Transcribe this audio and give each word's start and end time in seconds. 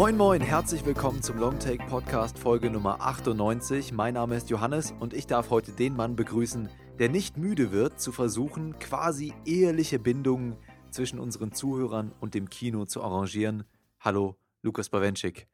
Moin 0.00 0.16
Moin, 0.16 0.40
herzlich 0.40 0.86
willkommen 0.86 1.22
zum 1.22 1.36
Longtake 1.36 1.84
Podcast 1.86 2.38
Folge 2.38 2.70
Nummer 2.70 3.02
98. 3.02 3.92
Mein 3.92 4.14
Name 4.14 4.34
ist 4.34 4.48
Johannes 4.48 4.94
und 4.98 5.12
ich 5.12 5.26
darf 5.26 5.50
heute 5.50 5.72
den 5.72 5.94
Mann 5.94 6.16
begrüßen, 6.16 6.70
der 6.98 7.10
nicht 7.10 7.36
müde 7.36 7.70
wird, 7.70 8.00
zu 8.00 8.10
versuchen, 8.10 8.78
quasi 8.78 9.34
eheliche 9.44 9.98
Bindungen 9.98 10.56
zwischen 10.90 11.18
unseren 11.18 11.52
Zuhörern 11.52 12.12
und 12.18 12.32
dem 12.32 12.48
Kino 12.48 12.86
zu 12.86 13.02
arrangieren. 13.02 13.64
Hallo, 14.00 14.38
Lukas 14.62 14.88
Bawenschik. 14.88 15.48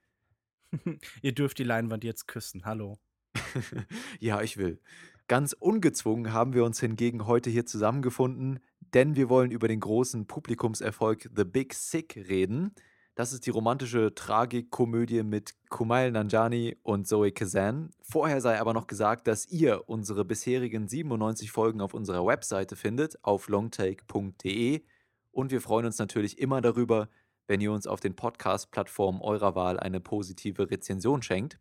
Ihr 1.23 1.33
dürft 1.33 1.59
die 1.59 1.65
Leinwand 1.65 2.05
jetzt 2.05 2.29
küssen. 2.29 2.65
Hallo. 2.65 3.01
ja, 4.21 4.43
ich 4.43 4.59
will. 4.59 4.81
Ganz 5.27 5.55
ungezwungen 5.55 6.33
haben 6.33 6.55
wir 6.55 6.63
uns 6.63 6.79
hingegen 6.79 7.27
heute 7.27 7.51
hier 7.51 7.67
zusammengefunden, 7.67 8.61
denn 8.95 9.17
wir 9.17 9.29
wollen 9.29 9.51
über 9.51 9.67
den 9.67 9.81
großen 9.81 10.29
Publikumserfolg 10.29 11.31
The 11.35 11.43
Big 11.43 11.75
Sick 11.75 12.15
reden. 12.29 12.77
Das 13.17 13.33
ist 13.33 13.47
die 13.47 13.51
romantische 13.51 14.15
Tragikkomödie 14.15 15.23
mit 15.23 15.55
Kumail 15.71 16.11
Nanjani 16.11 16.77
und 16.83 17.09
Zoe 17.09 17.33
Kazan. 17.33 17.89
Vorher 18.03 18.43
sei 18.43 18.61
aber 18.61 18.75
noch 18.75 18.87
gesagt, 18.87 19.27
dass 19.27 19.47
ihr 19.47 19.89
unsere 19.89 20.27
bisherigen 20.27 20.87
97 20.87 21.51
Folgen 21.51 21.81
auf 21.81 21.95
unserer 21.95 22.27
Webseite 22.27 22.77
findet, 22.77 23.25
auf 23.25 23.49
longtake.de. 23.49 24.85
Und 25.31 25.51
wir 25.51 25.63
freuen 25.63 25.87
uns 25.87 25.99
natürlich 25.99 26.39
immer 26.39 26.61
darüber, 26.61 27.09
wenn 27.47 27.63
ihr 27.63 27.73
uns 27.73 27.87
auf 27.87 28.01
den 28.01 28.15
Podcast-Plattformen 28.15 29.23
eurer 29.23 29.55
Wahl 29.55 29.81
eine 29.81 30.01
positive 30.01 30.71
Rezension 30.71 31.23
schenkt. 31.23 31.59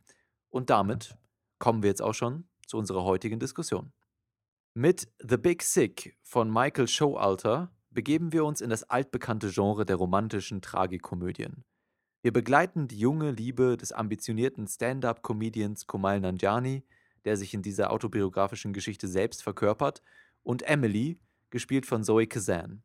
Und 0.49 0.69
damit 0.69 1.15
kommen 1.57 1.83
wir 1.83 1.89
jetzt 1.89 2.01
auch 2.01 2.13
schon 2.13 2.49
zu 2.67 2.77
unserer 2.77 3.05
heutigen 3.05 3.39
Diskussion. 3.39 3.93
Mit 4.73 5.07
The 5.19 5.37
Big 5.37 5.63
Sick 5.63 6.17
von 6.21 6.51
Michael 6.51 6.89
Showalter 6.89 7.71
begeben 7.95 8.33
wir 8.33 8.45
uns 8.45 8.61
in 8.61 8.69
das 8.69 8.83
altbekannte 8.83 9.49
Genre 9.49 9.85
der 9.85 9.95
romantischen 9.95 10.61
Tragikomödien. 10.61 11.63
Wir 12.21 12.33
begleiten 12.33 12.87
die 12.87 12.99
junge 12.99 13.31
Liebe 13.31 13.77
des 13.77 13.91
ambitionierten 13.91 14.67
Stand-up-Comedians 14.67 15.87
Kumail 15.87 16.19
Nanjiani, 16.19 16.83
der 17.23 17.37
sich 17.37 17.53
in 17.53 17.61
dieser 17.61 17.91
autobiografischen 17.91 18.73
Geschichte 18.73 19.07
selbst 19.07 19.41
verkörpert, 19.41 20.03
und 20.43 20.61
Emily, 20.63 21.19
gespielt 21.49 21.85
von 21.85 22.03
Zoe 22.03 22.27
Kazan. 22.27 22.83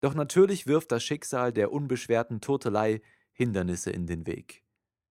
Doch 0.00 0.14
natürlich 0.14 0.66
wirft 0.66 0.90
das 0.90 1.04
Schicksal 1.04 1.52
der 1.52 1.72
unbeschwerten 1.72 2.40
Turtelei 2.40 3.00
Hindernisse 3.32 3.90
in 3.90 4.06
den 4.06 4.26
Weg. 4.26 4.64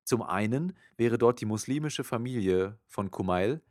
Zum 0.04 0.22
einen 0.22 0.74
wäre 0.98 1.18
dort 1.18 1.40
die 1.40 1.46
muslimische 1.46 2.04
Familie 2.04 2.78
von 2.88 3.10
Kumail, 3.10 3.62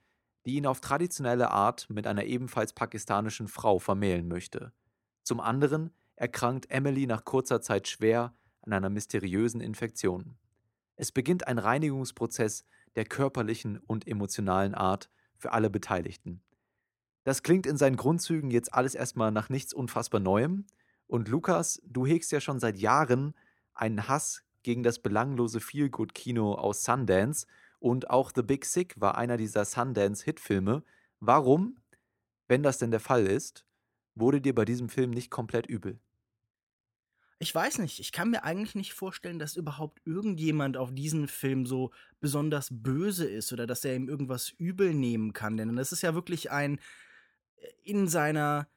die 0.46 0.54
ihn 0.54 0.66
auf 0.66 0.80
traditionelle 0.80 1.50
Art 1.50 1.90
mit 1.90 2.06
einer 2.06 2.24
ebenfalls 2.24 2.72
pakistanischen 2.72 3.46
Frau 3.46 3.78
vermählen 3.78 4.26
möchte. 4.26 4.72
Zum 5.30 5.38
anderen 5.38 5.92
erkrankt 6.16 6.72
Emily 6.72 7.06
nach 7.06 7.24
kurzer 7.24 7.60
Zeit 7.60 7.86
schwer 7.86 8.34
an 8.62 8.72
einer 8.72 8.90
mysteriösen 8.90 9.60
Infektion. 9.60 10.34
Es 10.96 11.12
beginnt 11.12 11.46
ein 11.46 11.58
Reinigungsprozess 11.58 12.64
der 12.96 13.04
körperlichen 13.04 13.78
und 13.78 14.08
emotionalen 14.08 14.74
Art 14.74 15.08
für 15.36 15.52
alle 15.52 15.70
Beteiligten. 15.70 16.42
Das 17.22 17.44
klingt 17.44 17.64
in 17.64 17.76
seinen 17.76 17.94
Grundzügen 17.94 18.50
jetzt 18.50 18.74
alles 18.74 18.96
erstmal 18.96 19.30
nach 19.30 19.50
nichts 19.50 19.72
unfassbar 19.72 20.18
Neuem. 20.20 20.66
Und 21.06 21.28
Lukas, 21.28 21.80
du 21.86 22.06
hegst 22.06 22.32
ja 22.32 22.40
schon 22.40 22.58
seit 22.58 22.76
Jahren 22.76 23.36
einen 23.72 24.08
Hass 24.08 24.42
gegen 24.64 24.82
das 24.82 24.98
belanglose 24.98 25.60
Feelgood-Kino 25.60 26.54
aus 26.54 26.82
Sundance 26.82 27.46
und 27.78 28.10
auch 28.10 28.32
The 28.34 28.42
Big 28.42 28.64
Sick 28.64 29.00
war 29.00 29.16
einer 29.16 29.36
dieser 29.36 29.64
Sundance-Hitfilme. 29.64 30.82
Warum, 31.20 31.76
wenn 32.48 32.64
das 32.64 32.78
denn 32.78 32.90
der 32.90 32.98
Fall 32.98 33.28
ist, 33.28 33.64
wurde 34.20 34.40
dir 34.40 34.54
bei 34.54 34.64
diesem 34.64 34.88
Film 34.88 35.10
nicht 35.10 35.30
komplett 35.30 35.66
übel? 35.66 35.98
Ich 37.42 37.54
weiß 37.54 37.78
nicht, 37.78 38.00
ich 38.00 38.12
kann 38.12 38.30
mir 38.30 38.44
eigentlich 38.44 38.74
nicht 38.74 38.92
vorstellen, 38.92 39.38
dass 39.38 39.56
überhaupt 39.56 40.02
irgendjemand 40.04 40.76
auf 40.76 40.92
diesen 40.92 41.26
Film 41.26 41.64
so 41.64 41.90
besonders 42.20 42.68
böse 42.70 43.26
ist 43.26 43.50
oder 43.52 43.66
dass 43.66 43.82
er 43.84 43.96
ihm 43.96 44.10
irgendwas 44.10 44.50
übel 44.50 44.92
nehmen 44.92 45.32
kann. 45.32 45.56
Denn 45.56 45.74
das 45.74 45.90
ist 45.90 46.02
ja 46.02 46.14
wirklich 46.14 46.50
ein 46.50 46.78
äh, 47.56 47.66
in 47.82 48.08
seiner 48.08 48.68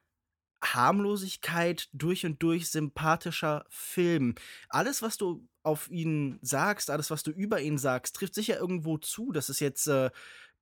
Harmlosigkeit 0.62 1.90
durch 1.92 2.24
und 2.24 2.42
durch 2.42 2.70
sympathischer 2.70 3.66
Film. 3.68 4.34
Alles, 4.70 5.02
was 5.02 5.18
du 5.18 5.46
auf 5.62 5.90
ihn 5.90 6.38
sagst, 6.40 6.90
alles, 6.90 7.10
was 7.10 7.22
du 7.22 7.30
über 7.32 7.60
ihn 7.60 7.76
sagst, 7.76 8.16
trifft 8.16 8.34
sicher 8.34 8.58
irgendwo 8.58 8.96
zu. 8.96 9.30
Das 9.32 9.50
ist 9.50 9.60
jetzt 9.60 9.86
äh, 9.88 10.10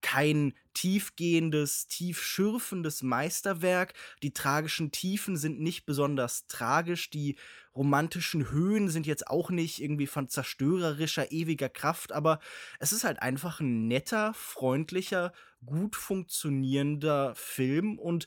kein 0.03 0.55
tiefgehendes, 0.75 1.87
tiefschürfendes 1.87 3.03
Meisterwerk. 3.03 3.95
Die 4.23 4.33
tragischen 4.33 4.93
Tiefen 4.93 5.37
sind 5.37 5.61
nicht 5.61 5.87
besonders 5.87 6.47
tragisch. 6.47 7.11
Die 7.11 7.37
romantischen 7.75 8.51
Höhen 8.51 8.89
sind 8.89 9.07
jetzt 9.07 9.29
auch 9.29 9.51
nicht 9.51 9.81
irgendwie 9.81 10.07
von 10.07 10.29
zerstörerischer, 10.29 11.33
ewiger 11.33 11.69
Kraft, 11.69 12.13
aber 12.13 12.39
es 12.79 12.93
ist 12.93 13.05
halt 13.05 13.23
einfach 13.23 13.61
ein 13.61 13.89
netter, 13.89 14.35
freundlicher, 14.35 15.33
gut 15.65 15.97
funktionierender 15.97 17.35
Film 17.35 17.99
und 17.99 18.27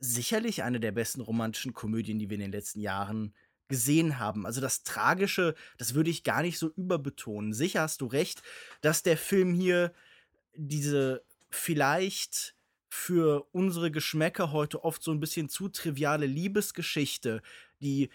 sicherlich 0.00 0.62
eine 0.62 0.80
der 0.80 0.92
besten 0.92 1.20
romantischen 1.20 1.72
Komödien, 1.72 2.18
die 2.18 2.28
wir 2.28 2.34
in 2.34 2.40
den 2.40 2.52
letzten 2.52 2.80
Jahren 2.80 3.34
gesehen 3.68 4.18
haben. 4.18 4.44
Also 4.44 4.60
das 4.60 4.82
Tragische, 4.82 5.54
das 5.78 5.94
würde 5.94 6.10
ich 6.10 6.24
gar 6.24 6.42
nicht 6.42 6.58
so 6.58 6.70
überbetonen. 6.76 7.52
Sicher 7.52 7.82
hast 7.82 8.00
du 8.00 8.06
recht, 8.06 8.42
dass 8.82 9.02
der 9.02 9.16
Film 9.16 9.54
hier 9.54 9.92
diese 10.56 11.22
vielleicht 11.50 12.54
für 12.88 13.46
unsere 13.52 13.90
Geschmäcker 13.90 14.52
heute 14.52 14.84
oft 14.84 15.02
so 15.02 15.10
ein 15.10 15.20
bisschen 15.20 15.48
zu 15.48 15.68
triviale 15.68 16.26
Liebesgeschichte, 16.26 17.42
die 17.80 18.10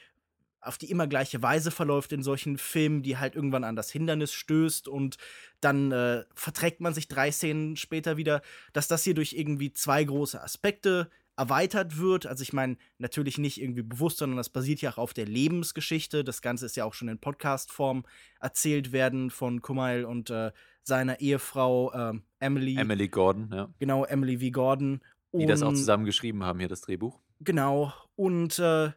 auf 0.61 0.77
die 0.77 0.89
immer 0.89 1.07
gleiche 1.07 1.41
Weise 1.41 1.71
verläuft 1.71 2.11
in 2.11 2.23
solchen 2.23 2.57
Filmen, 2.57 3.01
die 3.01 3.17
halt 3.17 3.35
irgendwann 3.35 3.63
an 3.63 3.75
das 3.75 3.91
Hindernis 3.91 4.33
stößt 4.33 4.87
und 4.87 5.17
dann 5.61 5.91
äh, 5.91 6.25
verträgt 6.33 6.81
man 6.81 6.93
sich 6.93 7.07
drei 7.07 7.31
Szenen 7.31 7.77
später 7.77 8.17
wieder, 8.17 8.41
dass 8.73 8.87
das 8.87 9.03
hier 9.03 9.13
durch 9.13 9.33
irgendwie 9.33 9.71
zwei 9.71 10.03
große 10.03 10.41
Aspekte 10.41 11.09
erweitert 11.39 11.97
wird. 11.97 12.25
Also 12.25 12.43
ich 12.43 12.51
meine, 12.51 12.77
natürlich 12.97 13.37
nicht 13.37 13.61
irgendwie 13.61 13.81
bewusst, 13.81 14.17
sondern 14.17 14.37
das 14.37 14.49
basiert 14.49 14.81
ja 14.81 14.91
auch 14.91 14.97
auf 14.97 15.13
der 15.13 15.25
Lebensgeschichte. 15.25 16.25
Das 16.25 16.41
Ganze 16.41 16.65
ist 16.65 16.75
ja 16.75 16.83
auch 16.83 16.93
schon 16.93 17.07
in 17.07 17.17
Podcast-Form 17.17 18.05
erzählt 18.41 18.91
werden 18.91 19.31
von 19.31 19.61
Kumail 19.61 20.03
und 20.03 20.29
äh, 20.29 20.51
seiner 20.83 21.21
Ehefrau 21.21 21.91
äh, 21.93 22.19
Emily. 22.39 22.75
Emily 22.77 23.07
Gordon, 23.07 23.49
ja. 23.53 23.73
Genau, 23.79 24.03
Emily 24.03 24.37
V. 24.37 24.51
Gordon. 24.51 25.01
Die 25.31 25.45
das 25.45 25.61
auch 25.61 25.73
zusammen 25.73 26.05
geschrieben 26.05 26.43
haben, 26.43 26.59
hier 26.59 26.67
das 26.67 26.81
Drehbuch. 26.81 27.19
Genau. 27.39 27.93
Und 28.15 28.59
äh, 28.59 28.91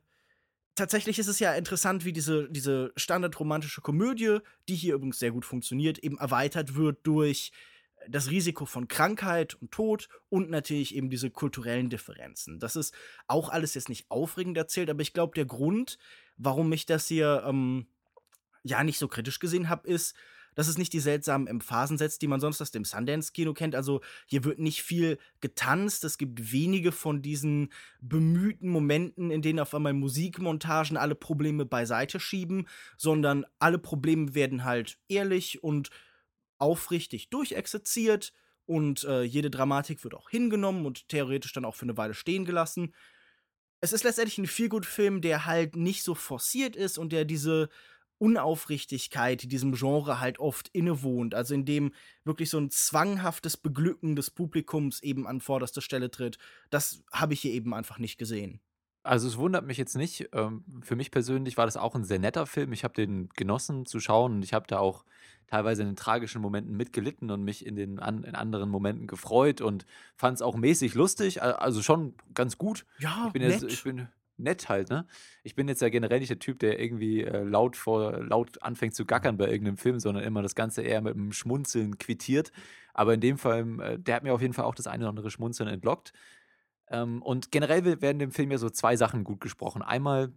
tatsächlich 0.74 1.18
ist 1.18 1.28
es 1.28 1.38
ja 1.38 1.54
interessant, 1.54 2.04
wie 2.04 2.12
diese, 2.12 2.50
diese 2.50 2.92
standardromantische 2.96 3.82
Komödie, 3.82 4.38
die 4.68 4.74
hier 4.74 4.94
übrigens 4.94 5.18
sehr 5.18 5.30
gut 5.30 5.44
funktioniert, 5.44 5.98
eben 5.98 6.18
erweitert 6.18 6.74
wird 6.74 7.06
durch 7.06 7.52
das 8.08 8.30
Risiko 8.30 8.64
von 8.64 8.88
Krankheit 8.88 9.54
und 9.54 9.70
Tod 9.70 10.08
und 10.28 10.50
natürlich 10.50 10.94
eben 10.94 11.10
diese 11.10 11.30
kulturellen 11.30 11.90
Differenzen. 11.90 12.58
Das 12.58 12.76
ist 12.76 12.94
auch 13.26 13.48
alles 13.48 13.74
jetzt 13.74 13.88
nicht 13.88 14.10
aufregend 14.10 14.56
erzählt, 14.56 14.90
aber 14.90 15.02
ich 15.02 15.12
glaube, 15.12 15.34
der 15.34 15.46
Grund, 15.46 15.98
warum 16.36 16.72
ich 16.72 16.86
das 16.86 17.06
hier 17.08 17.44
ähm, 17.46 17.86
ja 18.62 18.84
nicht 18.84 18.98
so 18.98 19.08
kritisch 19.08 19.38
gesehen 19.38 19.68
habe, 19.68 19.88
ist, 19.88 20.14
dass 20.54 20.68
es 20.68 20.78
nicht 20.78 20.92
die 20.92 21.00
seltsamen 21.00 21.46
Emphasen 21.46 21.98
setzt, 21.98 22.22
die 22.22 22.26
man 22.26 22.40
sonst 22.40 22.60
aus 22.60 22.70
dem 22.70 22.84
Sundance-Kino 22.84 23.54
kennt. 23.54 23.74
Also 23.74 24.00
hier 24.26 24.44
wird 24.44 24.58
nicht 24.58 24.82
viel 24.82 25.18
getanzt. 25.40 26.04
Es 26.04 26.18
gibt 26.18 26.52
wenige 26.52 26.92
von 26.92 27.22
diesen 27.22 27.72
bemühten 28.00 28.68
Momenten, 28.68 29.30
in 29.30 29.42
denen 29.42 29.60
auf 29.60 29.74
einmal 29.74 29.94
Musikmontagen 29.94 30.96
alle 30.96 31.14
Probleme 31.14 31.64
beiseite 31.64 32.20
schieben, 32.20 32.68
sondern 32.96 33.46
alle 33.58 33.78
Probleme 33.78 34.34
werden 34.34 34.64
halt 34.64 34.98
ehrlich 35.08 35.62
und 35.62 35.90
aufrichtig 36.62 37.28
durchexerziert 37.28 38.32
und 38.66 39.02
äh, 39.04 39.22
jede 39.22 39.50
Dramatik 39.50 40.04
wird 40.04 40.14
auch 40.14 40.30
hingenommen 40.30 40.86
und 40.86 41.08
theoretisch 41.08 41.52
dann 41.52 41.64
auch 41.64 41.74
für 41.74 41.84
eine 41.84 41.96
Weile 41.96 42.14
stehen 42.14 42.44
gelassen. 42.44 42.94
Es 43.80 43.92
ist 43.92 44.04
letztendlich 44.04 44.38
ein 44.38 44.46
Feelgood-Film, 44.46 45.20
der 45.20 45.44
halt 45.44 45.74
nicht 45.74 46.04
so 46.04 46.14
forciert 46.14 46.76
ist 46.76 46.98
und 46.98 47.12
der 47.12 47.24
diese 47.24 47.68
Unaufrichtigkeit, 48.18 49.42
die 49.42 49.48
diesem 49.48 49.72
Genre 49.72 50.20
halt 50.20 50.38
oft 50.38 50.68
innewohnt, 50.68 51.34
also 51.34 51.54
in 51.54 51.64
dem 51.64 51.92
wirklich 52.22 52.48
so 52.50 52.58
ein 52.58 52.70
zwanghaftes 52.70 53.56
Beglücken 53.56 54.14
des 54.14 54.30
Publikums 54.30 55.02
eben 55.02 55.26
an 55.26 55.40
vorderster 55.40 55.80
Stelle 55.80 56.12
tritt, 56.12 56.38
das 56.70 57.02
habe 57.12 57.34
ich 57.34 57.40
hier 57.40 57.50
eben 57.50 57.74
einfach 57.74 57.98
nicht 57.98 58.18
gesehen. 58.18 58.60
Also 59.02 59.26
es 59.28 59.36
wundert 59.36 59.66
mich 59.66 59.78
jetzt 59.78 59.96
nicht. 59.96 60.28
Ähm, 60.32 60.64
für 60.82 60.96
mich 60.96 61.10
persönlich 61.10 61.56
war 61.56 61.66
das 61.66 61.76
auch 61.76 61.94
ein 61.94 62.04
sehr 62.04 62.18
netter 62.18 62.46
Film. 62.46 62.72
Ich 62.72 62.84
habe 62.84 62.94
den 62.94 63.28
genossen 63.30 63.84
zu 63.84 64.00
schauen 64.00 64.34
und 64.34 64.42
ich 64.42 64.54
habe 64.54 64.66
da 64.68 64.78
auch 64.78 65.04
teilweise 65.48 65.82
in 65.82 65.88
den 65.88 65.96
tragischen 65.96 66.40
Momenten 66.40 66.76
mitgelitten 66.76 67.30
und 67.30 67.42
mich 67.42 67.66
in 67.66 67.76
den 67.76 67.98
an, 67.98 68.24
in 68.24 68.34
anderen 68.34 68.70
Momenten 68.70 69.06
gefreut 69.06 69.60
und 69.60 69.84
fand 70.16 70.36
es 70.36 70.42
auch 70.42 70.56
mäßig 70.56 70.94
lustig. 70.94 71.42
Also 71.42 71.82
schon 71.82 72.14
ganz 72.32 72.58
gut. 72.58 72.86
Ja, 72.98 73.24
ich 73.26 73.32
bin 73.32 73.42
nett. 73.42 73.60
Jetzt, 73.60 73.72
ich 73.72 73.82
bin 73.82 74.08
nett 74.38 74.68
halt, 74.68 74.88
ne? 74.88 75.06
Ich 75.42 75.54
bin 75.54 75.68
jetzt 75.68 75.82
ja 75.82 75.88
generell 75.88 76.20
nicht 76.20 76.30
der 76.30 76.38
Typ, 76.38 76.58
der 76.60 76.80
irgendwie 76.80 77.22
äh, 77.22 77.42
laut 77.42 77.76
vor 77.76 78.22
laut 78.22 78.62
anfängt 78.62 78.94
zu 78.94 79.04
gackern 79.04 79.36
bei 79.36 79.48
irgendeinem 79.48 79.76
Film, 79.76 80.00
sondern 80.00 80.24
immer 80.24 80.42
das 80.42 80.54
Ganze 80.54 80.82
eher 80.82 81.00
mit 81.00 81.14
einem 81.14 81.32
Schmunzeln 81.32 81.98
quittiert. 81.98 82.52
Aber 82.94 83.14
in 83.14 83.20
dem 83.20 83.38
Fall, 83.38 83.80
äh, 83.80 83.98
der 83.98 84.16
hat 84.16 84.22
mir 84.22 84.32
auf 84.32 84.42
jeden 84.42 84.54
Fall 84.54 84.64
auch 84.64 84.74
das 84.74 84.86
eine 84.86 85.04
oder 85.04 85.10
andere 85.10 85.30
Schmunzeln 85.30 85.68
entlockt. 85.68 86.12
Ähm, 86.92 87.22
und 87.22 87.50
generell 87.50 87.84
werden 88.00 88.18
dem 88.20 88.30
Film 88.32 88.52
ja 88.52 88.58
so 88.58 88.70
zwei 88.70 88.96
Sachen 88.96 89.24
gut 89.24 89.40
gesprochen. 89.40 89.82
Einmal 89.82 90.32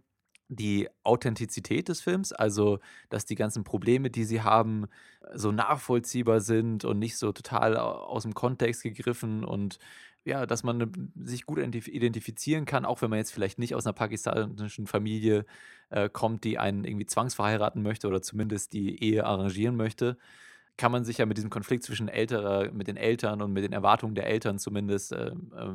die 0.48 0.88
Authentizität 1.02 1.88
des 1.88 2.00
Films, 2.00 2.32
also 2.32 2.78
dass 3.10 3.26
die 3.26 3.34
ganzen 3.34 3.64
Probleme, 3.64 4.10
die 4.10 4.24
sie 4.24 4.42
haben, 4.42 4.86
so 5.34 5.52
nachvollziehbar 5.52 6.40
sind 6.40 6.84
und 6.84 6.98
nicht 6.98 7.18
so 7.18 7.32
total 7.32 7.76
aus 7.76 8.22
dem 8.22 8.34
Kontext 8.34 8.82
gegriffen 8.82 9.44
und 9.44 9.78
ja, 10.24 10.46
dass 10.46 10.64
man 10.64 10.78
ne, 10.78 10.90
sich 11.16 11.46
gut 11.46 11.58
identifizieren 11.58 12.64
kann, 12.64 12.84
auch 12.84 13.02
wenn 13.02 13.10
man 13.10 13.18
jetzt 13.18 13.32
vielleicht 13.32 13.58
nicht 13.58 13.74
aus 13.74 13.86
einer 13.86 13.92
pakistanischen 13.92 14.86
Familie 14.86 15.46
äh, 15.90 16.08
kommt, 16.08 16.44
die 16.44 16.58
einen 16.58 16.84
irgendwie 16.84 17.06
zwangsverheiraten 17.06 17.82
möchte 17.82 18.08
oder 18.08 18.22
zumindest 18.22 18.72
die 18.72 19.02
Ehe 19.02 19.24
arrangieren 19.24 19.76
möchte 19.76 20.16
kann 20.76 20.92
man 20.92 21.04
sich 21.04 21.18
ja 21.18 21.26
mit 21.26 21.36
diesem 21.36 21.50
Konflikt 21.50 21.84
zwischen 21.84 22.08
älterer, 22.08 22.70
mit 22.72 22.86
den 22.86 22.96
Eltern 22.96 23.40
und 23.40 23.52
mit 23.52 23.64
den 23.64 23.72
Erwartungen 23.72 24.14
der 24.14 24.26
Eltern 24.26 24.58
zumindest 24.58 25.12
äh, 25.12 25.28
äh, 25.28 25.32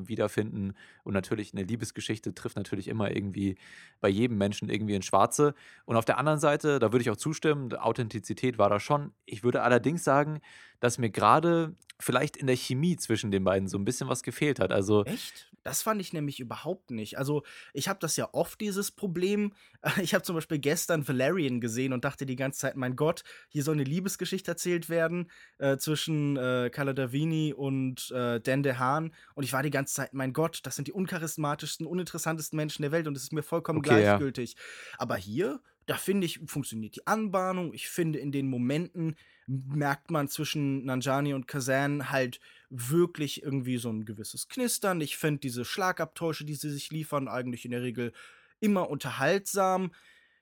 wiederfinden. 0.07 0.73
Und 1.03 1.13
natürlich 1.13 1.53
eine 1.53 1.63
Liebesgeschichte 1.63 2.35
trifft 2.35 2.55
natürlich 2.55 2.87
immer 2.87 3.15
irgendwie 3.15 3.57
bei 3.99 4.09
jedem 4.09 4.37
Menschen 4.37 4.69
irgendwie 4.69 4.95
ins 4.95 5.05
Schwarze. 5.05 5.55
Und 5.85 5.95
auf 5.95 6.05
der 6.05 6.17
anderen 6.17 6.39
Seite, 6.39 6.79
da 6.79 6.91
würde 6.91 7.01
ich 7.01 7.09
auch 7.09 7.17
zustimmen, 7.17 7.73
Authentizität 7.73 8.57
war 8.57 8.69
da 8.69 8.79
schon. 8.79 9.11
Ich 9.25 9.43
würde 9.43 9.63
allerdings 9.63 10.03
sagen, 10.03 10.39
dass 10.79 10.97
mir 10.97 11.09
gerade 11.09 11.75
vielleicht 12.01 12.37
in 12.37 12.47
der 12.47 12.55
Chemie 12.55 12.97
zwischen 12.97 13.31
den 13.31 13.43
beiden 13.43 13.67
so 13.67 13.77
ein 13.77 13.85
bisschen 13.85 14.09
was 14.09 14.23
gefehlt 14.23 14.59
hat. 14.59 14.71
Also 14.71 15.05
Echt? 15.05 15.51
Das 15.63 15.83
fand 15.83 16.01
ich 16.01 16.11
nämlich 16.11 16.39
überhaupt 16.39 16.91
nicht. 16.91 17.17
Also, 17.17 17.43
ich 17.73 17.87
habe 17.87 17.99
das 17.99 18.17
ja 18.17 18.29
oft, 18.33 18.59
dieses 18.61 18.91
Problem. 18.91 19.53
Ich 20.01 20.13
habe 20.13 20.23
zum 20.23 20.35
Beispiel 20.35 20.59
gestern 20.59 21.07
Valerian 21.07 21.59
gesehen 21.59 21.91
und 21.91 22.05
dachte 22.05 22.25
die 22.25 22.35
ganze 22.35 22.59
Zeit, 22.59 22.75
mein 22.75 22.95
Gott, 22.95 23.23
hier 23.49 23.63
soll 23.63 23.75
eine 23.75 23.83
Liebesgeschichte 23.83 24.51
erzählt 24.51 24.89
werden 24.89 25.29
äh, 25.57 25.77
zwischen 25.77 26.37
äh, 26.37 26.69
Carla 26.71 26.93
Davini 26.93 27.53
und 27.53 28.11
äh, 28.11 28.39
Dan 28.39 28.63
DeHaan. 28.63 29.11
Und 29.33 29.43
ich 29.43 29.53
war 29.53 29.63
die 29.63 29.71
ganze 29.71 29.95
Zeit, 29.95 30.13
mein 30.13 30.33
Gott, 30.33 30.59
das 30.63 30.75
sind 30.75 30.87
die 30.87 30.91
uncharismatischsten, 30.91 31.87
uninteressantesten 31.87 32.57
Menschen 32.57 32.83
der 32.83 32.91
Welt 32.91 33.07
und 33.07 33.17
es 33.17 33.23
ist 33.23 33.33
mir 33.33 33.43
vollkommen 33.43 33.79
okay, 33.79 34.01
gleichgültig. 34.01 34.53
Ja. 34.53 34.59
Aber 34.99 35.15
hier, 35.17 35.61
da 35.91 35.97
finde 35.97 36.25
ich, 36.25 36.39
funktioniert 36.45 36.95
die 36.95 37.05
Anbahnung. 37.05 37.73
Ich 37.73 37.89
finde, 37.89 38.17
in 38.17 38.31
den 38.31 38.47
Momenten 38.47 39.17
merkt 39.45 40.09
man 40.09 40.29
zwischen 40.29 40.85
Nanjani 40.85 41.33
und 41.33 41.49
Kazan 41.49 42.09
halt 42.09 42.39
wirklich 42.69 43.43
irgendwie 43.43 43.75
so 43.75 43.89
ein 43.89 44.05
gewisses 44.05 44.47
Knistern. 44.47 45.01
Ich 45.01 45.17
finde 45.17 45.41
diese 45.41 45.65
Schlagabtäusche, 45.65 46.45
die 46.45 46.55
sie 46.55 46.69
sich 46.69 46.91
liefern, 46.91 47.27
eigentlich 47.27 47.65
in 47.65 47.71
der 47.71 47.81
Regel 47.81 48.13
immer 48.61 48.89
unterhaltsam. 48.89 49.91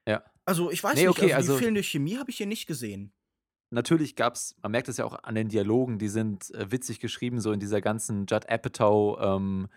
Ja. 0.07 0.23
Also, 0.45 0.69
ich 0.69 0.83
weiß 0.83 0.93
nee, 0.93 1.07
nicht, 1.07 1.09
okay, 1.09 1.33
also, 1.33 1.35
also 1.37 1.53
die 1.53 1.59
fehlende 1.63 1.81
Chemie 1.81 2.17
habe 2.17 2.29
ich 2.29 2.37
hier 2.37 2.45
nicht 2.45 2.67
gesehen. 2.67 3.11
Natürlich 3.71 4.15
gab 4.15 4.35
es, 4.35 4.55
man 4.61 4.71
merkt 4.71 4.87
es 4.87 4.97
ja 4.97 5.05
auch 5.05 5.23
an 5.23 5.33
den 5.33 5.49
Dialogen, 5.49 5.97
die 5.97 6.09
sind 6.09 6.53
äh, 6.53 6.71
witzig 6.71 6.99
geschrieben, 6.99 7.41
so 7.41 7.51
in 7.53 7.59
dieser 7.59 7.81
ganzen 7.81 8.27
Judd 8.27 8.47
Apatow, 8.47 9.19
ähm, 9.19 9.67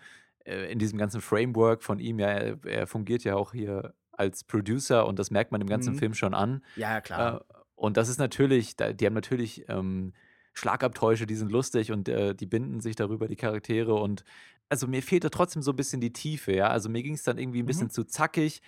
äh, 0.45 0.71
in 0.71 0.77
diesem 0.77 0.99
ganzen 0.99 1.19
Framework 1.21 1.81
von 1.81 1.97
ihm. 1.97 2.19
Ja, 2.19 2.27
er, 2.27 2.63
er, 2.63 2.85
fungiert 2.85 3.23
ja 3.23 3.35
auch 3.35 3.53
hier 3.53 3.95
als 4.13 4.43
Producer 4.43 5.05
und 5.05 5.19
das 5.19 5.31
merkt 5.31 5.51
man 5.51 5.61
im 5.61 5.67
ganzen 5.67 5.93
mhm. 5.93 5.99
Film 5.99 6.13
schon 6.13 6.33
an. 6.33 6.63
Ja, 6.75 7.01
klar. 7.01 7.41
Äh, 7.41 7.53
und 7.75 7.97
das 7.97 8.09
ist 8.09 8.17
natürlich, 8.17 8.75
die 8.75 9.05
haben 9.05 9.13
natürlich 9.13 9.65
ähm, 9.67 10.13
Schlagabtäusche, 10.53 11.25
die 11.25 11.35
sind 11.35 11.51
lustig 11.51 11.91
und 11.91 12.07
äh, 12.07 12.35
die 12.35 12.45
binden 12.45 12.79
sich 12.79 12.95
darüber, 12.95 13.27
die 13.27 13.35
Charaktere. 13.35 13.95
Und 13.95 14.23
also 14.69 14.87
mir 14.87 15.01
fehlte 15.03 15.29
trotzdem 15.29 15.61
so 15.61 15.71
ein 15.71 15.75
bisschen 15.75 15.99
die 15.99 16.13
Tiefe, 16.13 16.53
ja. 16.53 16.67
Also 16.67 16.89
mir 16.89 17.03
ging 17.03 17.15
es 17.15 17.23
dann 17.23 17.37
irgendwie 17.37 17.61
ein 17.61 17.65
bisschen 17.65 17.87
mhm. 17.87 17.91
zu 17.91 18.03
zackig. 18.05 18.61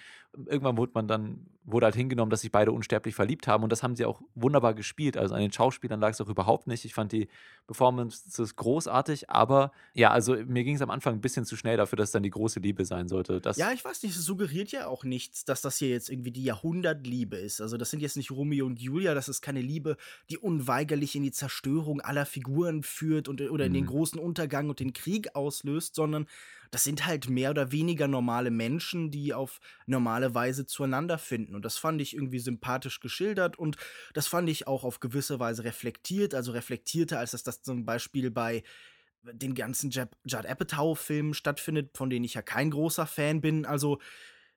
Irgendwann 0.46 0.78
wurde 0.78 0.92
man 0.94 1.08
dann, 1.08 1.46
wurde 1.64 1.86
halt 1.86 1.96
hingenommen, 1.96 2.30
dass 2.30 2.42
sich 2.42 2.52
beide 2.52 2.72
unsterblich 2.72 3.16
verliebt 3.16 3.48
haben 3.48 3.64
und 3.64 3.72
das 3.72 3.84
haben 3.84 3.96
sie 3.96 4.06
auch 4.06 4.22
wunderbar 4.36 4.74
gespielt. 4.74 5.18
Also 5.18 5.36
an 5.36 5.42
den 5.42 5.52
Schauspielern 5.52 6.00
lag 6.00 6.12
es 6.12 6.22
auch 6.22 6.30
überhaupt 6.30 6.68
nicht. 6.68 6.86
Ich 6.86 6.94
fand 6.94 7.12
die 7.12 7.28
Performances 7.68 8.56
großartig, 8.56 9.30
aber 9.30 9.72
ja, 9.94 10.12
also 10.12 10.36
mir 10.36 10.64
ging 10.64 10.76
es 10.76 10.82
am 10.82 10.90
Anfang 10.90 11.16
ein 11.16 11.22
bisschen 11.22 11.46
zu 11.46 11.56
schnell 11.56 11.78
dafür, 11.78 11.98
dass 11.98 12.10
es 12.10 12.12
dann 12.12 12.24
die 12.24 12.30
große 12.30 12.60
Liebe 12.60 12.86
sein 12.86 13.08
sollte. 13.08 13.42
Das 13.42 13.58
ja, 13.58 13.72
ich 13.72 13.84
weiß 13.84 14.04
nicht, 14.04 14.16
es 14.16 14.26
suggeriert 14.26 14.72
ja 14.72 14.88
auch 14.88 15.04
nichts, 15.04 15.46
dass 15.46 15.62
das 15.62 15.78
hier 15.78 15.90
jetzt 15.90 16.10
irgendwie 16.10 16.32
die 16.32 16.44
Jahrhundertliebe 16.44 17.38
ist. 17.38 17.62
Also 17.62 17.78
das 17.78 17.90
sind 17.90 18.02
jetzt 18.02 18.18
nicht 18.18 18.32
Romeo 18.32 18.66
und 18.66 18.80
Julia, 18.80 19.14
das 19.14 19.30
ist 19.30 19.42
keine 19.42 19.62
Liebe, 19.62 19.98
die 20.30 20.38
unweigerlich 20.38 21.16
in 21.16 21.24
die 21.24 21.32
Zerstörung 21.32 22.02
aller 22.02 22.26
Figuren 22.26 22.84
führt 22.84 23.28
und, 23.28 23.42
oder 23.42 23.66
in 23.66 23.72
mhm. 23.72 23.76
den 23.76 23.86
großen 23.86 24.20
Untergang 24.20 24.70
und 24.70 24.80
den 24.80 24.94
Krieg 24.94 25.36
auslöst, 25.36 25.96
sondern 25.96 26.28
das 26.76 26.84
sind 26.84 27.06
halt 27.06 27.30
mehr 27.30 27.52
oder 27.52 27.72
weniger 27.72 28.10
normale 28.10 28.52
Menschen, 28.52 29.10
die 29.10 29.34
auf 29.34 29.62
normale 29.86 30.36
Weise 30.36 30.66
zueinander 30.66 31.18
finden. 31.18 31.56
Und 31.56 31.64
das 31.64 31.78
fand 31.78 32.02
ich 32.02 32.14
irgendwie 32.14 32.40
sympathisch 32.40 33.00
geschildert 33.00 33.58
und 33.58 33.78
das 34.14 34.28
fand 34.28 34.50
ich 34.50 34.68
auch 34.68 34.84
auf 34.84 35.00
gewisse 35.00 35.40
Weise 35.40 35.64
reflektiert, 35.64 36.36
also 36.36 36.52
reflektierter, 36.52 37.18
als 37.18 37.32
dass 37.32 37.44
das 37.44 37.62
zum 37.62 37.86
Beispiel 37.86 38.30
bei 38.30 38.62
den 39.24 39.56
ganzen 39.56 39.90
Judd 39.90 40.10
Apatow-Filmen 40.46 41.34
stattfindet, 41.34 41.96
von 41.96 42.10
denen 42.10 42.26
ich 42.26 42.34
ja 42.34 42.42
kein 42.42 42.72
großer 42.72 43.06
Fan 43.06 43.40
bin. 43.40 43.66
Also 43.66 44.00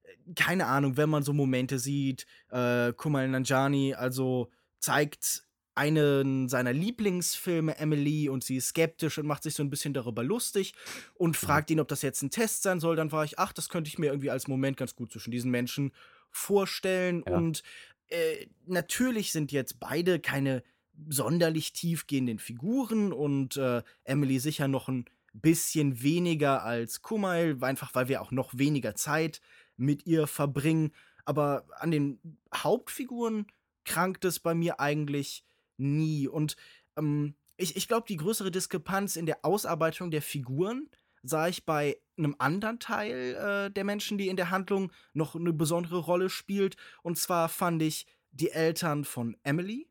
äh, 0.02 0.34
keine 0.34 0.66
Ahnung, 0.66 0.96
wenn 0.96 1.10
man 1.10 1.22
so 1.22 1.32
Momente 1.32 1.78
sieht, 1.78 2.26
äh, 2.50 2.92
Kumail 2.94 3.28
Nanjani 3.28 3.94
also 3.94 4.50
zeigt 4.80 5.44
einen 5.78 6.48
seiner 6.48 6.72
Lieblingsfilme, 6.72 7.78
Emily, 7.78 8.28
und 8.28 8.42
sie 8.42 8.56
ist 8.56 8.70
skeptisch 8.70 9.16
und 9.16 9.26
macht 9.26 9.44
sich 9.44 9.54
so 9.54 9.62
ein 9.62 9.70
bisschen 9.70 9.94
darüber 9.94 10.24
lustig 10.24 10.74
und 11.14 11.30
mhm. 11.30 11.34
fragt 11.34 11.70
ihn, 11.70 11.78
ob 11.78 11.86
das 11.86 12.02
jetzt 12.02 12.20
ein 12.22 12.30
Test 12.30 12.64
sein 12.64 12.80
soll. 12.80 12.96
Dann 12.96 13.12
war 13.12 13.24
ich, 13.24 13.38
ach, 13.38 13.52
das 13.52 13.68
könnte 13.68 13.88
ich 13.88 13.96
mir 13.96 14.08
irgendwie 14.08 14.30
als 14.30 14.48
Moment 14.48 14.76
ganz 14.76 14.96
gut 14.96 15.12
zwischen 15.12 15.30
diesen 15.30 15.52
Menschen 15.52 15.92
vorstellen. 16.32 17.22
Ja. 17.26 17.36
Und 17.36 17.62
äh, 18.08 18.46
natürlich 18.66 19.30
sind 19.30 19.52
jetzt 19.52 19.78
beide 19.78 20.18
keine 20.18 20.64
sonderlich 21.08 21.72
tiefgehenden 21.72 22.40
Figuren 22.40 23.12
und 23.12 23.56
äh, 23.56 23.82
Emily 24.02 24.40
sicher 24.40 24.66
noch 24.66 24.88
ein 24.88 25.04
bisschen 25.32 26.02
weniger 26.02 26.64
als 26.64 27.02
Kumail, 27.02 27.56
einfach 27.62 27.94
weil 27.94 28.08
wir 28.08 28.20
auch 28.20 28.32
noch 28.32 28.58
weniger 28.58 28.96
Zeit 28.96 29.40
mit 29.76 30.06
ihr 30.06 30.26
verbringen. 30.26 30.90
Aber 31.24 31.66
an 31.78 31.92
den 31.92 32.18
Hauptfiguren 32.52 33.46
krankt 33.84 34.24
es 34.24 34.40
bei 34.40 34.54
mir 34.54 34.80
eigentlich 34.80 35.44
nie. 35.78 36.28
Und 36.28 36.56
ähm, 36.96 37.34
ich, 37.56 37.76
ich 37.76 37.88
glaube, 37.88 38.06
die 38.08 38.16
größere 38.16 38.50
Diskrepanz 38.50 39.16
in 39.16 39.26
der 39.26 39.44
Ausarbeitung 39.44 40.10
der 40.10 40.22
Figuren 40.22 40.88
sah 41.22 41.48
ich 41.48 41.64
bei 41.64 41.98
einem 42.16 42.36
anderen 42.38 42.78
Teil 42.78 43.34
äh, 43.34 43.70
der 43.70 43.84
Menschen, 43.84 44.18
die 44.18 44.28
in 44.28 44.36
der 44.36 44.50
Handlung 44.50 44.92
noch 45.12 45.34
eine 45.34 45.52
besondere 45.52 45.98
Rolle 45.98 46.30
spielt. 46.30 46.76
Und 47.02 47.18
zwar 47.18 47.48
fand 47.48 47.82
ich 47.82 48.06
die 48.30 48.50
Eltern 48.50 49.04
von 49.04 49.36
Emily 49.42 49.88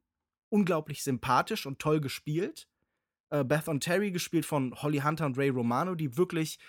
unglaublich 0.50 1.04
sympathisch 1.04 1.66
und 1.66 1.80
toll 1.80 2.00
gespielt. 2.00 2.68
Äh, 3.30 3.44
Beth 3.44 3.68
und 3.68 3.82
Terry 3.82 4.12
gespielt 4.12 4.46
von 4.46 4.74
Holly 4.82 5.00
Hunter 5.00 5.26
und 5.26 5.38
Ray 5.38 5.50
Romano, 5.50 5.96
die 5.96 6.18
wirklich 6.18 6.60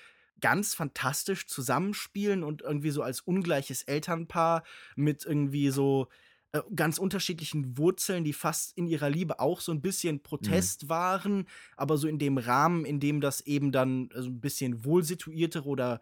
ganz 0.41 0.75
fantastisch 0.75 1.47
zusammenspielen 1.47 2.45
und 2.45 2.63
irgendwie 2.63 2.91
so 2.91 3.03
als 3.03 3.21
ungleiches 3.21 3.83
Elternpaar 3.83 4.63
mit 4.97 5.25
irgendwie 5.25 5.71
so 5.71 6.09
äh, 6.53 6.61
ganz 6.75 6.99
unterschiedlichen 6.99 7.77
Wurzeln, 7.77 8.25
die 8.25 8.33
fast 8.33 8.77
in 8.77 8.87
ihrer 8.87 9.11
Liebe 9.11 9.39
auch 9.39 9.61
so 9.61 9.71
ein 9.71 9.83
bisschen 9.83 10.23
Protest 10.23 10.85
mhm. 10.85 10.89
waren, 10.89 11.49
aber 11.77 11.99
so 11.99 12.09
in 12.09 12.19
dem 12.19 12.39
Rahmen, 12.39 12.85
in 12.85 13.01
dem 13.01 13.21
das 13.21 13.43
eben 13.43 13.71
dann 13.71 14.09
so 14.15 14.31
ein 14.31 14.41
bisschen 14.41 14.85
wohlsituiertere 14.85 15.69
oder 15.69 16.01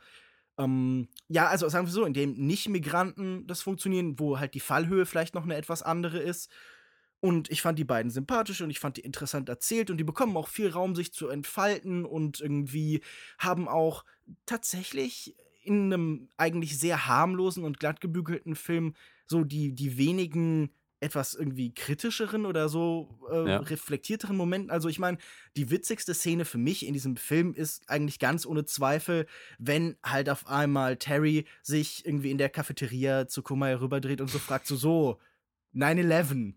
ähm, 0.59 1.09
ja, 1.29 1.49
also 1.49 1.69
sagen 1.69 1.87
wir 1.87 1.93
so, 1.93 2.05
in 2.05 2.15
dem 2.15 2.35
Nicht-Migranten 2.35 3.47
das 3.47 3.63
funktionieren, 3.63 4.19
wo 4.19 4.39
halt 4.39 4.55
die 4.55 4.61
Fallhöhe 4.61 5.05
vielleicht 5.05 5.35
noch 5.35 5.45
eine 5.45 5.57
etwas 5.57 5.83
andere 5.83 6.19
ist. 6.19 6.51
Und 7.21 7.51
ich 7.51 7.63
fand 7.63 7.79
die 7.79 7.85
beiden 7.85 8.11
sympathisch 8.11 8.61
und 8.61 8.71
ich 8.71 8.79
fand 8.79 8.99
die 8.99 9.03
interessant 9.03 9.49
erzählt 9.49 9.91
und 9.91 9.97
die 9.97 10.05
bekommen 10.05 10.37
auch 10.37 10.49
viel 10.49 10.69
Raum, 10.69 10.95
sich 10.95 11.13
zu 11.13 11.29
entfalten 11.29 12.05
und 12.05 12.41
irgendwie 12.41 13.01
haben 13.39 13.69
auch 13.69 14.05
tatsächlich 14.45 15.35
in 15.65 15.93
einem 15.93 16.29
eigentlich 16.37 16.79
sehr 16.79 17.09
harmlosen 17.09 17.65
und 17.65 17.81
glattgebügelten 17.81 18.55
Film 18.55 18.95
so 19.27 19.45
die, 19.45 19.73
die 19.75 19.99
wenigen 19.99 20.71
etwas 21.01 21.35
irgendwie 21.35 21.75
kritischeren 21.75 22.47
oder 22.47 22.69
so 22.69 23.19
äh, 23.31 23.49
ja. 23.49 23.59
reflektierteren 23.59 24.37
Momenten. 24.37 24.71
Also 24.71 24.89
ich 24.89 24.99
meine, 24.99 25.19
die 25.57 25.71
witzigste 25.71 26.15
Szene 26.15 26.45
für 26.45 26.59
mich 26.59 26.87
in 26.87 26.95
diesem 26.95 27.17
Film 27.17 27.53
ist 27.55 27.89
eigentlich 27.89 28.19
ganz 28.19 28.47
ohne 28.47 28.65
Zweifel, 28.65 29.27
wenn 29.59 29.97
halt 30.03 30.31
auf 30.31 30.47
einmal 30.47 30.97
Terry 30.97 31.45
sich 31.63 32.07
irgendwie 32.07 32.31
in 32.31 32.39
der 32.39 32.49
Cafeteria 32.49 33.29
zu 33.29 33.43
Kumai 33.43 33.75
rüberdreht 33.75 34.21
und 34.21 34.31
so 34.31 34.39
fragt 34.39 34.67
so, 34.67 34.77
so, 34.77 35.19
9-11, 35.75 36.55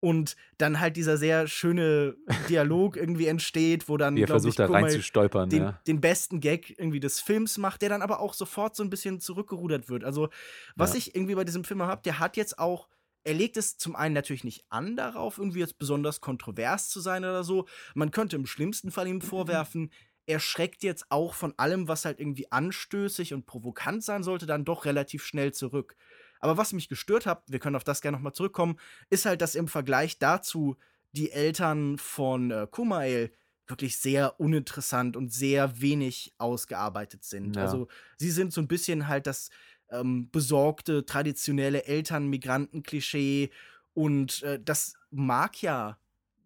und 0.00 0.36
dann 0.58 0.80
halt 0.80 0.96
dieser 0.96 1.16
sehr 1.16 1.48
schöne 1.48 2.16
Dialog 2.48 2.96
irgendwie 2.96 3.26
entsteht, 3.26 3.88
wo 3.88 3.96
dann 3.96 4.16
Wie 4.16 4.22
er 4.22 4.28
versucht 4.28 4.52
ich, 4.52 4.56
da 4.56 4.66
reinzustolpern, 4.66 5.50
den, 5.50 5.62
ja. 5.62 5.80
den 5.86 6.00
besten 6.00 6.40
Gag 6.40 6.78
irgendwie 6.78 7.00
des 7.00 7.20
Films 7.20 7.58
macht, 7.58 7.82
der 7.82 7.88
dann 7.88 8.02
aber 8.02 8.20
auch 8.20 8.34
sofort 8.34 8.76
so 8.76 8.82
ein 8.82 8.90
bisschen 8.90 9.20
zurückgerudert 9.20 9.88
wird. 9.88 10.04
Also, 10.04 10.28
was 10.76 10.92
ja. 10.92 10.98
ich 10.98 11.14
irgendwie 11.14 11.34
bei 11.34 11.44
diesem 11.44 11.64
Film 11.64 11.82
habe, 11.82 12.02
der 12.02 12.18
hat 12.18 12.36
jetzt 12.36 12.58
auch 12.58 12.88
er 13.24 13.34
legt 13.34 13.58
es 13.58 13.76
zum 13.76 13.94
einen 13.94 14.14
natürlich 14.14 14.44
nicht 14.44 14.64
an 14.70 14.96
darauf, 14.96 15.36
irgendwie 15.36 15.58
jetzt 15.58 15.78
besonders 15.78 16.22
kontrovers 16.22 16.88
zu 16.88 17.00
sein 17.00 17.24
oder 17.24 17.44
so. 17.44 17.66
Man 17.94 18.10
könnte 18.10 18.36
im 18.36 18.46
schlimmsten 18.46 18.90
Fall 18.90 19.06
ihm 19.06 19.20
vorwerfen, 19.20 19.90
er 20.28 20.40
schreckt 20.40 20.82
jetzt 20.82 21.10
auch 21.10 21.34
von 21.34 21.54
allem, 21.58 21.88
was 21.88 22.04
halt 22.04 22.20
irgendwie 22.20 22.52
anstößig 22.52 23.32
und 23.32 23.46
provokant 23.46 24.04
sein 24.04 24.22
sollte, 24.22 24.44
dann 24.44 24.64
doch 24.64 24.84
relativ 24.84 25.24
schnell 25.24 25.52
zurück. 25.52 25.96
Aber 26.40 26.56
was 26.56 26.72
mich 26.72 26.88
gestört 26.88 27.26
hat, 27.26 27.42
wir 27.48 27.58
können 27.58 27.76
auf 27.76 27.84
das 27.84 28.00
gerne 28.00 28.16
nochmal 28.16 28.32
zurückkommen, 28.32 28.78
ist 29.10 29.26
halt, 29.26 29.40
dass 29.40 29.54
im 29.54 29.68
Vergleich 29.68 30.18
dazu 30.18 30.76
die 31.12 31.30
Eltern 31.30 31.98
von 31.98 32.50
äh, 32.50 32.66
Kumail 32.70 33.32
wirklich 33.66 33.98
sehr 33.98 34.40
uninteressant 34.40 35.16
und 35.16 35.32
sehr 35.32 35.80
wenig 35.80 36.34
ausgearbeitet 36.38 37.24
sind. 37.24 37.56
Ja. 37.56 37.62
Also 37.62 37.88
sie 38.16 38.30
sind 38.30 38.52
so 38.52 38.60
ein 38.60 38.68
bisschen 38.68 39.08
halt 39.08 39.26
das 39.26 39.50
ähm, 39.90 40.30
besorgte, 40.30 41.04
traditionelle 41.04 41.84
Eltern-Migranten-Klischee. 41.84 43.50
Und 43.94 44.42
äh, 44.42 44.60
das 44.62 44.94
mag 45.10 45.60
ja 45.62 45.98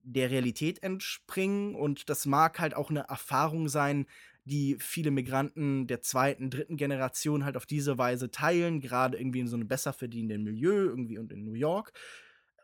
der 0.04 0.30
Realität 0.30 0.82
entspringen 0.82 1.74
und 1.76 2.08
das 2.08 2.26
mag 2.26 2.58
halt 2.58 2.74
auch 2.74 2.90
eine 2.90 3.08
Erfahrung 3.08 3.68
sein, 3.68 4.06
die 4.44 4.76
viele 4.80 5.10
Migranten 5.10 5.86
der 5.86 6.00
zweiten, 6.00 6.50
dritten 6.50 6.76
Generation 6.76 7.44
halt 7.44 7.56
auf 7.56 7.66
diese 7.66 7.98
Weise 7.98 8.30
teilen, 8.30 8.80
gerade 8.80 9.18
irgendwie 9.18 9.40
in 9.40 9.48
so 9.48 9.56
einem 9.56 9.68
besser 9.68 9.92
verdienenden 9.92 10.42
Milieu, 10.42 10.86
irgendwie 10.86 11.18
und 11.18 11.32
in 11.32 11.44
New 11.44 11.54
York. 11.54 11.92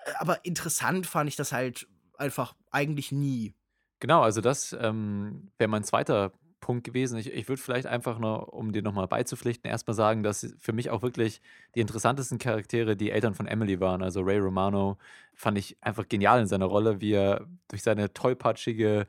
Äh, 0.05 0.11
aber 0.19 0.45
interessant 0.45 1.07
fand 1.07 1.29
ich 1.29 1.37
das 1.37 1.53
halt 1.53 1.87
einfach 2.17 2.55
eigentlich 2.71 3.13
nie. 3.13 3.55
Genau, 4.01 4.23
also 4.23 4.41
das 4.41 4.77
ähm, 4.81 5.51
wäre 5.59 5.69
mein 5.69 5.85
zweiter 5.85 6.33
Punkt 6.61 6.85
gewesen. 6.85 7.19
Ich, 7.19 7.33
ich 7.33 7.49
würde 7.49 7.63
vielleicht 7.63 7.87
einfach 7.87 8.19
nur, 8.19 8.53
um 8.53 8.73
dir 8.73 8.83
nochmal 8.83 9.07
beizupflichten, 9.07 9.71
erstmal 9.71 9.95
sagen, 9.95 10.23
dass 10.23 10.55
für 10.59 10.73
mich 10.73 10.91
auch 10.91 11.03
wirklich 11.03 11.41
die 11.75 11.81
interessantesten 11.81 12.39
Charaktere 12.39 12.97
die 12.97 13.11
Eltern 13.11 13.35
von 13.35 13.47
Emily 13.47 13.81
waren. 13.81 14.03
Also 14.03 14.21
Ray 14.21 14.39
Romano 14.39 14.99
fand 15.35 15.59
ich 15.59 15.77
einfach 15.81 16.09
genial 16.09 16.41
in 16.41 16.47
seiner 16.47 16.67
Rolle, 16.67 17.01
wie 17.01 17.13
er 17.13 17.47
durch 17.69 17.83
seine 17.83 18.13
tollpatschige 18.13 19.07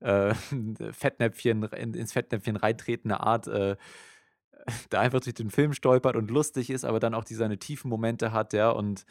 äh, 0.00 0.34
Fettnäpfchen, 0.92 1.62
in, 1.64 1.94
ins 1.94 2.12
Fettnäpfchen 2.12 2.56
reintretende 2.56 3.20
Art 3.20 3.46
äh, 3.48 3.76
da 4.90 5.00
einfach 5.00 5.20
durch 5.20 5.34
den 5.34 5.50
Film 5.50 5.72
stolpert 5.72 6.16
und 6.16 6.30
lustig 6.30 6.70
ist, 6.70 6.84
aber 6.84 7.00
dann 7.00 7.14
auch 7.14 7.24
die 7.24 7.34
seine 7.34 7.58
tiefen 7.58 7.88
Momente 7.88 8.32
hat, 8.32 8.52
ja, 8.52 8.70
und 8.70 9.04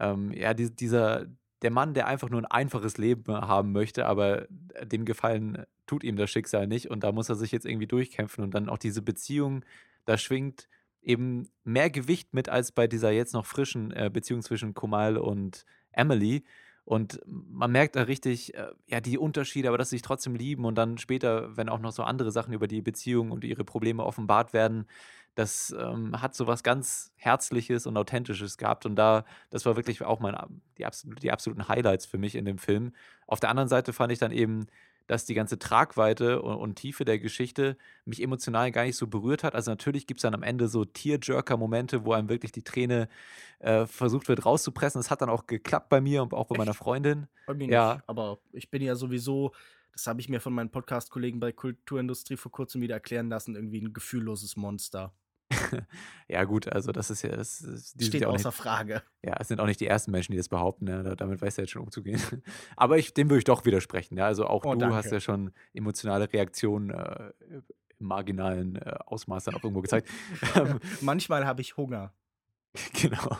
ähm, 0.00 0.32
ja, 0.32 0.54
die, 0.54 0.74
dieser, 0.74 1.26
der 1.62 1.70
Mann, 1.70 1.94
der 1.94 2.06
einfach 2.06 2.30
nur 2.30 2.40
ein 2.40 2.46
einfaches 2.46 2.98
Leben 2.98 3.32
haben 3.32 3.72
möchte, 3.72 4.06
aber 4.06 4.46
dem 4.82 5.04
Gefallen 5.04 5.64
tut 5.86 6.02
ihm 6.02 6.16
das 6.16 6.30
Schicksal 6.30 6.66
nicht 6.66 6.90
und 6.90 7.04
da 7.04 7.12
muss 7.12 7.28
er 7.28 7.36
sich 7.36 7.52
jetzt 7.52 7.66
irgendwie 7.66 7.86
durchkämpfen 7.86 8.42
und 8.42 8.54
dann 8.54 8.68
auch 8.68 8.78
diese 8.78 9.02
Beziehung, 9.02 9.64
da 10.04 10.18
schwingt 10.18 10.68
eben 11.02 11.48
mehr 11.64 11.90
Gewicht 11.90 12.34
mit 12.34 12.48
als 12.48 12.72
bei 12.72 12.86
dieser 12.86 13.10
jetzt 13.10 13.34
noch 13.34 13.46
frischen 13.46 13.92
äh, 13.92 14.10
Beziehung 14.12 14.42
zwischen 14.42 14.74
Kumal 14.74 15.16
und 15.16 15.64
Emily. 15.92 16.44
Und 16.84 17.20
man 17.26 17.72
merkt 17.72 17.96
da 17.96 18.02
richtig, 18.02 18.54
äh, 18.54 18.66
ja, 18.86 19.00
die 19.00 19.16
Unterschiede, 19.16 19.68
aber 19.68 19.78
dass 19.78 19.90
sie 19.90 19.96
sich 19.96 20.02
trotzdem 20.02 20.34
lieben 20.34 20.64
und 20.66 20.74
dann 20.74 20.98
später, 20.98 21.56
wenn 21.56 21.70
auch 21.70 21.78
noch 21.78 21.92
so 21.92 22.02
andere 22.02 22.30
Sachen 22.30 22.52
über 22.52 22.68
die 22.68 22.82
Beziehung 22.82 23.30
und 23.30 23.44
ihre 23.44 23.64
Probleme 23.64 24.04
offenbart 24.04 24.52
werden, 24.52 24.86
das 25.34 25.74
ähm, 25.78 26.20
hat 26.20 26.34
so 26.34 26.46
was 26.46 26.62
ganz 26.62 27.12
Herzliches 27.16 27.86
und 27.86 27.96
Authentisches 27.96 28.58
gehabt. 28.58 28.86
Und 28.86 28.96
da, 28.96 29.24
das 29.50 29.66
war 29.66 29.76
wirklich 29.76 30.02
auch 30.02 30.20
mein, 30.20 30.36
die, 30.78 30.86
die 31.22 31.32
absoluten 31.32 31.68
Highlights 31.68 32.06
für 32.06 32.18
mich 32.18 32.34
in 32.34 32.44
dem 32.44 32.58
Film. 32.58 32.92
Auf 33.26 33.40
der 33.40 33.50
anderen 33.50 33.68
Seite 33.68 33.92
fand 33.92 34.12
ich 34.12 34.18
dann 34.18 34.30
eben 34.30 34.66
dass 35.06 35.26
die 35.26 35.34
ganze 35.34 35.58
Tragweite 35.58 36.40
und, 36.42 36.56
und, 36.56 36.74
Tiefe 36.76 37.04
der 37.04 37.18
Geschichte 37.18 37.76
mich 38.04 38.22
emotional 38.22 38.70
gar 38.72 38.84
nicht 38.84 38.96
so 38.96 39.06
berührt 39.06 39.44
hat. 39.44 39.54
Also 39.54 39.70
natürlich 39.70 40.06
gibt 40.06 40.18
es 40.18 40.22
dann 40.22 40.34
am 40.34 40.42
Ende 40.42 40.68
so 40.68 40.84
Tearjerker-Momente, 40.84 42.04
wo 42.04 42.12
einem 42.12 42.28
wirklich 42.28 42.52
die 42.52 42.62
Träne 42.62 43.08
äh, 43.58 43.86
versucht 43.86 44.28
wird 44.28 44.46
rauszupressen. 44.46 44.98
Das 44.98 45.10
hat 45.10 45.20
dann 45.20 45.28
auch 45.28 45.46
geklappt 45.46 45.88
bei 45.88 46.00
mir 46.00 46.22
und 46.22 46.32
auch 46.32 46.46
bei 46.46 46.54
Echt? 46.54 46.58
meiner 46.58 46.74
Freundin. 46.74 47.26
Bei 47.46 47.54
mir 47.54 47.68
ja. 47.68 47.94
nicht, 47.94 48.08
aber 48.08 48.38
ich 48.52 48.70
bin 48.70 48.82
ja 48.82 48.94
sowieso, 48.94 49.52
das 49.92 50.06
habe 50.06 50.20
ich 50.20 50.28
mir 50.28 50.40
von 50.40 50.54
meinen 50.54 50.70
Podcast-Kollegen 50.70 51.38
bei 51.38 51.52
Kulturindustrie 51.52 52.36
vor 52.36 52.52
kurzem 52.52 52.80
wieder 52.80 52.94
erklären 52.94 53.28
lassen, 53.28 53.54
irgendwie 53.54 53.80
ein 53.80 53.92
gefühlloses 53.92 54.56
Monster. 54.56 55.12
ja, 56.28 56.44
gut, 56.44 56.68
also 56.68 56.92
das 56.92 57.10
ist 57.10 57.22
ja. 57.22 57.30
Das, 57.30 57.58
das 57.58 58.06
Steht 58.06 58.24
außer 58.24 58.48
nicht, 58.48 58.56
Frage. 58.56 59.02
Ja, 59.22 59.36
es 59.38 59.48
sind 59.48 59.60
auch 59.60 59.66
nicht 59.66 59.80
die 59.80 59.86
ersten 59.86 60.10
Menschen, 60.10 60.32
die 60.32 60.38
das 60.38 60.48
behaupten. 60.48 60.86
Ja, 60.86 61.14
damit 61.14 61.40
weiß 61.40 61.58
er 61.58 61.64
jetzt 61.64 61.70
schon 61.70 61.82
umzugehen. 61.82 62.20
Aber 62.76 62.98
ich, 62.98 63.14
dem 63.14 63.30
würde 63.30 63.38
ich 63.38 63.44
doch 63.44 63.64
widersprechen. 63.64 64.16
Ja, 64.16 64.26
also 64.26 64.46
auch 64.46 64.64
oh, 64.64 64.72
du 64.72 64.80
danke. 64.80 64.96
hast 64.96 65.10
ja 65.10 65.20
schon 65.20 65.52
emotionale 65.72 66.32
Reaktionen 66.32 66.90
äh, 66.90 67.32
im 67.98 68.06
marginalen 68.06 68.76
äh, 68.76 68.96
Ausmaß 69.06 69.44
dann 69.44 69.54
auch 69.54 69.62
irgendwo 69.64 69.82
gezeigt. 69.82 70.08
Manchmal 71.00 71.46
habe 71.46 71.60
ich 71.60 71.76
Hunger. 71.76 72.12
genau. 73.00 73.38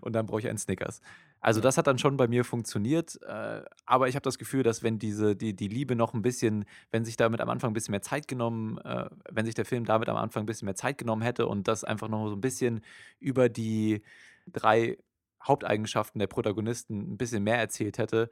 Und 0.00 0.14
dann 0.14 0.26
brauche 0.26 0.40
ich 0.40 0.48
einen 0.48 0.58
Snickers. 0.58 1.00
Also 1.40 1.60
das 1.60 1.78
hat 1.78 1.86
dann 1.86 1.98
schon 1.98 2.16
bei 2.16 2.28
mir 2.28 2.44
funktioniert, 2.44 3.18
äh, 3.22 3.62
aber 3.86 4.08
ich 4.08 4.14
habe 4.14 4.22
das 4.22 4.38
Gefühl, 4.38 4.62
dass 4.62 4.82
wenn 4.82 4.98
diese, 4.98 5.34
die, 5.34 5.54
die 5.56 5.68
Liebe 5.68 5.96
noch 5.96 6.12
ein 6.12 6.22
bisschen, 6.22 6.66
wenn 6.90 7.04
sich 7.04 7.16
damit 7.16 7.40
am 7.40 7.48
Anfang 7.48 7.70
ein 7.70 7.74
bisschen 7.74 7.92
mehr 7.92 8.02
Zeit 8.02 8.28
genommen, 8.28 8.78
äh, 8.78 9.08
wenn 9.30 9.46
sich 9.46 9.54
der 9.54 9.64
Film 9.64 9.84
damit 9.84 10.08
am 10.08 10.16
Anfang 10.16 10.42
ein 10.42 10.46
bisschen 10.46 10.66
mehr 10.66 10.74
Zeit 10.74 10.98
genommen 10.98 11.22
hätte 11.22 11.46
und 11.46 11.66
das 11.66 11.82
einfach 11.82 12.08
noch 12.08 12.28
so 12.28 12.34
ein 12.34 12.40
bisschen 12.40 12.82
über 13.20 13.48
die 13.48 14.02
drei 14.46 14.98
Haupteigenschaften 15.42 16.18
der 16.18 16.26
Protagonisten 16.26 17.12
ein 17.12 17.16
bisschen 17.16 17.42
mehr 17.42 17.58
erzählt 17.58 17.96
hätte, 17.96 18.30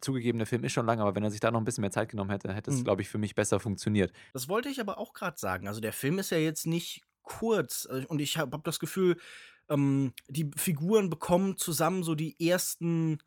zugegeben, 0.00 0.38
der 0.38 0.46
Film 0.46 0.64
ist 0.64 0.72
schon 0.72 0.86
lang, 0.86 1.00
aber 1.00 1.14
wenn 1.14 1.24
er 1.24 1.30
sich 1.30 1.40
da 1.40 1.50
noch 1.50 1.60
ein 1.60 1.64
bisschen 1.64 1.82
mehr 1.82 1.90
Zeit 1.90 2.08
genommen 2.08 2.30
hätte, 2.30 2.52
hätte 2.54 2.70
es, 2.70 2.78
mhm. 2.78 2.84
glaube 2.84 3.02
ich, 3.02 3.08
für 3.08 3.18
mich 3.18 3.34
besser 3.34 3.60
funktioniert. 3.60 4.12
Das 4.32 4.48
wollte 4.48 4.68
ich 4.68 4.80
aber 4.80 4.98
auch 4.98 5.12
gerade 5.12 5.38
sagen. 5.38 5.68
Also 5.68 5.80
der 5.80 5.92
Film 5.92 6.18
ist 6.18 6.30
ja 6.30 6.38
jetzt 6.38 6.66
nicht 6.66 7.02
kurz 7.22 7.86
äh, 7.90 8.04
und 8.06 8.20
ich 8.20 8.38
habe 8.38 8.56
hab 8.56 8.64
das 8.64 8.78
Gefühl, 8.78 9.16
ähm, 9.68 10.12
die 10.28 10.50
Figuren 10.56 11.10
bekommen 11.10 11.56
zusammen 11.56 12.02
so 12.02 12.14
die 12.14 12.36
ersten 12.40 13.18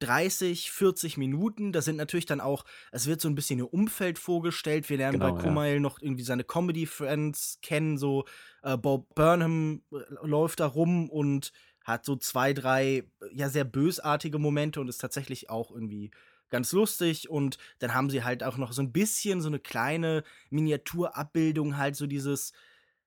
30, 0.00 0.70
40 0.70 1.16
Minuten. 1.16 1.72
Da 1.72 1.80
sind 1.80 1.96
natürlich 1.96 2.26
dann 2.26 2.40
auch, 2.40 2.64
es 2.92 3.06
wird 3.06 3.20
so 3.20 3.28
ein 3.28 3.34
bisschen 3.34 3.58
ihr 3.58 3.72
Umfeld 3.72 4.18
vorgestellt. 4.18 4.88
Wir 4.90 4.98
lernen 4.98 5.20
genau, 5.20 5.34
bei 5.34 5.42
Kumail 5.42 5.74
ja. 5.74 5.80
noch 5.80 6.00
irgendwie 6.00 6.24
seine 6.24 6.44
Comedy-Friends 6.44 7.60
kennen. 7.62 7.96
So 7.96 8.24
äh, 8.62 8.76
Bob 8.76 9.14
Burnham 9.14 9.82
äh, 9.92 9.96
läuft 10.22 10.60
da 10.60 10.66
rum 10.66 11.08
und 11.08 11.52
hat 11.84 12.04
so 12.04 12.16
zwei, 12.16 12.52
drei 12.52 13.04
ja 13.32 13.48
sehr 13.48 13.64
bösartige 13.64 14.38
Momente 14.38 14.80
und 14.80 14.88
ist 14.88 14.98
tatsächlich 14.98 15.50
auch 15.50 15.70
irgendwie 15.70 16.10
ganz 16.50 16.72
lustig. 16.72 17.30
Und 17.30 17.58
dann 17.78 17.94
haben 17.94 18.10
sie 18.10 18.24
halt 18.24 18.42
auch 18.42 18.56
noch 18.56 18.72
so 18.72 18.82
ein 18.82 18.92
bisschen 18.92 19.40
so 19.40 19.48
eine 19.48 19.58
kleine 19.58 20.24
Miniaturabbildung, 20.50 21.76
halt 21.76 21.96
so 21.96 22.06
dieses 22.06 22.52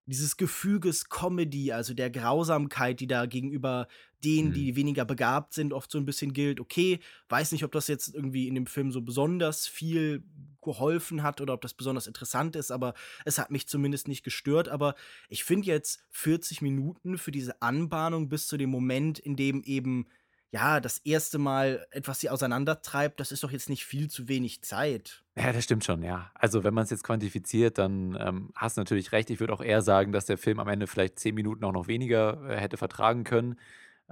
dieses 0.08 0.38
Gefüges 0.38 1.10
Comedy, 1.10 1.72
also 1.72 1.94
der 1.94 2.10
Grausamkeit, 2.10 3.00
die 3.00 3.08
da 3.08 3.26
gegenüber 3.26 3.88
denen, 4.24 4.50
mhm. 4.50 4.54
die 4.54 4.76
weniger 4.76 5.06
begabt 5.06 5.54
sind, 5.54 5.74
oft 5.74 5.92
so 5.92 5.98
ein 5.98 6.06
bisschen 6.06 6.34
gilt. 6.34 6.60
Okay, 6.60 7.00
weiß 7.30 7.52
nicht, 7.52 7.64
ob 7.64 7.72
das 7.72 7.88
jetzt 7.88 8.16
irgendwie 8.16 8.48
in 8.48 8.56
dem 8.56 8.66
Film 8.66 8.92
so 8.92 9.02
besonders 9.02 9.68
viel 9.68 10.24
geholfen 10.62 11.24
hat 11.24 11.40
oder 11.42 11.54
ob 11.54 11.62
das 11.62 11.74
besonders 11.74 12.08
interessant 12.08 12.56
ist, 12.56 12.72
aber 12.72 12.94
es 13.26 13.38
hat 13.38 13.52
mich 13.52 13.68
zumindest 13.68 14.08
nicht 14.08 14.24
gestört. 14.24 14.70
Aber 14.70 14.96
ich 15.30 15.44
finde 15.44 15.68
jetzt 15.68 16.02
40 16.12 16.62
Minuten 16.62 17.18
für 17.18 17.32
diese 17.32 17.62
Anbahnung 17.62 18.30
bis 18.30 18.48
zu 18.48 18.58
dem 18.58 18.70
Moment, 18.70 19.20
in 19.20 19.36
dem 19.36 19.64
eben 19.64 20.08
ja, 20.58 20.80
das 20.80 20.98
erste 21.00 21.38
Mal 21.38 21.86
etwas 21.92 22.20
sie 22.20 22.32
auseinandertreibt, 22.32 23.20
das 23.20 23.32
ist 23.32 23.44
doch 23.44 23.52
jetzt 23.52 23.70
nicht 23.70 23.86
viel 23.86 24.10
zu 24.10 24.28
wenig 24.28 24.64
Zeit. 24.64 25.24
Ja, 25.36 25.54
das 25.54 25.64
stimmt 25.64 25.86
schon, 25.86 26.02
ja. 26.02 26.32
Also, 26.34 26.64
wenn 26.64 26.74
man 26.74 26.84
es 26.84 26.90
jetzt 26.90 27.04
quantifiziert, 27.04 27.78
dann 27.78 28.18
ähm, 28.20 28.50
hast 28.56 28.76
du 28.76 28.82
natürlich 28.82 29.12
recht. 29.12 29.30
Ich 29.30 29.40
würde 29.40 29.54
auch 29.54 29.62
eher 29.62 29.84
sagen, 29.84 30.12
dass 30.12 30.26
der 30.26 30.40
Film 30.40 30.60
am 30.60 30.68
Ende 30.68 30.88
vielleicht 30.88 31.20
zehn 31.20 31.36
Minuten 31.36 31.64
auch 31.64 31.72
noch 31.72 31.88
weniger 31.88 32.50
äh, 32.50 32.58
hätte 32.58 32.78
vertragen 32.78 33.24
können. 33.24 33.60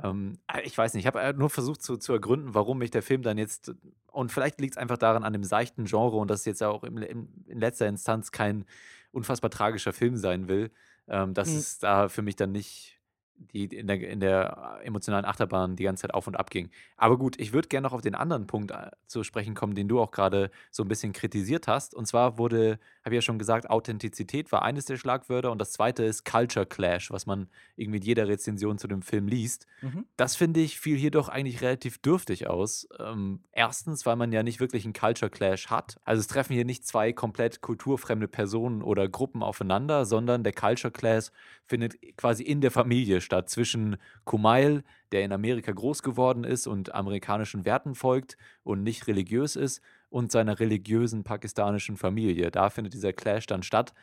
Ähm, 0.03 0.37
äh, 0.45 0.61
ich 0.61 0.77
weiß 0.77 0.93
nicht, 0.93 1.03
ich 1.03 1.07
habe 1.07 1.19
äh, 1.19 1.33
nur 1.33 1.49
versucht 1.49 1.81
zu, 1.81 1.97
zu 1.97 2.13
ergründen, 2.13 2.53
warum 2.53 2.77
mich 2.77 2.91
der 2.91 3.01
Film 3.01 3.23
dann 3.23 3.39
jetzt, 3.39 3.73
und 4.11 4.31
vielleicht 4.31 4.61
liegt 4.61 4.75
es 4.75 4.77
einfach 4.77 4.97
daran, 4.97 5.23
an 5.23 5.33
dem 5.33 5.43
seichten 5.43 5.85
Genre 5.85 6.17
und 6.17 6.29
dass 6.29 6.41
es 6.41 6.45
jetzt 6.45 6.61
auch 6.61 6.83
im, 6.83 6.97
im, 6.97 7.27
in 7.47 7.59
letzter 7.59 7.87
Instanz 7.87 8.31
kein 8.31 8.65
unfassbar 9.11 9.49
tragischer 9.49 9.93
Film 9.93 10.15
sein 10.15 10.47
will, 10.47 10.69
ähm, 11.07 11.33
dass 11.33 11.49
mhm. 11.49 11.57
es 11.57 11.79
da 11.79 12.07
für 12.07 12.21
mich 12.21 12.35
dann 12.35 12.51
nicht 12.51 12.94
die 13.37 13.65
in 13.65 13.87
der, 13.87 14.01
in 14.01 14.19
der 14.19 14.79
emotionalen 14.83 15.25
Achterbahn 15.25 15.75
die 15.75 15.83
ganze 15.83 16.01
Zeit 16.01 16.13
auf 16.13 16.27
und 16.27 16.35
ab 16.35 16.49
ging. 16.49 16.69
Aber 16.97 17.17
gut, 17.17 17.39
ich 17.39 17.53
würde 17.53 17.67
gerne 17.67 17.85
noch 17.85 17.93
auf 17.93 18.01
den 18.01 18.15
anderen 18.15 18.47
Punkt 18.47 18.71
äh, 18.71 18.91
zu 19.07 19.23
sprechen 19.23 19.55
kommen, 19.55 19.75
den 19.75 19.87
du 19.87 19.99
auch 19.99 20.11
gerade 20.11 20.51
so 20.71 20.83
ein 20.83 20.87
bisschen 20.87 21.13
kritisiert 21.13 21.67
hast. 21.67 21.93
Und 21.93 22.05
zwar 22.07 22.37
wurde, 22.37 22.79
habe 23.05 23.15
ja 23.15 23.21
schon 23.21 23.37
gesagt, 23.37 23.69
Authentizität 23.69 24.51
war 24.51 24.63
eines 24.63 24.85
der 24.85 24.97
Schlagwörter 24.97 25.51
und 25.51 25.59
das 25.59 25.71
zweite 25.71 26.03
ist 26.03 26.25
Culture 26.25 26.65
Clash, 26.65 27.11
was 27.11 27.27
man 27.27 27.47
irgendwie 27.75 27.99
in 27.99 28.03
jeder 28.03 28.27
Rezension 28.27 28.79
zu 28.79 28.87
dem 28.87 29.03
Film 29.03 29.27
liest. 29.27 29.67
Mhm. 29.81 30.05
Das 30.17 30.35
finde 30.35 30.59
ich 30.59 30.79
fiel 30.79 30.97
hier 30.97 31.11
doch 31.11 31.29
eigentlich 31.29 31.61
relativ 31.61 31.99
dürftig 31.99 32.47
aus. 32.47 32.87
Ähm, 32.99 33.41
erstens, 33.51 34.07
weil 34.07 34.15
man 34.15 34.31
ja 34.31 34.41
nicht 34.41 34.59
wirklich 34.59 34.85
einen 34.85 34.93
Culture 34.93 35.29
Clash 35.29 35.67
hat. 35.67 35.99
Also 36.03 36.19
es 36.19 36.27
treffen 36.27 36.53
hier 36.53 36.65
nicht 36.65 36.87
zwei 36.87 37.13
komplett 37.13 37.61
kulturfremde 37.61 38.27
Personen 38.27 38.81
oder 38.81 39.07
Gruppen 39.07 39.43
aufeinander, 39.43 40.05
sondern 40.05 40.43
der 40.43 40.53
Culture 40.53 40.91
Clash 40.91 41.29
findet 41.67 41.95
quasi 42.17 42.41
in 42.41 42.59
der 42.59 42.71
Familie 42.71 43.21
statt 43.21 43.51
zwischen 43.51 43.97
Kumail, 44.23 44.83
der 45.11 45.23
in 45.23 45.31
Amerika 45.31 45.71
groß 45.71 46.01
geworden 46.01 46.43
ist 46.43 46.65
und 46.65 46.95
amerikanischen 46.95 47.65
Werten 47.65 47.93
folgt 47.93 48.35
und 48.63 48.81
nicht 48.81 49.05
religiös 49.05 49.55
ist, 49.55 49.81
und 50.15 50.31
seiner 50.31 50.61
religiösen 50.61 51.25
pakistanischen 51.25 51.97
Familie. 51.97 52.49
Da 52.49 52.69
findet 52.69 52.93
dieser 52.93 53.11
Clash 53.11 53.47
dann 53.47 53.63
statt. 53.63 53.93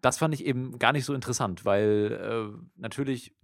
Das 0.00 0.16
fand 0.16 0.32
ich 0.32 0.46
eben 0.46 0.78
gar 0.78 0.94
nicht 0.94 1.04
so 1.04 1.12
interessant, 1.12 1.66
weil 1.66 2.18
äh, 2.54 2.58
natürlich 2.76 3.36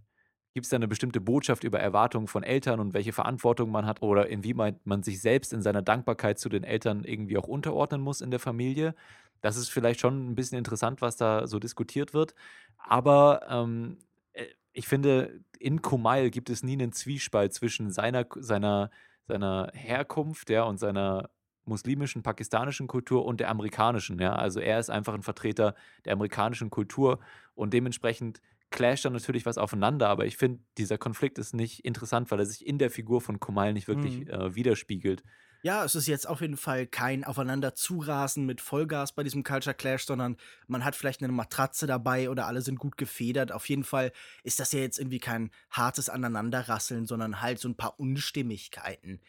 gibt 0.55 0.65
es 0.65 0.71
da 0.71 0.77
eine 0.77 0.89
bestimmte 0.89 1.21
Botschaft 1.21 1.65
über 1.65 1.81
Erwartungen 1.81 2.27
von 2.27 2.43
Eltern 2.43 2.81
und 2.81 2.95
welche 2.95 3.13
Verantwortung 3.13 3.71
man 3.71 3.85
hat 3.85 4.01
oder 4.01 4.27
inwieweit 4.29 4.87
man 4.87 5.03
sich 5.03 5.21
selbst 5.21 5.53
in 5.53 5.61
seiner 5.61 5.83
Dankbarkeit 5.83 6.39
zu 6.39 6.49
den 6.49 6.65
Eltern 6.65 7.05
irgendwie 7.05 7.37
auch 7.37 7.47
unterordnen 7.47 8.01
muss 8.01 8.23
in 8.23 8.31
der 8.31 8.41
Familie. 8.41 8.95
Das 9.43 9.59
ist 9.59 9.69
vielleicht 9.69 10.01
schon 10.01 10.31
ein 10.31 10.35
bisschen 10.35 10.57
interessant, 10.57 11.03
was 11.03 11.19
da 11.19 11.47
so 11.47 11.59
diskutiert 11.59 12.15
wird. 12.15 12.35
Aber 12.79 13.43
ähm, 13.51 13.99
äh, 14.33 14.47
ich 14.73 14.89
finde, 14.89 15.43
in 15.59 15.83
Kumail 15.83 16.31
gibt 16.31 16.49
es 16.49 16.63
nie 16.63 16.73
einen 16.73 16.93
Zwiespalt 16.93 17.53
zwischen 17.53 17.91
seiner, 17.91 18.25
seiner, 18.37 18.91
seiner 19.29 19.71
Herkunft 19.75 20.49
ja, 20.49 20.63
und 20.63 20.79
seiner 20.79 21.29
muslimischen, 21.67 22.23
pakistanischen 22.23 22.87
Kultur 22.87 23.25
und 23.25 23.41
der 23.41 23.49
amerikanischen. 23.51 24.19
Ja? 24.21 24.35
Also 24.35 24.61
er 24.61 24.79
ist 24.81 24.91
einfach 24.91 25.15
ein 25.15 25.23
Vertreter 25.23 25.75
der 26.05 26.13
amerikanischen 26.15 26.71
Kultur 26.71 27.21
und 27.55 27.73
dementsprechend 27.73 28.41
clasht 28.71 29.05
dann 29.05 29.13
natürlich 29.13 29.47
was 29.47 29.57
aufeinander, 29.59 30.09
aber 30.09 30.27
ich 30.27 30.37
finde, 30.37 30.61
dieser 30.79 30.99
Konflikt 30.99 31.39
ist 31.39 31.55
nicht 31.55 31.85
interessant, 31.85 32.31
weil 32.31 32.41
er 32.41 32.47
sich 32.47 32.67
in 32.67 32.79
der 32.79 32.91
Figur 32.91 33.21
von 33.21 33.39
Kumail 33.39 33.73
nicht 33.73 33.87
wirklich 33.89 34.21
Mhm. 34.21 34.29
äh, 34.29 34.55
widerspiegelt. 34.57 35.23
Ja, 35.63 35.83
es 35.83 35.95
ist 35.95 36.07
jetzt 36.09 36.29
auf 36.29 36.43
jeden 36.43 36.59
Fall 36.59 36.87
kein 36.87 37.25
aufeinander 37.25 37.75
zurasen 37.75 38.45
mit 38.45 38.61
Vollgas 38.61 39.15
bei 39.15 39.23
diesem 39.23 39.45
Culture 39.45 39.75
Clash, 39.75 40.05
sondern 40.05 40.37
man 40.67 40.85
hat 40.85 40.95
vielleicht 40.95 41.23
eine 41.23 41.33
Matratze 41.33 41.87
dabei 41.87 42.29
oder 42.29 42.47
alle 42.47 42.61
sind 42.61 42.79
gut 42.79 42.99
gefedert. 42.99 43.51
Auf 43.51 43.67
jeden 43.71 43.85
Fall 43.85 44.13
ist 44.43 44.61
das 44.61 44.73
ja 44.73 44.81
jetzt 44.81 44.99
irgendwie 44.99 45.21
kein 45.21 45.51
hartes 45.71 46.11
Aneinanderrasseln, 46.11 47.07
sondern 47.07 47.41
halt 47.41 47.61
so 47.61 47.69
ein 47.69 47.77
paar 47.79 47.99
Unstimmigkeiten. 47.99 49.21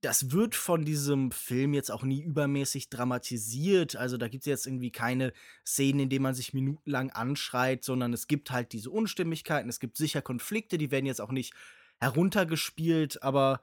Das 0.00 0.30
wird 0.30 0.54
von 0.54 0.84
diesem 0.84 1.30
Film 1.30 1.74
jetzt 1.74 1.90
auch 1.90 2.02
nie 2.02 2.22
übermäßig 2.22 2.88
dramatisiert. 2.88 3.96
Also 3.96 4.16
da 4.16 4.28
gibt 4.28 4.42
es 4.42 4.46
jetzt 4.46 4.66
irgendwie 4.66 4.90
keine 4.90 5.32
Szenen, 5.66 6.00
in 6.00 6.08
denen 6.08 6.22
man 6.22 6.34
sich 6.34 6.54
minutenlang 6.54 7.10
anschreit, 7.10 7.84
sondern 7.84 8.12
es 8.14 8.26
gibt 8.26 8.50
halt 8.50 8.72
diese 8.72 8.90
Unstimmigkeiten. 8.90 9.68
Es 9.68 9.80
gibt 9.80 9.98
sicher 9.98 10.22
Konflikte, 10.22 10.78
die 10.78 10.90
werden 10.90 11.06
jetzt 11.06 11.20
auch 11.20 11.32
nicht 11.32 11.52
heruntergespielt, 11.98 13.22
aber 13.22 13.60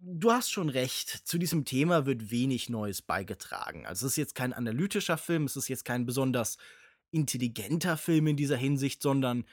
Du 0.00 0.30
hast 0.30 0.50
schon 0.52 0.68
recht. 0.68 1.08
Zu 1.26 1.38
diesem 1.38 1.64
Thema 1.64 2.06
wird 2.06 2.30
wenig 2.30 2.68
Neues 2.68 3.02
beigetragen. 3.02 3.84
Also 3.84 4.06
es 4.06 4.12
ist 4.12 4.16
jetzt 4.16 4.34
kein 4.36 4.52
analytischer 4.52 5.18
Film, 5.18 5.44
es 5.44 5.56
ist 5.56 5.66
jetzt 5.66 5.84
kein 5.84 6.06
besonders 6.06 6.56
intelligenter 7.10 7.96
Film 7.96 8.28
in 8.28 8.36
dieser 8.36 8.56
Hinsicht, 8.56 9.02
sondern 9.02 9.44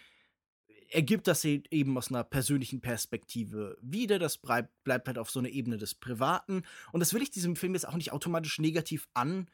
er 0.89 1.01
gibt 1.01 1.27
das 1.27 1.43
e- 1.45 1.63
eben 1.71 1.97
aus 1.97 2.09
einer 2.09 2.23
persönlichen 2.23 2.81
Perspektive 2.81 3.77
wieder. 3.81 4.19
Das 4.19 4.37
bleib, 4.37 4.69
bleibt 4.83 5.07
halt 5.07 5.17
auf 5.17 5.29
so 5.29 5.39
einer 5.39 5.49
Ebene 5.49 5.77
des 5.77 5.95
Privaten. 5.95 6.63
Und 6.91 6.99
das 6.99 7.13
will 7.13 7.21
ich 7.21 7.31
diesem 7.31 7.55
Film 7.55 7.73
jetzt 7.73 7.87
auch 7.87 7.95
nicht 7.95 8.11
automatisch 8.11 8.59
negativ 8.59 9.07
an, 9.13 9.49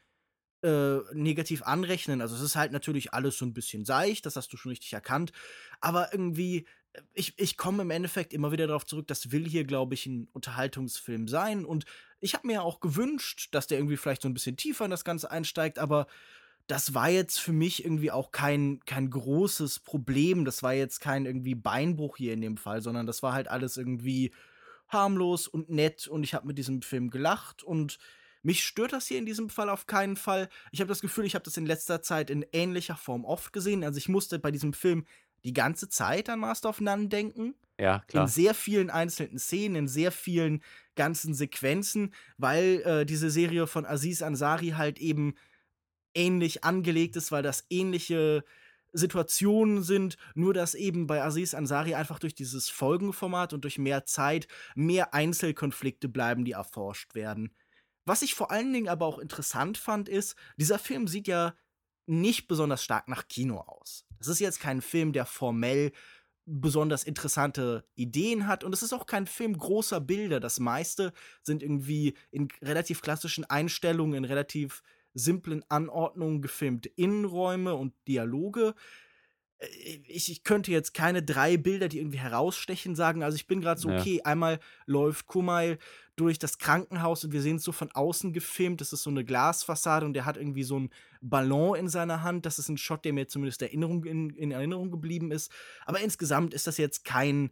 äh, 0.64 0.98
negativ 1.14 1.64
anrechnen. 1.64 2.22
Also 2.22 2.36
es 2.36 2.42
ist 2.42 2.56
halt 2.56 2.72
natürlich 2.72 3.14
alles 3.14 3.38
so 3.38 3.46
ein 3.46 3.54
bisschen 3.54 3.86
seicht, 3.86 4.26
das 4.26 4.36
hast 4.36 4.52
du 4.54 4.58
schon 4.58 4.72
richtig 4.72 4.94
erkannt. 4.94 5.32
Aber 5.80 6.12
irgendwie, 6.12 6.66
ich, 7.14 7.34
ich 7.38 7.58
komme 7.58 7.84
im 7.84 7.92
Endeffekt 7.92 8.34
immer 8.34 8.52
wieder 8.52 8.68
darauf 8.68 8.86
zurück, 8.86 9.08
das 9.08 9.32
will 9.32 9.48
hier, 9.48 9.64
glaube 9.64 9.94
ich, 9.94 10.06
ein 10.06 10.28
Unterhaltungsfilm 10.34 11.28
sein. 11.28 11.66
Und 11.66 11.86
ich 12.20 12.34
habe 12.34 12.48
mir 12.48 12.54
ja 12.54 12.62
auch 12.62 12.80
gewünscht, 12.80 13.50
dass 13.52 13.68
der 13.68 13.80
irgendwie 13.80 13.98
vielleicht 13.98 14.22
so 14.22 14.30
ein 14.30 14.34
bisschen 14.34 14.58
tiefer 14.58 14.86
in 14.86 14.92
das 14.92 15.06
Ganze 15.06 15.32
einsteigt, 15.32 15.80
aber 15.80 16.08
das 16.68 16.94
war 16.94 17.10
jetzt 17.10 17.40
für 17.40 17.54
mich 17.54 17.84
irgendwie 17.84 18.12
auch 18.12 18.32
kein, 18.32 18.80
kein 18.86 19.10
großes 19.10 19.80
Problem. 19.80 20.46
Das 20.46 20.64
war 20.64 20.74
jetzt 20.74 21.00
kein 21.00 21.26
irgendwie 21.26 21.56
Beinbruch 21.56 22.18
hier 22.18 22.34
in 22.34 22.42
dem 22.42 22.58
Fall, 22.58 22.82
sondern 22.82 23.06
das 23.08 23.24
war 23.24 23.34
halt 23.34 23.48
alles 23.48 23.78
irgendwie 23.78 24.32
harmlos 24.88 25.48
und 25.48 25.70
nett 25.70 26.08
und 26.08 26.24
ich 26.24 26.34
habe 26.34 26.48
mit 26.48 26.58
diesem 26.58 26.82
Film 26.82 27.10
gelacht 27.10 27.64
und 27.64 27.98
mich 28.44 28.64
stört 28.64 28.94
das 28.94 29.08
hier 29.08 29.20
in 29.20 29.26
diesem 29.26 29.50
Fall 29.50 29.70
auf 29.70 29.86
keinen 29.88 30.16
Fall. 30.16 30.50
Ich 30.72 30.82
habe 30.82 30.90
das 30.90 31.02
Gefühl, 31.02 31.26
ich 31.26 31.36
habe 31.36 31.46
das 31.46 31.58
in 31.58 31.66
letzter 31.66 32.02
Zeit 32.02 32.30
in 32.30 32.46
ähnlicher 32.52 32.96
Form 32.96 33.24
oft 33.24 33.54
gesehen. 33.54 33.84
Also 33.84 33.98
ich 34.00 34.10
musste 34.10 34.40
bei 34.40 34.52
diesem 34.52 34.74
Film 34.74 35.06
die 35.44 35.54
ganze 35.54 35.90
Zeit 35.90 36.30
an 36.30 36.40
Master 36.40 36.70
of 36.70 36.82
None 36.82 37.08
denken. 37.08 37.56
Ja, 37.80 37.98
In 37.98 38.02
klar. 38.08 38.28
sehr 38.28 38.54
vielen 38.54 38.90
einzelnen 38.90 39.40
Szenen, 39.40 39.76
in 39.76 39.88
sehr 39.88 40.12
vielen 40.12 40.62
ganzen 40.96 41.34
Sequenzen, 41.34 42.14
weil 42.38 42.82
äh, 42.86 43.06
diese 43.06 43.30
Serie 43.32 43.66
von 43.66 43.86
Aziz 43.86 44.22
Ansari 44.22 44.70
halt 44.70 45.00
eben 45.00 45.36
ähnlich 46.14 46.64
angelegt 46.64 47.16
ist, 47.16 47.32
weil 47.32 47.44
das 47.44 47.66
ähnliche 47.70 48.44
Situationen 48.94 49.84
sind, 49.84 50.18
nur 50.36 50.54
dass 50.54 50.76
eben 50.76 51.08
bei 51.08 51.24
Aziz 51.24 51.54
Ansari 51.54 51.96
einfach 51.96 52.20
durch 52.20 52.36
dieses 52.36 52.70
Folgenformat 52.70 53.54
und 53.54 53.64
durch 53.64 53.78
mehr 53.78 54.06
Zeit 54.06 54.48
mehr 54.76 55.14
Einzelkonflikte 55.14 56.10
bleiben, 56.10 56.46
die 56.46 56.52
erforscht 56.52 57.16
werden. 57.16 57.56
Was 58.06 58.22
ich 58.22 58.34
vor 58.34 58.52
allen 58.52 58.74
Dingen 58.74 58.90
aber 58.90 59.06
auch 59.06 59.20
interessant 59.20 59.78
fand, 59.78 60.10
ist, 60.10 60.36
dieser 60.58 60.80
Film 60.80 61.08
sieht 61.08 61.28
ja 61.28 61.56
nicht 62.08 62.48
besonders 62.48 62.84
stark 62.84 63.08
nach 63.08 63.28
Kino 63.28 63.60
aus. 63.60 64.06
Das 64.18 64.28
ist 64.28 64.40
jetzt 64.40 64.60
kein 64.60 64.82
Film, 64.82 65.14
der 65.14 65.26
formell 65.26 65.92
besonders 66.46 67.04
interessante 67.04 67.86
Ideen 67.96 68.48
hat 68.48 68.64
und 68.64 68.74
es 68.74 68.82
ist 68.82 68.94
auch 68.94 69.06
kein 69.06 69.28
Film 69.28 69.58
großer 69.58 70.02
Bilder. 70.02 70.40
Das 70.40 70.60
meiste 70.60 71.14
sind 71.44 71.62
irgendwie 71.64 72.18
in 72.32 72.50
relativ 72.62 73.02
klassischen 73.02 73.46
Einstellungen, 73.46 74.16
in 74.16 74.26
relativ 74.26 74.82
simplen 75.14 75.64
Anordnungen 75.70 76.42
gefilmte 76.42 76.90
Innenräume 76.90 77.76
und 77.76 77.94
Dialoge. 78.08 78.74
Äh, 79.60 79.68
Ich, 80.08 80.32
ich 80.32 80.44
könnte 80.44 80.72
jetzt 80.72 80.94
keine 80.94 81.22
drei 81.24 81.58
Bilder, 81.58 81.88
die 81.88 82.00
irgendwie 82.00 82.20
herausstechen, 82.20 82.96
sagen. 82.96 83.24
Also 83.24 83.36
ich 83.36 83.48
bin 83.48 83.62
gerade 83.62 83.80
so, 83.80 83.90
Ja. 83.90 84.00
okay, 84.00 84.22
einmal 84.24 84.60
läuft 84.86 85.28
Kumail 85.28 85.78
durch 86.16 86.38
das 86.40 86.58
Krankenhaus 86.60 87.24
und 87.24 87.32
wir 87.34 87.42
sehen 87.42 87.56
es 87.56 87.64
so 87.64 87.72
von 87.72 87.92
außen 87.92 88.32
gefilmt. 88.34 88.80
Das 88.82 88.94
ist 88.94 89.04
so 89.04 89.10
eine 89.10 89.24
Glasfassade 89.26 90.06
und 90.06 90.14
der 90.14 90.26
hat 90.26 90.38
irgendwie 90.38 90.64
so 90.64 90.76
einen 90.76 90.90
Ballon 91.22 91.76
in 91.78 91.88
seiner 91.88 92.22
Hand. 92.22 92.46
Das 92.46 92.60
ist 92.60 92.70
ein 92.70 92.78
Shot, 92.78 93.06
der 93.06 93.14
mir 93.14 93.28
zumindest 93.28 93.62
Erinnerung 93.62 94.04
in, 94.06 94.30
in 94.32 94.52
Erinnerung 94.52 94.92
geblieben 94.92 95.32
ist. 95.32 95.52
Aber 95.86 96.00
insgesamt 96.00 96.54
ist 96.54 96.68
das 96.68 96.78
jetzt 96.78 97.06
kein 97.06 97.50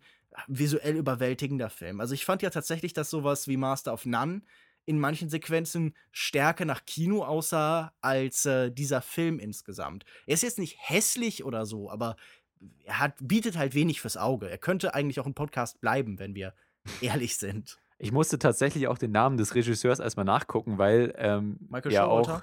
visuell 0.48 0.95
überwältigender 0.95 1.69
Film. 1.72 2.00
Also 2.00 2.13
ich 2.13 2.26
fand 2.26 2.41
ja 2.43 2.52
tatsächlich, 2.52 2.93
dass 2.93 3.10
sowas 3.10 3.48
wie 3.48 3.58
Master 3.58 3.91
of 3.93 4.06
None 4.06 4.41
in 4.89 4.99
manchen 4.99 5.30
Sequenzen 5.30 5.93
stärker 6.12 6.65
nach 6.65 6.84
Kino 6.84 7.23
aussah 7.23 7.93
als 8.02 8.47
äh, 8.47 8.71
dieser 8.71 9.04
Film 9.04 9.38
insgesamt. 9.38 10.04
Er 10.25 10.34
ist 10.34 10.41
jetzt 10.41 10.58
nicht 10.58 10.78
hässlich 10.80 11.43
oder 11.43 11.67
so, 11.67 11.91
aber 11.91 12.15
er 12.86 12.97
hat, 12.97 13.13
bietet 13.21 13.56
halt 13.56 13.75
wenig 13.75 14.02
fürs 14.02 14.17
Auge. 14.17 14.49
Er 14.49 14.58
könnte 14.58 14.95
eigentlich 14.95 15.19
auch 15.19 15.28
ein 15.28 15.36
Podcast 15.36 15.80
bleiben, 15.80 16.17
wenn 16.17 16.34
wir 16.34 16.56
ehrlich 17.02 17.38
sind. 17.38 17.78
Ich 17.99 18.12
musste 18.12 18.39
tatsächlich 18.39 18.88
auch 18.88 18.97
den 18.97 19.12
Namen 19.12 19.38
des 19.38 19.54
Regisseurs 19.54 19.99
erstmal 19.99 20.25
nachgucken, 20.25 20.80
weil 20.80 21.13
ähm, 21.17 21.60
Michael 21.69 21.93
ja 21.93 22.06
auch, 22.06 22.41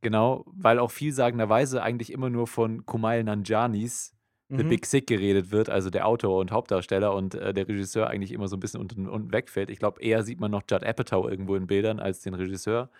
genau, 0.00 0.44
weil 0.46 0.78
auch 0.78 0.92
vielsagenderweise 0.92 1.82
eigentlich 1.82 2.12
immer 2.12 2.30
nur 2.30 2.46
von 2.46 2.86
Kumail 2.86 3.24
Nanjianis 3.24 4.14
The 4.56 4.64
Mhm. 4.64 4.68
Big 4.68 4.86
Sick 4.86 5.06
geredet 5.06 5.50
wird, 5.50 5.68
also 5.70 5.90
der 5.90 6.06
Autor 6.06 6.40
und 6.40 6.50
Hauptdarsteller 6.52 7.14
und 7.14 7.34
äh, 7.34 7.52
der 7.54 7.68
Regisseur 7.68 8.08
eigentlich 8.08 8.32
immer 8.32 8.48
so 8.48 8.56
ein 8.56 8.60
bisschen 8.60 8.80
unten, 8.80 9.06
unten 9.08 9.32
wegfällt. 9.32 9.70
Ich 9.70 9.78
glaube, 9.78 10.00
eher 10.02 10.22
sieht 10.24 10.40
man 10.40 10.50
noch 10.50 10.62
Judd 10.70 10.84
Apatow 10.84 11.28
irgendwo 11.30 11.54
in 11.56 11.66
Bildern 11.66 12.00
als 12.00 12.20
den 12.20 12.34
Regisseur. 12.34 12.90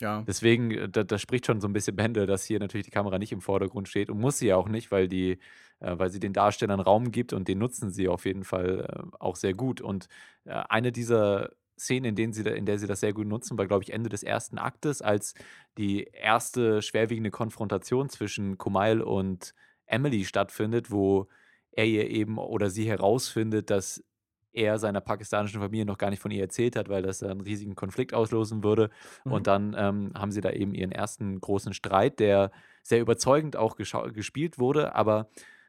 Ja. 0.00 0.22
Deswegen, 0.26 0.70
äh, 0.70 0.88
da, 0.88 1.04
das 1.04 1.20
spricht 1.22 1.46
schon 1.46 1.60
so 1.60 1.68
ein 1.68 1.72
bisschen 1.72 1.96
Bände, 1.96 2.26
dass 2.26 2.44
hier 2.44 2.60
natürlich 2.60 2.86
die 2.86 2.90
Kamera 2.92 3.18
nicht 3.18 3.32
im 3.32 3.40
Vordergrund 3.40 3.88
steht 3.88 4.10
und 4.10 4.20
muss 4.20 4.38
sie 4.38 4.48
ja 4.48 4.56
auch 4.56 4.68
nicht, 4.68 4.90
weil 4.92 5.08
die, 5.08 5.38
äh, 5.80 5.98
weil 5.98 6.10
sie 6.10 6.20
den 6.20 6.32
Darstellern 6.32 6.80
Raum 6.80 7.10
gibt 7.12 7.32
und 7.32 7.48
den 7.48 7.58
nutzen 7.58 7.90
sie 7.90 8.08
auf 8.08 8.24
jeden 8.26 8.44
Fall 8.44 8.86
äh, 8.88 9.16
auch 9.20 9.36
sehr 9.36 9.54
gut. 9.54 9.80
Und 9.80 10.08
äh, 10.44 10.52
eine 10.68 10.92
dieser 10.92 11.50
Szenen, 11.78 12.10
in, 12.10 12.14
denen 12.16 12.32
sie, 12.32 12.42
da- 12.44 12.52
in 12.52 12.66
der 12.66 12.78
sie 12.78 12.86
das 12.86 13.00
sehr 13.00 13.12
gut 13.12 13.26
nutzen, 13.26 13.58
war, 13.58 13.66
glaube 13.66 13.82
ich, 13.82 13.92
Ende 13.92 14.08
des 14.08 14.22
ersten 14.22 14.58
Aktes, 14.58 15.02
als 15.02 15.34
die 15.78 16.04
erste 16.04 16.82
schwerwiegende 16.82 17.30
Konfrontation 17.30 18.08
zwischen 18.08 18.58
Kumail 18.58 19.00
und 19.00 19.54
Emily 19.92 20.24
stattfindet, 20.24 20.90
wo 20.90 21.28
er 21.72 21.86
ihr 21.86 22.08
eben 22.10 22.38
oder 22.38 22.70
sie 22.70 22.88
herausfindet, 22.88 23.70
dass 23.70 24.04
er 24.52 24.78
seiner 24.78 25.00
pakistanischen 25.00 25.60
Familie 25.60 25.86
noch 25.86 25.98
gar 25.98 26.10
nicht 26.10 26.20
von 26.20 26.30
ihr 26.30 26.42
erzählt 26.42 26.76
hat, 26.76 26.88
weil 26.88 27.02
das 27.02 27.22
einen 27.22 27.40
riesigen 27.40 27.74
Konflikt 27.74 28.12
auslösen 28.12 28.62
würde. 28.62 28.90
Mhm. 29.24 29.32
Und 29.32 29.46
dann 29.46 29.74
ähm, 29.78 30.12
haben 30.14 30.30
sie 30.30 30.40
da 30.40 30.50
eben 30.50 30.74
ihren 30.74 30.92
ersten 30.92 31.40
großen 31.40 31.72
Streit, 31.72 32.20
der 32.20 32.50
sehr 32.82 33.00
überzeugend 33.00 33.56
auch 33.56 33.76
gespielt 33.76 34.58
wurde. 34.58 34.94
Aber 34.94 35.28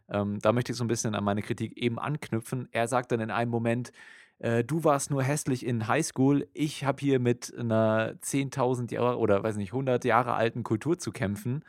ähm, 0.10 0.40
da 0.40 0.52
möchte 0.52 0.74
ich 0.74 0.78
so 0.78 0.84
ein 0.84 0.90
bisschen 0.90 1.16
an 1.16 1.24
meine 1.24 1.42
Kritik 1.42 1.78
eben 1.78 1.98
anknüpfen. 1.98 2.68
Er 2.72 2.88
sagt 2.88 3.12
dann 3.12 3.22
in 3.22 3.32
einem 3.32 3.52
Moment, 3.52 3.94
äh, 4.40 4.64
du 4.64 4.84
warst 4.84 5.12
nur 5.12 5.24
hässlich 5.24 5.66
in 5.66 5.88
Highschool, 5.88 6.48
ich 6.54 6.84
habe 6.84 7.00
hier 7.00 7.20
mit 7.20 7.54
einer 7.58 8.16
10.000 8.22 8.92
Jahre 8.94 9.18
oder 9.18 9.44
weiß 9.44 9.56
nicht, 9.56 9.72
100 9.72 10.04
Jahre 10.04 10.34
alten 10.34 10.64
Kultur 10.64 10.98
zu 10.98 11.12
kämpfen. 11.12 11.64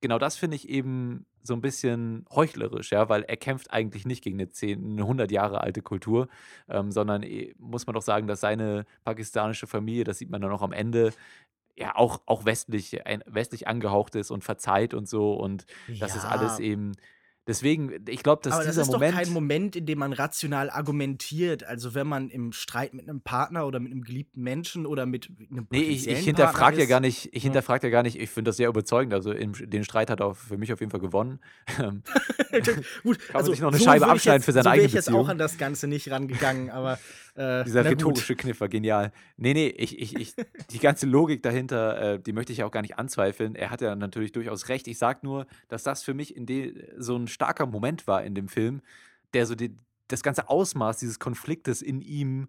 Genau 0.00 0.18
das 0.18 0.36
finde 0.36 0.56
ich 0.56 0.68
eben 0.68 1.26
so 1.42 1.54
ein 1.54 1.60
bisschen 1.60 2.24
heuchlerisch, 2.30 2.92
ja, 2.92 3.08
weil 3.08 3.22
er 3.24 3.36
kämpft 3.36 3.72
eigentlich 3.72 4.06
nicht 4.06 4.22
gegen 4.22 4.36
eine, 4.38 4.48
10, 4.50 4.92
eine 4.92 5.02
100 5.02 5.30
Jahre 5.32 5.60
alte 5.62 5.82
Kultur, 5.82 6.28
ähm, 6.68 6.92
sondern 6.92 7.22
eh, 7.22 7.54
muss 7.58 7.86
man 7.86 7.94
doch 7.94 8.02
sagen, 8.02 8.26
dass 8.28 8.40
seine 8.40 8.84
pakistanische 9.04 9.66
Familie, 9.66 10.04
das 10.04 10.18
sieht 10.18 10.30
man 10.30 10.40
dann 10.42 10.52
auch 10.52 10.62
am 10.62 10.72
Ende, 10.72 11.12
ja 11.76 11.96
auch, 11.96 12.22
auch 12.26 12.44
westlich, 12.44 13.00
westlich 13.26 13.68
angehaucht 13.68 14.14
ist 14.16 14.30
und 14.30 14.44
verzeiht 14.44 14.94
und 14.94 15.08
so 15.08 15.34
und 15.34 15.66
das 15.98 16.14
ist 16.16 16.24
alles 16.26 16.58
Ja. 16.58 16.64
eben. 16.64 16.92
Deswegen, 17.48 18.04
ich 18.06 18.22
glaube, 18.22 18.42
dass 18.42 18.52
Aber 18.52 18.62
das 18.62 18.72
dieser 18.74 18.82
ist 18.82 18.92
Moment. 18.92 19.14
doch 19.14 19.22
kein 19.22 19.32
Moment, 19.32 19.74
in 19.74 19.86
dem 19.86 19.98
man 19.98 20.12
rational 20.12 20.68
argumentiert. 20.68 21.64
Also 21.64 21.94
wenn 21.94 22.06
man 22.06 22.28
im 22.28 22.52
Streit 22.52 22.92
mit 22.92 23.08
einem 23.08 23.22
Partner 23.22 23.66
oder 23.66 23.80
mit 23.80 23.90
einem 23.90 24.02
geliebten 24.02 24.42
Menschen 24.42 24.84
oder 24.84 25.06
mit 25.06 25.30
einem 25.50 25.66
Nee, 25.70 25.80
ich, 25.80 26.06
ich 26.06 26.18
hinterfrage 26.18 26.58
Partner 26.58 26.80
ja 26.80 26.86
gar 26.86 27.00
nicht, 27.00 27.30
ich 27.32 27.42
hinterfrage 27.42 27.86
ja 27.86 27.90
gar 27.90 28.02
nicht, 28.02 28.20
ich 28.20 28.28
finde 28.28 28.50
das 28.50 28.58
sehr 28.58 28.68
überzeugend. 28.68 29.14
Also 29.14 29.32
in, 29.32 29.54
den 29.54 29.82
Streit 29.82 30.10
hat 30.10 30.20
er 30.20 30.34
für 30.34 30.58
mich 30.58 30.74
auf 30.74 30.80
jeden 30.80 30.90
Fall 30.90 31.00
gewonnen. 31.00 31.40
Gut, 33.02 33.18
man 33.32 33.36
also 33.36 33.50
sich 33.50 33.60
noch 33.62 33.68
eine 33.68 33.78
so 33.78 33.84
Scheibe 33.84 34.06
abschneiden 34.06 34.40
jetzt, 34.40 34.44
für 34.44 34.52
seine 34.52 34.64
so 34.64 34.68
eigene 34.68 34.86
ich 34.86 34.92
jetzt 34.92 35.06
Beziehung. 35.06 35.24
auch 35.24 35.28
an 35.30 35.38
das 35.38 35.56
Ganze 35.56 35.88
nicht 35.88 36.10
rangegangen, 36.10 36.68
aber 36.68 36.98
äh, 37.38 37.62
Dieser 37.64 37.84
gut. 37.84 37.92
rhetorische 37.92 38.34
Kniff 38.34 38.60
war 38.60 38.68
genial. 38.68 39.12
Nee, 39.36 39.54
nee, 39.54 39.68
ich, 39.68 39.98
ich, 39.98 40.16
ich, 40.16 40.34
die 40.70 40.80
ganze 40.80 41.06
Logik 41.06 41.42
dahinter, 41.42 42.14
äh, 42.14 42.20
die 42.20 42.32
möchte 42.32 42.52
ich 42.52 42.64
auch 42.64 42.72
gar 42.72 42.82
nicht 42.82 42.98
anzweifeln. 42.98 43.54
Er 43.54 43.70
hat 43.70 43.80
ja 43.80 43.94
natürlich 43.94 44.32
durchaus 44.32 44.68
recht. 44.68 44.88
Ich 44.88 44.98
sage 44.98 45.20
nur, 45.22 45.46
dass 45.68 45.84
das 45.84 46.02
für 46.02 46.14
mich 46.14 46.34
so 46.96 47.16
ein 47.16 47.28
starker 47.28 47.66
Moment 47.66 48.08
war 48.08 48.24
in 48.24 48.34
dem 48.34 48.48
Film, 48.48 48.82
der 49.34 49.46
so 49.46 49.54
die, 49.54 49.76
das 50.08 50.24
ganze 50.24 50.48
Ausmaß 50.48 50.98
dieses 50.98 51.20
Konfliktes 51.20 51.80
in 51.80 52.00
ihm 52.00 52.48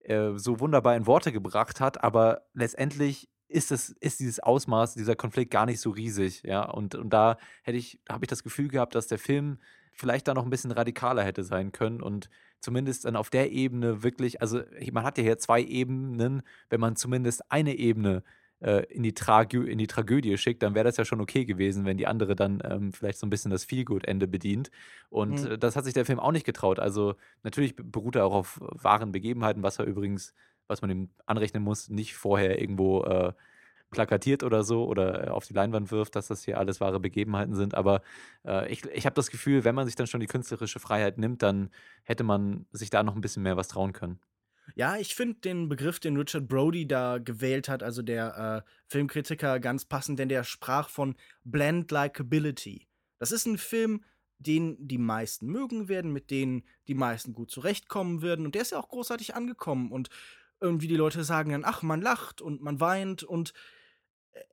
äh, 0.00 0.30
so 0.36 0.58
wunderbar 0.58 0.96
in 0.96 1.06
Worte 1.06 1.32
gebracht 1.32 1.78
hat. 1.80 2.02
Aber 2.02 2.46
letztendlich 2.54 3.28
ist, 3.46 3.70
es, 3.72 3.90
ist 4.00 4.20
dieses 4.20 4.40
Ausmaß, 4.40 4.94
dieser 4.94 5.16
Konflikt 5.16 5.50
gar 5.50 5.66
nicht 5.66 5.80
so 5.80 5.90
riesig. 5.90 6.42
Ja? 6.44 6.62
Und, 6.62 6.94
und 6.94 7.10
da 7.10 7.36
hätte 7.62 7.76
ich, 7.76 8.00
habe 8.08 8.24
ich 8.24 8.28
das 8.28 8.42
Gefühl 8.42 8.68
gehabt, 8.68 8.94
dass 8.94 9.06
der 9.06 9.18
Film 9.18 9.58
vielleicht 9.92 10.28
da 10.28 10.34
noch 10.34 10.44
ein 10.44 10.50
bisschen 10.50 10.70
radikaler 10.70 11.24
hätte 11.24 11.44
sein 11.44 11.72
können 11.72 12.00
und 12.00 12.30
zumindest 12.60 13.04
dann 13.04 13.16
auf 13.16 13.30
der 13.30 13.50
Ebene 13.52 14.02
wirklich 14.02 14.40
also, 14.42 14.62
man 14.92 15.04
hat 15.04 15.18
ja 15.18 15.24
hier 15.24 15.38
2 15.38 15.62
Ebenen, 15.62 16.42
wenn 16.70 16.80
man 16.80 16.96
zumindest 16.96 17.50
eine 17.50 17.74
Ebene 17.76 18.22
äh, 18.60 18.84
in 18.92 19.02
die 19.02 19.14
Tragö 19.14 19.64
in 19.64 19.78
die 19.78 19.86
Tragödie 19.86 20.36
schickt, 20.38 20.62
dann 20.62 20.74
wäre 20.74 20.84
das 20.84 20.96
ja 20.96 21.04
schon 21.04 21.20
okay 21.20 21.44
gewesen, 21.44 21.84
wenn 21.86 21.96
die 21.96 22.06
andere 22.06 22.36
dann, 22.36 22.60
ähm, 22.64 22.92
vielleicht 22.92 23.18
so 23.18 23.26
ein 23.26 23.30
bisschen 23.30 23.50
das 23.50 23.64
Feelgood-Ende 23.64 24.28
bedient. 24.28 24.70
Und, 25.08 25.42
Mhm. 25.42 25.44
äh, 25.44 25.58
das 25.58 25.76
hat 25.76 25.84
sich 25.84 25.94
der 25.94 26.04
Film 26.06 26.20
auch 26.20 26.32
nicht 26.32 26.46
getraut. 26.46 26.78
Also, 26.78 27.14
natürlich 27.42 27.74
beruht 27.76 28.16
er 28.16 28.26
auch 28.26 28.34
auf 28.34 28.58
wahren 28.60 29.12
Begebenheiten, 29.12 29.62
was 29.62 29.78
er 29.78 29.86
übrigens 29.86 30.34
was 30.68 30.82
man 30.82 30.90
ihm 30.90 31.10
anrechnen 31.26 31.64
muss, 31.64 31.88
nicht 31.88 32.14
vorher 32.14 32.60
irgendwo, 32.60 33.02
äh, 33.02 33.32
plakatiert 33.90 34.42
oder 34.42 34.62
so 34.64 34.86
oder, 34.86 35.28
äh, 35.28 35.30
auf 35.30 35.46
die 35.46 35.52
Leinwand 35.54 35.90
wirft, 35.90 36.16
dass 36.16 36.28
das 36.28 36.44
hier 36.44 36.58
alles 36.58 36.80
wahre 36.80 37.00
Begebenheiten 37.00 37.54
sind. 37.54 37.74
Aber, 37.74 38.02
äh, 38.46 38.70
ich 38.70 38.84
ich 38.86 39.06
habe 39.06 39.14
das 39.14 39.30
Gefühl, 39.30 39.64
wenn 39.64 39.74
man 39.74 39.86
sich 39.86 39.96
dann 39.96 40.06
schon 40.06 40.20
die 40.20 40.26
künstlerische 40.26 40.80
Freiheit 40.80 41.18
nimmt, 41.18 41.42
dann 41.42 41.70
hätte 42.04 42.24
man 42.24 42.66
sich 42.72 42.90
da 42.90 43.02
noch 43.02 43.14
ein 43.14 43.20
bisschen 43.20 43.42
mehr 43.42 43.56
was 43.56 43.68
trauen 43.68 43.92
können. 43.92 44.20
Ja, 44.76 44.96
ich 44.96 45.14
finde 45.14 45.40
den 45.40 45.68
Begriff, 45.68 45.98
den 46.00 46.16
Richard 46.16 46.48
Brody 46.48 46.86
da 46.86 47.18
gewählt 47.18 47.68
hat, 47.68 47.82
also 47.82 48.02
der 48.02 48.64
äh, 48.64 48.70
Filmkritiker, 48.86 49.58
ganz 49.58 49.84
passend, 49.84 50.18
denn 50.18 50.28
der 50.28 50.44
sprach 50.44 50.88
von 50.88 51.16
Blend 51.44 51.90
Likability. 51.90 52.86
Das 53.18 53.32
ist 53.32 53.46
ein 53.46 53.58
Film, 53.58 54.04
den 54.38 54.76
die 54.86 54.98
meisten 54.98 55.46
mögen 55.46 55.88
werden, 55.88 56.12
mit 56.12 56.30
denen 56.30 56.62
die 56.88 56.94
meisten 56.94 57.34
gut 57.34 57.50
zurechtkommen 57.50 58.22
würden. 58.22 58.46
Und 58.46 58.54
der 58.54 58.62
ist 58.62 58.72
ja 58.72 58.78
auch 58.78 58.88
großartig 58.88 59.34
angekommen. 59.34 59.92
Und 59.92 60.08
irgendwie 60.60 60.88
die 60.88 60.96
Leute 60.96 61.24
sagen 61.24 61.50
dann, 61.50 61.64
ach, 61.64 61.82
man 61.82 62.00
lacht 62.00 62.40
und 62.40 62.62
man 62.62 62.80
weint. 62.80 63.22
Und 63.22 63.52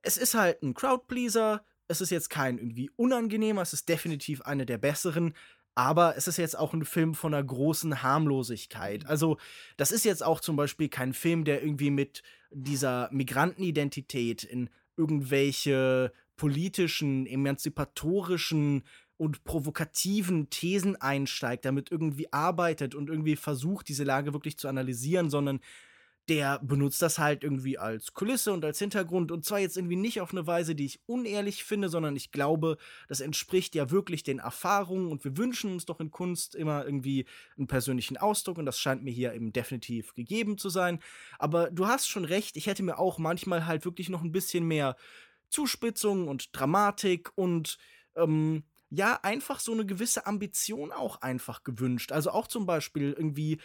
es 0.02 0.16
ist 0.16 0.34
halt 0.34 0.62
ein 0.62 0.74
Crowdpleaser. 0.74 1.64
Es 1.88 2.00
ist 2.00 2.10
jetzt 2.10 2.28
kein 2.28 2.58
irgendwie 2.58 2.90
unangenehmer, 2.96 3.62
es 3.62 3.72
ist 3.72 3.88
definitiv 3.88 4.42
eine 4.42 4.66
der 4.66 4.78
besseren. 4.78 5.34
Aber 5.74 6.16
es 6.16 6.26
ist 6.26 6.38
jetzt 6.38 6.58
auch 6.58 6.74
ein 6.74 6.84
Film 6.84 7.14
von 7.14 7.32
einer 7.32 7.44
großen 7.44 8.02
Harmlosigkeit. 8.02 9.06
Also, 9.06 9.38
das 9.76 9.92
ist 9.92 10.04
jetzt 10.04 10.24
auch 10.24 10.40
zum 10.40 10.56
Beispiel 10.56 10.88
kein 10.88 11.14
Film, 11.14 11.44
der 11.44 11.62
irgendwie 11.62 11.90
mit 11.90 12.24
dieser 12.50 13.08
Migrantenidentität 13.12 14.42
in 14.42 14.70
irgendwelche 14.96 16.12
politischen, 16.36 17.26
emanzipatorischen 17.26 18.82
und 19.18 19.44
provokativen 19.44 20.50
Thesen 20.50 20.96
einsteigt, 20.96 21.64
damit 21.64 21.90
irgendwie 21.92 22.32
arbeitet 22.32 22.94
und 22.94 23.08
irgendwie 23.08 23.36
versucht, 23.36 23.88
diese 23.88 24.04
Lage 24.04 24.32
wirklich 24.32 24.58
zu 24.58 24.68
analysieren, 24.68 25.30
sondern 25.30 25.60
der 26.28 26.58
benutzt 26.60 27.00
das 27.00 27.18
halt 27.18 27.42
irgendwie 27.42 27.78
als 27.78 28.12
Kulisse 28.12 28.52
und 28.52 28.64
als 28.64 28.78
Hintergrund 28.78 29.32
und 29.32 29.44
zwar 29.44 29.60
jetzt 29.60 29.76
irgendwie 29.76 29.96
nicht 29.96 30.20
auf 30.20 30.32
eine 30.32 30.46
Weise, 30.46 30.74
die 30.74 30.84
ich 30.84 31.00
unehrlich 31.06 31.64
finde, 31.64 31.88
sondern 31.88 32.16
ich 32.16 32.32
glaube, 32.32 32.76
das 33.08 33.20
entspricht 33.20 33.74
ja 33.74 33.90
wirklich 33.90 34.22
den 34.22 34.38
Erfahrungen 34.38 35.10
und 35.10 35.24
wir 35.24 35.36
wünschen 35.36 35.72
uns 35.72 35.86
doch 35.86 36.00
in 36.00 36.10
Kunst 36.10 36.54
immer 36.54 36.84
irgendwie 36.84 37.24
einen 37.56 37.66
persönlichen 37.66 38.18
Ausdruck 38.18 38.58
und 38.58 38.66
das 38.66 38.78
scheint 38.78 39.02
mir 39.02 39.12
hier 39.12 39.32
eben 39.32 39.52
definitiv 39.52 40.14
gegeben 40.14 40.58
zu 40.58 40.68
sein. 40.68 41.00
Aber 41.38 41.70
du 41.70 41.86
hast 41.86 42.08
schon 42.08 42.24
recht, 42.24 42.56
ich 42.56 42.66
hätte 42.66 42.82
mir 42.82 42.98
auch 42.98 43.18
manchmal 43.18 43.66
halt 43.66 43.84
wirklich 43.84 44.10
noch 44.10 44.22
ein 44.22 44.32
bisschen 44.32 44.66
mehr 44.66 44.96
Zuspitzung 45.48 46.28
und 46.28 46.56
Dramatik 46.58 47.30
und 47.36 47.78
ähm, 48.16 48.64
ja, 48.90 49.18
einfach 49.22 49.60
so 49.60 49.72
eine 49.72 49.86
gewisse 49.86 50.26
Ambition 50.26 50.92
auch 50.92 51.20
einfach 51.20 51.62
gewünscht. 51.62 52.12
Also 52.12 52.30
auch 52.30 52.46
zum 52.46 52.66
Beispiel 52.66 53.12
irgendwie 53.12 53.58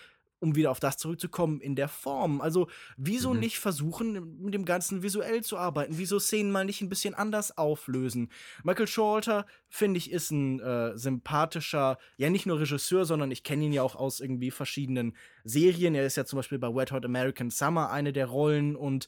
um 0.44 0.56
wieder 0.56 0.70
auf 0.72 0.80
das 0.80 0.98
zurückzukommen, 0.98 1.62
in 1.62 1.76
der 1.76 1.88
Form. 1.88 2.42
Also, 2.42 2.68
wieso 2.98 3.34
Mhm. 3.34 3.40
nicht 3.40 3.60
versuchen, 3.60 4.42
mit 4.44 4.54
dem 4.54 4.66
Ganzen 4.66 5.02
visuell 5.02 5.42
zu 5.42 5.58
arbeiten? 5.58 5.98
Wieso 5.98 6.20
Szenen 6.20 6.52
mal 6.52 6.66
nicht 6.66 6.82
ein 6.82 6.90
bisschen 6.90 7.16
anders 7.16 7.58
auflösen? 7.58 8.30
Michael 8.64 8.88
Showalter, 8.88 9.46
finde 9.70 9.98
ich, 9.98 10.12
ist 10.12 10.32
ein 10.32 10.60
äh, 10.60 10.98
sympathischer, 10.98 11.98
ja 12.18 12.30
nicht 12.30 12.46
nur 12.46 12.60
Regisseur, 12.60 13.06
sondern 13.06 13.32
ich 13.32 13.44
kenne 13.44 13.64
ihn 13.64 13.74
ja 13.74 13.82
auch 13.84 13.96
aus 13.96 14.20
irgendwie 14.20 14.52
verschiedenen 14.52 15.16
Serien. 15.46 15.96
Er 15.96 16.06
ist 16.06 16.18
ja 16.18 16.26
zum 16.26 16.38
Beispiel 16.38 16.60
bei 16.60 16.74
Wet 16.76 16.92
Hot 16.92 17.06
American 17.06 17.50
Summer 17.50 17.90
eine 17.90 18.12
der 18.14 18.26
Rollen 18.28 18.76
und 18.76 19.08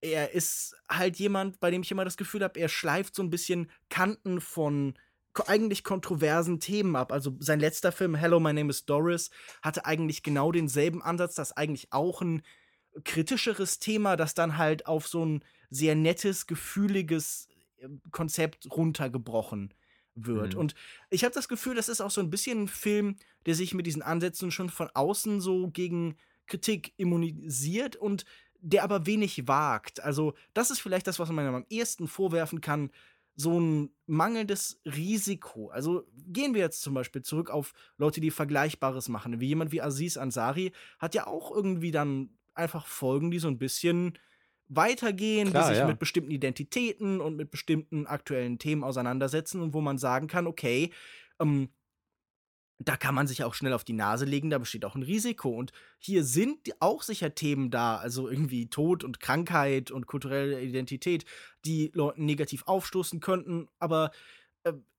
er 0.00 0.32
ist 0.32 0.76
halt 0.88 1.18
jemand, 1.18 1.60
bei 1.60 1.70
dem 1.70 1.82
ich 1.82 1.90
immer 1.90 2.04
das 2.06 2.16
Gefühl 2.16 2.42
habe, 2.42 2.58
er 2.58 2.68
schleift 2.70 3.14
so 3.14 3.22
ein 3.22 3.28
bisschen 3.30 3.70
Kanten 3.90 4.40
von 4.40 4.94
eigentlich 5.46 5.84
kontroversen 5.84 6.60
Themen 6.60 6.96
ab. 6.96 7.12
Also, 7.12 7.36
sein 7.40 7.60
letzter 7.60 7.92
Film, 7.92 8.14
Hello, 8.14 8.40
My 8.40 8.52
Name 8.52 8.70
is 8.70 8.84
Doris, 8.84 9.30
hatte 9.62 9.84
eigentlich 9.86 10.22
genau 10.22 10.52
denselben 10.52 11.02
Ansatz, 11.02 11.34
das 11.34 11.52
eigentlich 11.52 11.92
auch 11.92 12.22
ein 12.22 12.42
kritischeres 13.04 13.78
Thema, 13.78 14.16
das 14.16 14.34
dann 14.34 14.58
halt 14.58 14.86
auf 14.86 15.06
so 15.06 15.24
ein 15.24 15.44
sehr 15.70 15.94
nettes, 15.94 16.46
gefühliges, 16.46 17.48
ähm, 17.78 18.00
Konzept 18.10 18.68
runtergebrochen 18.70 19.72
wird. 20.14 20.54
Mhm. 20.54 20.60
Und 20.60 20.74
ich 21.08 21.24
habe 21.24 21.34
das 21.34 21.48
Gefühl, 21.48 21.76
das 21.76 21.88
ist 21.88 22.00
auch 22.00 22.10
so 22.10 22.20
ein 22.20 22.30
bisschen 22.30 22.62
'n 22.64 22.68
Film, 22.68 23.16
der 23.46 23.54
sich 23.54 23.74
mit 23.74 23.86
diesen 23.86 24.02
Ansätzen 24.02 24.50
schon 24.50 24.68
von 24.68 24.90
außen 24.92 25.40
so 25.40 25.70
gegen 25.70 26.16
Kritik 26.46 26.92
immunisiert 26.96 27.96
und 27.96 28.24
der 28.62 28.82
aber 28.84 29.06
wenig 29.06 29.46
wagt. 29.48 30.00
Also, 30.02 30.34
das 30.52 30.70
ist 30.70 30.80
vielleicht 30.80 31.06
das, 31.06 31.18
was 31.18 31.30
man 31.30 31.46
am 31.46 31.64
ehesten 31.70 32.08
vorwerfen 32.08 32.60
kann, 32.60 32.90
so 33.40 33.58
ein 33.60 33.90
mangelndes 34.06 34.80
Risiko. 34.84 35.68
Also, 35.70 36.04
gehen 36.26 36.54
wir 36.54 36.60
jetzt 36.60 36.82
zum 36.82 36.94
Beispiel 36.94 37.22
zurück 37.22 37.50
auf 37.50 37.72
Leute, 37.96 38.20
die 38.20 38.30
Vergleichbares 38.30 39.08
machen, 39.08 39.40
wie 39.40 39.48
jemand 39.48 39.72
wie 39.72 39.82
Aziz 39.82 40.16
Ansari 40.16 40.72
hat 40.98 41.14
ja 41.14 41.26
auch 41.26 41.50
irgendwie 41.54 41.90
dann 41.90 42.38
einfach 42.54 42.86
Folgen, 42.86 43.30
die 43.30 43.38
so 43.38 43.48
ein 43.48 43.58
bisschen 43.58 44.18
weitergehen, 44.68 45.52
die 45.52 45.62
Klar, 45.62 45.64
sich 45.64 45.82
ja. 45.82 45.84
mit 45.84 45.98
bestimmten 45.98 46.30
Identitäten 46.30 47.20
und 47.20 47.36
mit 47.36 47.50
bestimmten 47.50 48.06
aktuellen 48.06 48.58
Themen 48.58 48.84
auseinandersetzen 48.84 49.60
und 49.62 49.74
wo 49.74 49.80
man 49.80 49.98
sagen 49.98 50.26
kann: 50.28 50.46
„Okay, 50.46 50.92
ähm, 51.40 51.70
da 52.82 52.96
kann 52.96 53.14
man 53.14 53.26
sich 53.26 53.44
auch 53.44 53.52
schnell 53.52 53.74
auf 53.74 53.84
die 53.84 53.92
Nase 53.92 54.24
legen, 54.24 54.48
da 54.48 54.58
besteht 54.58 54.86
auch 54.86 54.94
ein 54.94 55.02
Risiko. 55.02 55.50
Und 55.50 55.70
hier 55.98 56.24
sind 56.24 56.58
auch 56.80 57.02
sicher 57.02 57.34
Themen 57.34 57.70
da, 57.70 57.96
also 57.96 58.28
irgendwie 58.28 58.70
Tod 58.70 59.04
und 59.04 59.20
Krankheit 59.20 59.90
und 59.90 60.06
kulturelle 60.06 60.62
Identität, 60.62 61.26
die 61.66 61.90
Leuten 61.94 62.24
negativ 62.24 62.62
aufstoßen 62.66 63.20
könnten. 63.20 63.68
Aber 63.78 64.10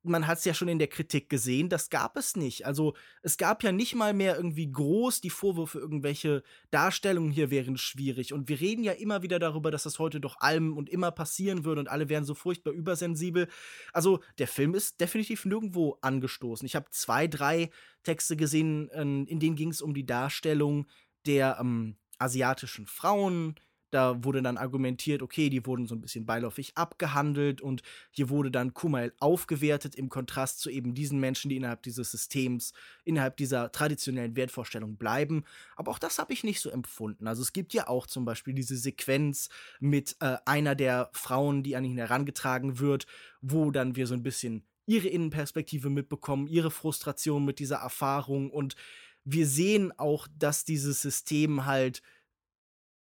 man 0.04 0.26
hat 0.26 0.40
es 0.40 0.46
ja 0.46 0.54
schon 0.54 0.68
in 0.68 0.80
der 0.80 0.88
Kritik 0.88 1.30
gesehen, 1.30 1.70
das 1.70 1.90
gab 1.90 2.18
es 2.18 2.36
nicht. 2.36 2.66
Also 2.66 2.96
es 3.22 3.38
gab 3.38 3.64
ja 3.64 3.72
nicht 3.72 3.94
mal 3.96 4.14
mehr 4.14 4.36
irgendwie 4.36 4.72
groß 4.72 5.22
die 5.22 5.30
Vorwürfe, 5.30 5.80
irgendwelche 5.80 6.44
Darstellungen 6.72 7.32
hier 7.32 7.52
wären 7.52 7.78
schwierig. 7.78 8.34
Und 8.34 8.50
wir 8.50 8.60
reden 8.60 8.84
ja 8.84 8.94
immer 8.94 9.22
wieder 9.22 9.38
darüber, 9.38 9.70
dass 9.70 9.84
das 9.84 10.00
heute 10.00 10.20
doch 10.20 10.40
allem 10.40 10.76
und 10.76 10.90
immer 10.90 11.12
passieren 11.12 11.66
würde 11.66 11.82
und 11.82 11.90
alle 11.90 12.10
wären 12.10 12.26
so 12.26 12.34
furchtbar 12.34 12.72
übersensibel. 12.72 13.48
Also, 13.94 14.22
der 14.40 14.48
Film 14.48 14.74
ist 14.74 15.00
definitiv 15.00 15.46
nirgendwo 15.46 15.98
angestoßen. 16.02 16.66
Ich 16.66 16.76
habe 16.76 16.90
2, 16.90 17.28
3 17.28 17.70
Texte 18.04 18.36
gesehen, 18.36 18.90
ähm, 18.94 19.26
in 19.28 19.40
denen 19.40 19.56
ging 19.56 19.70
es 19.70 19.82
um 19.82 19.94
die 19.94 20.06
Darstellung 20.06 20.88
der, 21.26 21.58
ähm, 21.60 21.98
asiatischen 22.22 22.86
Frauen. 22.86 23.56
Da 23.92 24.24
wurde 24.24 24.42
dann 24.42 24.58
argumentiert, 24.58 25.22
okay, 25.22 25.50
die 25.50 25.66
wurden 25.66 25.86
so 25.86 25.96
ein 25.96 26.02
bisschen 26.02 26.26
beiläufig 26.26 26.78
abgehandelt 26.78 27.62
und 27.62 27.82
hier 28.10 28.30
wurde 28.30 28.50
dann 28.50 28.74
Kumail 28.74 29.14
aufgewertet 29.20 29.96
im 29.96 30.10
Kontrast 30.10 30.60
zu 30.60 30.70
eben 30.70 30.94
diesen 30.94 31.20
Menschen, 31.20 31.50
die 31.50 31.58
innerhalb 31.58 31.84
dieses 31.84 32.12
Systems, 32.12 32.74
innerhalb 33.04 33.38
dieser 33.38 33.72
traditionellen 33.72 34.36
Wertvorstellung 34.36 34.96
bleiben. 34.96 35.44
Aber 35.76 35.92
auch 35.92 36.00
das 36.00 36.20
habe 36.20 36.34
ich 36.34 36.44
nicht 36.44 36.62
so 36.62 36.70
empfunden. 36.70 37.28
Also, 37.28 37.42
es 37.42 37.54
gibt 37.54 37.74
ja 37.74 37.88
auch 37.88 38.08
zum 38.08 38.26
Beispiel 38.26 38.54
diese 38.54 38.78
Sequenz 38.78 39.50
mit, 39.80 40.16
äh, 40.22 40.38
einer 40.46 40.76
der 40.76 41.10
Frauen, 41.14 41.64
die 41.64 41.76
an 41.76 41.86
ihn 41.86 41.98
herangetragen 41.98 42.80
wird, 42.80 43.06
wo 43.42 43.72
dann 43.72 43.96
wir 43.96 44.08
so 44.08 44.14
ein 44.14 44.24
bisschen 44.24 44.66
ihre 44.86 45.08
Innenperspektive 45.08 45.90
mitbekommen, 45.90 46.48
ihre 46.48 46.72
Frustration 46.72 47.46
mit 47.46 47.60
dieser 47.60 47.78
Erfahrung 47.78 48.50
und 48.50 48.76
wir 49.24 49.48
sehen 49.48 49.92
auch, 49.98 50.28
dass 50.38 50.66
dieses 50.66 51.02
System 51.02 51.66
halt, 51.66 52.02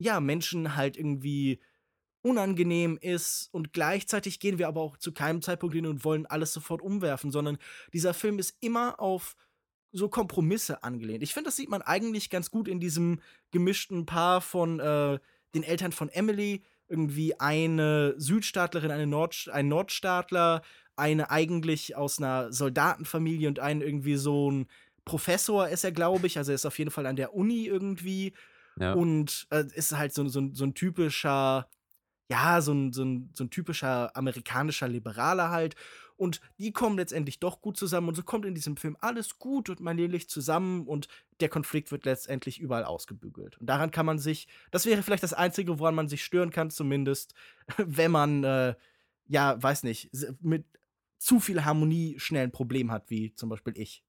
ja, 0.00 0.18
Menschen 0.18 0.76
halt 0.76 0.96
irgendwie 0.96 1.60
unangenehm 2.22 2.98
ist 3.00 3.48
und 3.52 3.72
gleichzeitig 3.72 4.40
gehen 4.40 4.58
wir 4.58 4.68
aber 4.68 4.80
auch 4.80 4.96
zu 4.96 5.12
keinem 5.12 5.42
Zeitpunkt 5.42 5.74
hin 5.74 5.86
und 5.86 6.04
wollen 6.04 6.26
alles 6.26 6.52
sofort 6.52 6.82
umwerfen, 6.82 7.30
sondern 7.30 7.58
dieser 7.92 8.12
Film 8.12 8.38
ist 8.38 8.56
immer 8.60 8.98
auf 8.98 9.36
so 9.92 10.08
Kompromisse 10.08 10.82
angelehnt. 10.82 11.22
Ich 11.22 11.32
finde, 11.34 11.48
das 11.48 11.56
sieht 11.56 11.70
man 11.70 11.82
eigentlich 11.82 12.30
ganz 12.30 12.50
gut 12.50 12.68
in 12.68 12.80
diesem 12.80 13.20
gemischten 13.50 14.06
Paar 14.06 14.40
von 14.40 14.80
äh, 14.80 15.18
den 15.54 15.62
Eltern 15.62 15.92
von 15.92 16.08
Emily, 16.08 16.62
irgendwie 16.88 17.38
eine 17.38 18.14
Südstaatlerin, 18.16 18.90
eine 18.90 19.06
Nord 19.06 19.48
ein 19.52 19.68
Nordstaatler, 19.68 20.62
eine 20.96 21.30
eigentlich 21.30 21.96
aus 21.96 22.18
einer 22.18 22.52
Soldatenfamilie 22.52 23.48
und 23.48 23.58
einen 23.58 23.80
irgendwie 23.80 24.16
so 24.16 24.50
ein 24.50 24.66
Professor 25.04 25.68
ist 25.68 25.84
er, 25.84 25.92
glaube 25.92 26.26
ich. 26.26 26.36
Also 26.38 26.52
er 26.52 26.56
ist 26.56 26.66
auf 26.66 26.78
jeden 26.78 26.90
Fall 26.90 27.06
an 27.06 27.16
der 27.16 27.34
Uni 27.34 27.66
irgendwie 27.66 28.32
Ja. 28.80 28.94
und 28.94 29.46
äh, 29.50 29.64
ist 29.74 29.96
halt 29.96 30.14
so, 30.14 30.26
so, 30.28 30.48
so 30.52 30.64
ein 30.64 30.74
typischer, 30.74 31.68
ja, 32.30 32.60
so 32.60 32.72
ein, 32.72 32.92
so, 32.92 33.04
ein, 33.04 33.30
so 33.34 33.44
ein 33.44 33.50
typischer 33.50 34.16
amerikanischer 34.16 34.88
Liberaler 34.88 35.50
halt. 35.50 35.76
Und 36.16 36.40
die 36.58 36.72
kommen 36.72 36.98
letztendlich 36.98 37.40
doch 37.40 37.62
gut 37.62 37.78
zusammen 37.78 38.08
und 38.08 38.14
so 38.14 38.22
kommt 38.22 38.44
in 38.44 38.54
diesem 38.54 38.76
Film 38.76 38.96
alles 39.00 39.38
gut 39.38 39.70
und 39.70 39.80
manierlich 39.80 40.28
zusammen 40.28 40.86
und 40.86 41.08
der 41.40 41.48
Konflikt 41.48 41.92
wird 41.92 42.04
letztendlich 42.04 42.60
überall 42.60 42.84
ausgebügelt. 42.84 43.58
Und 43.58 43.66
daran 43.66 43.90
kann 43.90 44.04
man 44.04 44.18
sich, 44.18 44.46
das 44.70 44.84
wäre 44.84 45.02
vielleicht 45.02 45.22
das 45.22 45.32
Einzige, 45.32 45.78
woran 45.78 45.94
man 45.94 46.08
sich 46.08 46.22
stören 46.22 46.50
kann, 46.50 46.70
zumindest, 46.70 47.34
wenn 47.78 48.10
man, 48.10 48.44
äh, 48.44 48.74
ja, 49.28 49.62
weiß 49.62 49.82
nicht, 49.84 50.10
mit 50.42 50.66
zu 51.18 51.38
viel 51.40 51.64
Harmonie 51.64 52.18
schnell 52.18 52.44
ein 52.44 52.52
Problem 52.52 52.90
hat, 52.90 53.08
wie 53.10 53.34
zum 53.34 53.48
Beispiel 53.48 53.74
ich. 53.76 54.04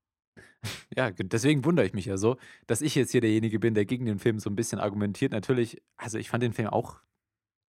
Ja, 0.96 1.10
deswegen 1.12 1.66
wundere 1.66 1.86
ich 1.86 1.94
mich 1.94 2.06
ja 2.06 2.18
so, 2.18 2.38
dass 2.68 2.82
ich 2.82 2.96
jetzt 2.96 3.12
hier 3.12 3.22
derjenige 3.22 3.60
bin, 3.60 3.74
der 3.74 3.86
gegen 3.86 4.06
den 4.06 4.20
Film 4.20 4.40
so 4.40 4.50
ein 4.50 4.56
bisschen 4.56 4.80
argumentiert. 4.80 5.32
Natürlich, 5.32 5.82
also 5.98 6.18
ich 6.18 6.30
fand 6.30 6.44
den 6.44 6.54
Film 6.54 6.68
auch 6.68 7.02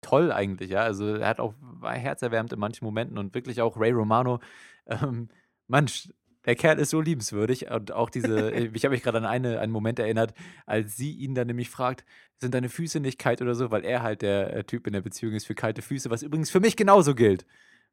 toll 0.01 0.31
eigentlich, 0.31 0.71
ja. 0.71 0.81
Also 0.81 1.15
er 1.15 1.27
hat 1.27 1.39
auch 1.39 1.53
war 1.59 1.93
herzerwärmend 1.93 2.53
in 2.53 2.59
manchen 2.59 2.85
Momenten 2.85 3.17
und 3.17 3.33
wirklich 3.35 3.61
auch 3.61 3.77
Ray 3.77 3.91
Romano, 3.91 4.39
ähm, 4.87 5.29
Mensch, 5.67 6.09
der 6.45 6.55
Kerl 6.55 6.79
ist 6.79 6.89
so 6.91 7.01
liebenswürdig 7.01 7.69
und 7.69 7.91
auch 7.91 8.09
diese, 8.09 8.51
ich 8.73 8.83
habe 8.85 8.93
mich 8.93 9.03
gerade 9.03 9.17
an 9.17 9.25
eine, 9.25 9.59
einen 9.59 9.71
Moment 9.71 9.99
erinnert, 9.99 10.33
als 10.65 10.95
sie 10.97 11.11
ihn 11.11 11.35
dann 11.35 11.47
nämlich 11.47 11.69
fragt, 11.69 12.05
sind 12.39 12.53
deine 12.53 12.69
Füße 12.69 12.99
nicht 12.99 13.19
kalt 13.19 13.41
oder 13.41 13.55
so, 13.55 13.71
weil 13.71 13.85
er 13.85 14.01
halt 14.01 14.21
der 14.21 14.53
äh, 14.55 14.63
Typ 14.63 14.87
in 14.87 14.93
der 14.93 15.01
Beziehung 15.01 15.33
ist 15.33 15.45
für 15.45 15.55
kalte 15.55 15.81
Füße, 15.81 16.09
was 16.09 16.23
übrigens 16.23 16.49
für 16.49 16.59
mich 16.59 16.75
genauso 16.75 17.13
gilt. 17.15 17.45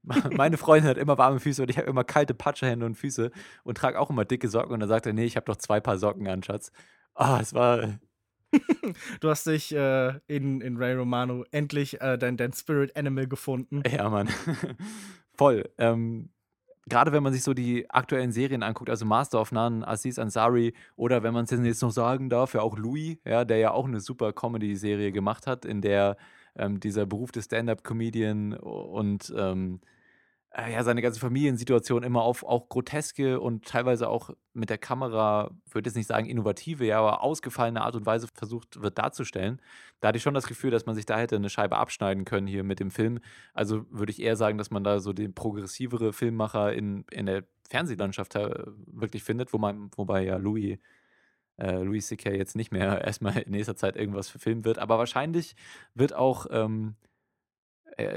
Meine 0.37 0.57
Freundin 0.57 0.88
hat 0.88 0.99
immer 0.99 1.19
warme 1.19 1.40
Füße 1.40 1.62
und 1.62 1.71
ich 1.71 1.79
habe 1.79 1.88
immer 1.88 2.05
kalte 2.05 2.35
Patschehände 2.35 2.87
und 2.87 2.95
Füße 2.95 3.31
und 3.64 3.77
trage 3.77 3.99
auch 3.99 4.11
immer 4.11 4.25
dicke 4.25 4.49
Socken 4.49 4.73
und 4.73 4.81
dann 4.81 4.88
sagt 4.88 5.07
er, 5.07 5.12
nee, 5.12 5.25
ich 5.25 5.37
habe 5.37 5.47
doch 5.47 5.57
zwei 5.57 5.81
Paar 5.81 5.99
Socken 5.99 6.27
an, 6.29 6.42
Schatz. 6.42 6.71
Ah, 7.14 7.38
es 7.40 7.55
war, 7.55 7.99
du 9.21 9.29
hast 9.29 9.47
dich 9.47 9.75
äh, 9.75 10.19
in, 10.27 10.61
in 10.61 10.77
Ray 10.77 10.95
Romano 10.95 11.45
endlich 11.51 12.01
äh, 12.01 12.16
dein, 12.19 12.37
dein 12.37 12.53
Spirit 12.53 12.97
Animal 12.97 13.27
gefunden. 13.27 13.83
Ja, 13.90 14.09
Mann. 14.09 14.29
Voll. 15.35 15.69
Ähm, 15.79 16.31
Gerade 16.88 17.11
wenn 17.11 17.25
man 17.25 17.33
sich 17.33 17.42
so 17.42 17.53
die 17.53 17.90
aktuellen 17.90 18.31
Serien 18.31 18.62
anguckt, 18.62 18.90
also 18.90 19.05
Master 19.05 19.40
of 19.40 19.51
None, 19.51 19.87
Aziz 19.87 20.21
Ansari 20.21 20.73
oder 20.95 21.25
wenn 21.25 21.35
man 21.35 21.45
es 21.45 21.51
jetzt 21.51 21.83
noch 21.83 21.90
sagen 21.90 22.31
darf, 22.31 22.55
ja 22.55 22.61
auch 22.61 22.79
Louis, 22.79 23.19
ja, 23.25 23.45
der 23.45 23.57
ja 23.57 23.73
auch 23.73 23.87
eine 23.87 23.99
super 23.99 24.33
Comedy-Serie 24.33 25.11
gemacht 25.11 25.49
hat, 25.49 25.64
in 25.64 25.81
der 25.81 26.16
ähm, 26.55 26.79
dieser 26.79 27.05
Beruf 27.05 27.33
des 27.33 27.47
Stand-Up-Comedian 27.47 28.55
und 28.55 29.35
ähm, 29.37 29.81
äh, 30.57 30.73
ja, 30.73 30.83
seine 30.85 31.03
ganze 31.03 31.21
Familiensituation 31.21 32.03
immer 32.03 32.23
auf 32.23 32.42
auch 32.42 32.69
groteske 32.69 33.40
und 33.40 33.66
teilweise 33.66 34.09
auch 34.09 34.31
mit 34.55 34.71
der 34.71 34.79
Kamera, 34.79 35.51
würde 35.71 35.88
jetzt 35.88 35.97
nicht 35.97 36.07
sagen 36.07 36.27
innovative, 36.27 36.87
ja, 36.87 36.99
aber 36.99 37.23
ausgefallene 37.23 37.83
Art 37.83 37.95
und 37.95 38.07
Weise 38.07 38.29
versucht 38.33 38.81
wird 38.81 38.97
darzustellen. 38.97 39.61
Da 40.01 40.09
hatte 40.09 40.16
ich 40.16 40.23
schon 40.23 40.35
das 40.35 40.47
Gefühl, 40.47 40.71
dass 40.71 40.87
man 40.87 40.95
sich 40.95 41.05
da 41.05 41.19
hätte 41.19 41.37
eine 41.37 41.51
Scheibe 41.51 41.77
abschneiden 41.77 42.25
können 42.25 42.47
hier 42.47 42.64
mit 42.64 42.81
dem 42.81 42.90
Film. 42.90 43.21
Also 43.53 43.85
würde 43.90 44.12
ich 44.12 44.23
eher 44.23 44.37
sagen, 44.37 44.57
dass 44.57 44.71
man 44.71 44.83
da 44.83 45.01
so 45.01 45.12
den 45.12 45.35
progressivere 45.35 46.12
Filmmacher 46.12 46.73
in, 46.73 47.05
in 47.11 47.27
der 47.27 47.45
Fernsehlandschaft 47.69 48.35
äh, 48.37 48.64
wirklich 48.87 49.25
findet, 49.25 49.53
wo 49.53 49.59
man, 49.59 49.90
wobei 49.97 50.25
ja 50.25 50.37
Louis 50.37 50.79
äh, 51.59 51.83
Louis 51.83 52.07
C.K. 52.07 52.31
jetzt 52.31 52.57
nicht 52.57 52.73
mehr 52.73 53.01
erstmal 53.05 53.38
in 53.38 53.53
nächster 53.53 53.77
Zeit 53.77 53.97
irgendwas 53.97 54.29
verfilmen 54.29 54.64
wird. 54.64 54.79
Aber 54.79 54.99
wahrscheinlich 54.99 55.55
wird 55.95 56.14
auch 56.14 56.47
ähm, 56.51 56.97
äh, 56.99 57.15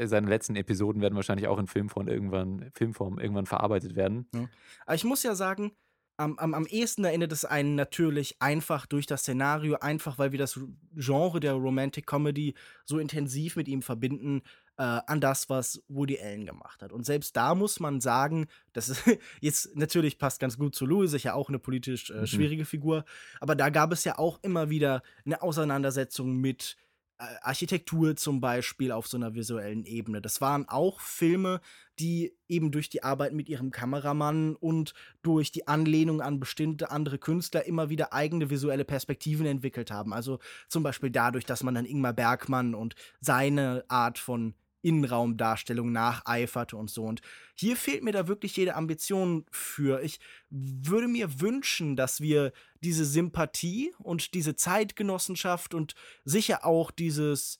seine 0.05 0.27
letzten 0.27 0.55
Episoden 0.55 1.01
werden 1.01 1.15
wahrscheinlich 1.15 1.47
auch 1.47 1.59
in 1.59 1.67
Filmform 1.67 2.07
irgendwann, 2.07 2.69
Filmform 2.73 3.19
irgendwann 3.19 3.45
verarbeitet 3.45 3.95
werden. 3.95 4.27
Ja. 4.33 4.49
Aber 4.85 4.95
ich 4.95 5.03
muss 5.03 5.23
ja 5.23 5.35
sagen, 5.35 5.71
am, 6.19 6.37
am, 6.37 6.53
am 6.53 6.65
ehesten 6.65 7.05
erinnert 7.05 7.31
es 7.31 7.45
einen 7.45 7.75
natürlich 7.75 8.41
einfach 8.41 8.85
durch 8.85 9.05
das 9.05 9.21
Szenario, 9.21 9.77
einfach 9.79 10.17
weil 10.17 10.33
wir 10.33 10.39
das 10.39 10.59
Genre 10.95 11.39
der 11.39 11.53
Romantic 11.53 12.05
Comedy 12.07 12.55
so 12.83 12.99
intensiv 12.99 13.55
mit 13.55 13.69
ihm 13.69 13.81
verbinden, 13.81 14.41
äh, 14.77 14.83
an 14.83 15.21
das, 15.21 15.49
was 15.49 15.81
Woody 15.87 16.19
Allen 16.19 16.45
gemacht 16.45 16.81
hat. 16.81 16.91
Und 16.91 17.05
selbst 17.05 17.37
da 17.37 17.55
muss 17.55 17.79
man 17.79 18.01
sagen, 18.01 18.47
das 18.73 18.89
ist 18.89 19.03
jetzt 19.41 19.75
natürlich 19.77 20.17
passt 20.17 20.41
ganz 20.41 20.57
gut 20.57 20.75
zu 20.75 20.85
Louis, 20.85 21.13
ist 21.13 21.23
ja 21.23 21.33
auch 21.33 21.47
eine 21.47 21.59
politisch 21.59 22.09
äh, 22.09 22.21
mhm. 22.21 22.27
schwierige 22.27 22.63
mhm. 22.63 22.67
Figur, 22.67 23.05
aber 23.39 23.55
da 23.55 23.69
gab 23.69 23.93
es 23.93 24.03
ja 24.03 24.17
auch 24.17 24.39
immer 24.41 24.69
wieder 24.69 25.03
eine 25.25 25.41
Auseinandersetzung 25.41 26.35
mit 26.35 26.75
Architektur 27.19 28.15
zum 28.15 28.39
Beispiel 28.39 28.93
auf 28.93 29.07
so 29.07 29.17
einer 29.17 29.35
visuellen 29.35 29.83
Ebene. 29.83 30.21
Das 30.21 30.39
waren 30.39 30.69
auch 30.69 31.01
Filme, 31.01 31.59
die 31.99 32.33
eben 32.47 32.71
durch 32.71 32.89
die 32.89 33.03
Arbeit 33.03 33.33
mit 33.33 33.49
ihrem 33.49 33.71
Kameramann 33.71 34.55
und 34.55 34.93
durch 35.21 35.51
die 35.51 35.67
Anlehnung 35.67 36.21
an 36.21 36.39
bestimmte 36.39 36.91
andere 36.91 37.17
Künstler 37.17 37.65
immer 37.65 37.89
wieder 37.89 38.13
eigene 38.13 38.49
visuelle 38.49 38.85
Perspektiven 38.85 39.45
entwickelt 39.45 39.91
haben. 39.91 40.13
Also 40.13 40.39
zum 40.69 40.81
Beispiel 40.81 41.11
dadurch, 41.11 41.45
dass 41.45 41.61
man 41.61 41.75
dann 41.75 41.85
Ingmar 41.85 42.13
Bergmann 42.13 42.73
und 42.73 42.95
seine 43.19 43.83
Art 43.89 44.17
von 44.17 44.53
Innenraumdarstellung 44.81 45.91
nacheiferte 45.91 46.77
und 46.77 46.89
so. 46.89 47.03
Und 47.03 47.21
hier 47.55 47.75
fehlt 47.75 48.03
mir 48.03 48.11
da 48.11 48.27
wirklich 48.27 48.55
jede 48.55 48.75
Ambition 48.75 49.45
für. 49.51 50.01
Ich 50.01 50.19
würde 50.49 51.07
mir 51.07 51.41
wünschen, 51.41 51.95
dass 51.95 52.21
wir 52.21 52.53
diese 52.81 53.05
Sympathie 53.05 53.93
und 53.99 54.33
diese 54.33 54.55
Zeitgenossenschaft 54.55 55.73
und 55.73 55.95
sicher 56.23 56.65
auch 56.65 56.91
dieses 56.91 57.59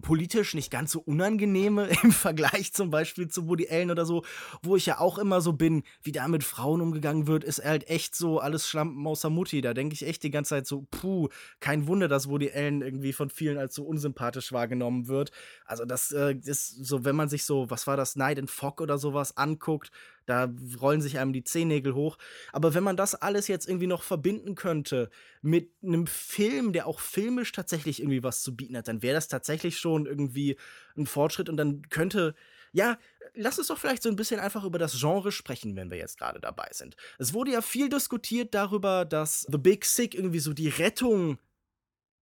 politisch 0.00 0.54
nicht 0.54 0.70
ganz 0.70 0.92
so 0.92 1.00
unangenehme 1.00 1.88
im 2.02 2.12
Vergleich 2.12 2.72
zum 2.72 2.90
Beispiel 2.90 3.28
zu 3.28 3.48
Woody 3.48 3.68
Allen 3.68 3.90
oder 3.90 4.06
so, 4.06 4.24
wo 4.62 4.76
ich 4.76 4.86
ja 4.86 4.98
auch 4.98 5.18
immer 5.18 5.40
so 5.40 5.52
bin, 5.52 5.82
wie 6.02 6.12
da 6.12 6.28
mit 6.28 6.44
Frauen 6.44 6.80
umgegangen 6.80 7.26
wird, 7.26 7.44
ist 7.44 7.64
halt 7.64 7.88
echt 7.88 8.14
so 8.14 8.38
alles 8.38 8.68
Schlampen 8.68 9.06
außer 9.06 9.30
Mutti. 9.30 9.60
Da 9.60 9.74
denke 9.74 9.94
ich 9.94 10.06
echt 10.06 10.22
die 10.22 10.30
ganze 10.30 10.50
Zeit 10.50 10.66
so, 10.66 10.86
puh, 10.90 11.28
kein 11.60 11.86
Wunder, 11.86 12.08
dass 12.08 12.28
Woody 12.28 12.50
Allen 12.50 12.82
irgendwie 12.82 13.12
von 13.12 13.30
vielen 13.30 13.58
als 13.58 13.74
so 13.74 13.84
unsympathisch 13.84 14.52
wahrgenommen 14.52 15.08
wird. 15.08 15.30
Also 15.64 15.84
das 15.84 16.12
äh, 16.12 16.34
ist 16.44 16.84
so, 16.84 17.04
wenn 17.04 17.16
man 17.16 17.28
sich 17.28 17.44
so, 17.44 17.70
was 17.70 17.86
war 17.86 17.96
das, 17.96 18.16
Night 18.16 18.38
and 18.38 18.50
Fog 18.50 18.80
oder 18.80 18.98
sowas 18.98 19.36
anguckt, 19.36 19.90
da 20.26 20.52
rollen 20.80 21.02
sich 21.02 21.18
einem 21.18 21.32
die 21.32 21.44
Zehennägel 21.44 21.94
hoch. 21.94 22.16
Aber 22.52 22.74
wenn 22.74 22.84
man 22.84 22.96
das 22.96 23.14
alles 23.14 23.48
jetzt 23.48 23.68
irgendwie 23.68 23.86
noch 23.86 24.02
verbinden 24.02 24.54
könnte 24.54 25.10
mit 25.42 25.70
einem 25.82 26.06
Film, 26.06 26.72
der 26.72 26.86
auch 26.86 27.00
filmisch 27.00 27.52
tatsächlich 27.52 28.00
irgendwie 28.00 28.22
was 28.22 28.42
zu 28.42 28.56
bieten 28.56 28.76
hat, 28.76 28.88
dann 28.88 29.02
wäre 29.02 29.14
das 29.14 29.28
tatsächlich 29.28 29.78
schon 29.78 30.06
irgendwie 30.06 30.56
ein 30.96 31.06
Fortschritt 31.06 31.48
und 31.48 31.56
dann 31.56 31.82
könnte, 31.88 32.34
ja, 32.72 32.98
lass 33.34 33.58
uns 33.58 33.68
doch 33.68 33.78
vielleicht 33.78 34.02
so 34.02 34.08
ein 34.08 34.16
bisschen 34.16 34.40
einfach 34.40 34.64
über 34.64 34.78
das 34.78 34.98
Genre 34.98 35.32
sprechen, 35.32 35.76
wenn 35.76 35.90
wir 35.90 35.98
jetzt 35.98 36.18
gerade 36.18 36.40
dabei 36.40 36.68
sind. 36.72 36.96
Es 37.18 37.34
wurde 37.34 37.52
ja 37.52 37.62
viel 37.62 37.88
diskutiert 37.88 38.54
darüber, 38.54 39.04
dass 39.04 39.46
The 39.50 39.58
Big 39.58 39.84
Sick 39.84 40.14
irgendwie 40.14 40.40
so 40.40 40.52
die 40.52 40.68
Rettung 40.68 41.38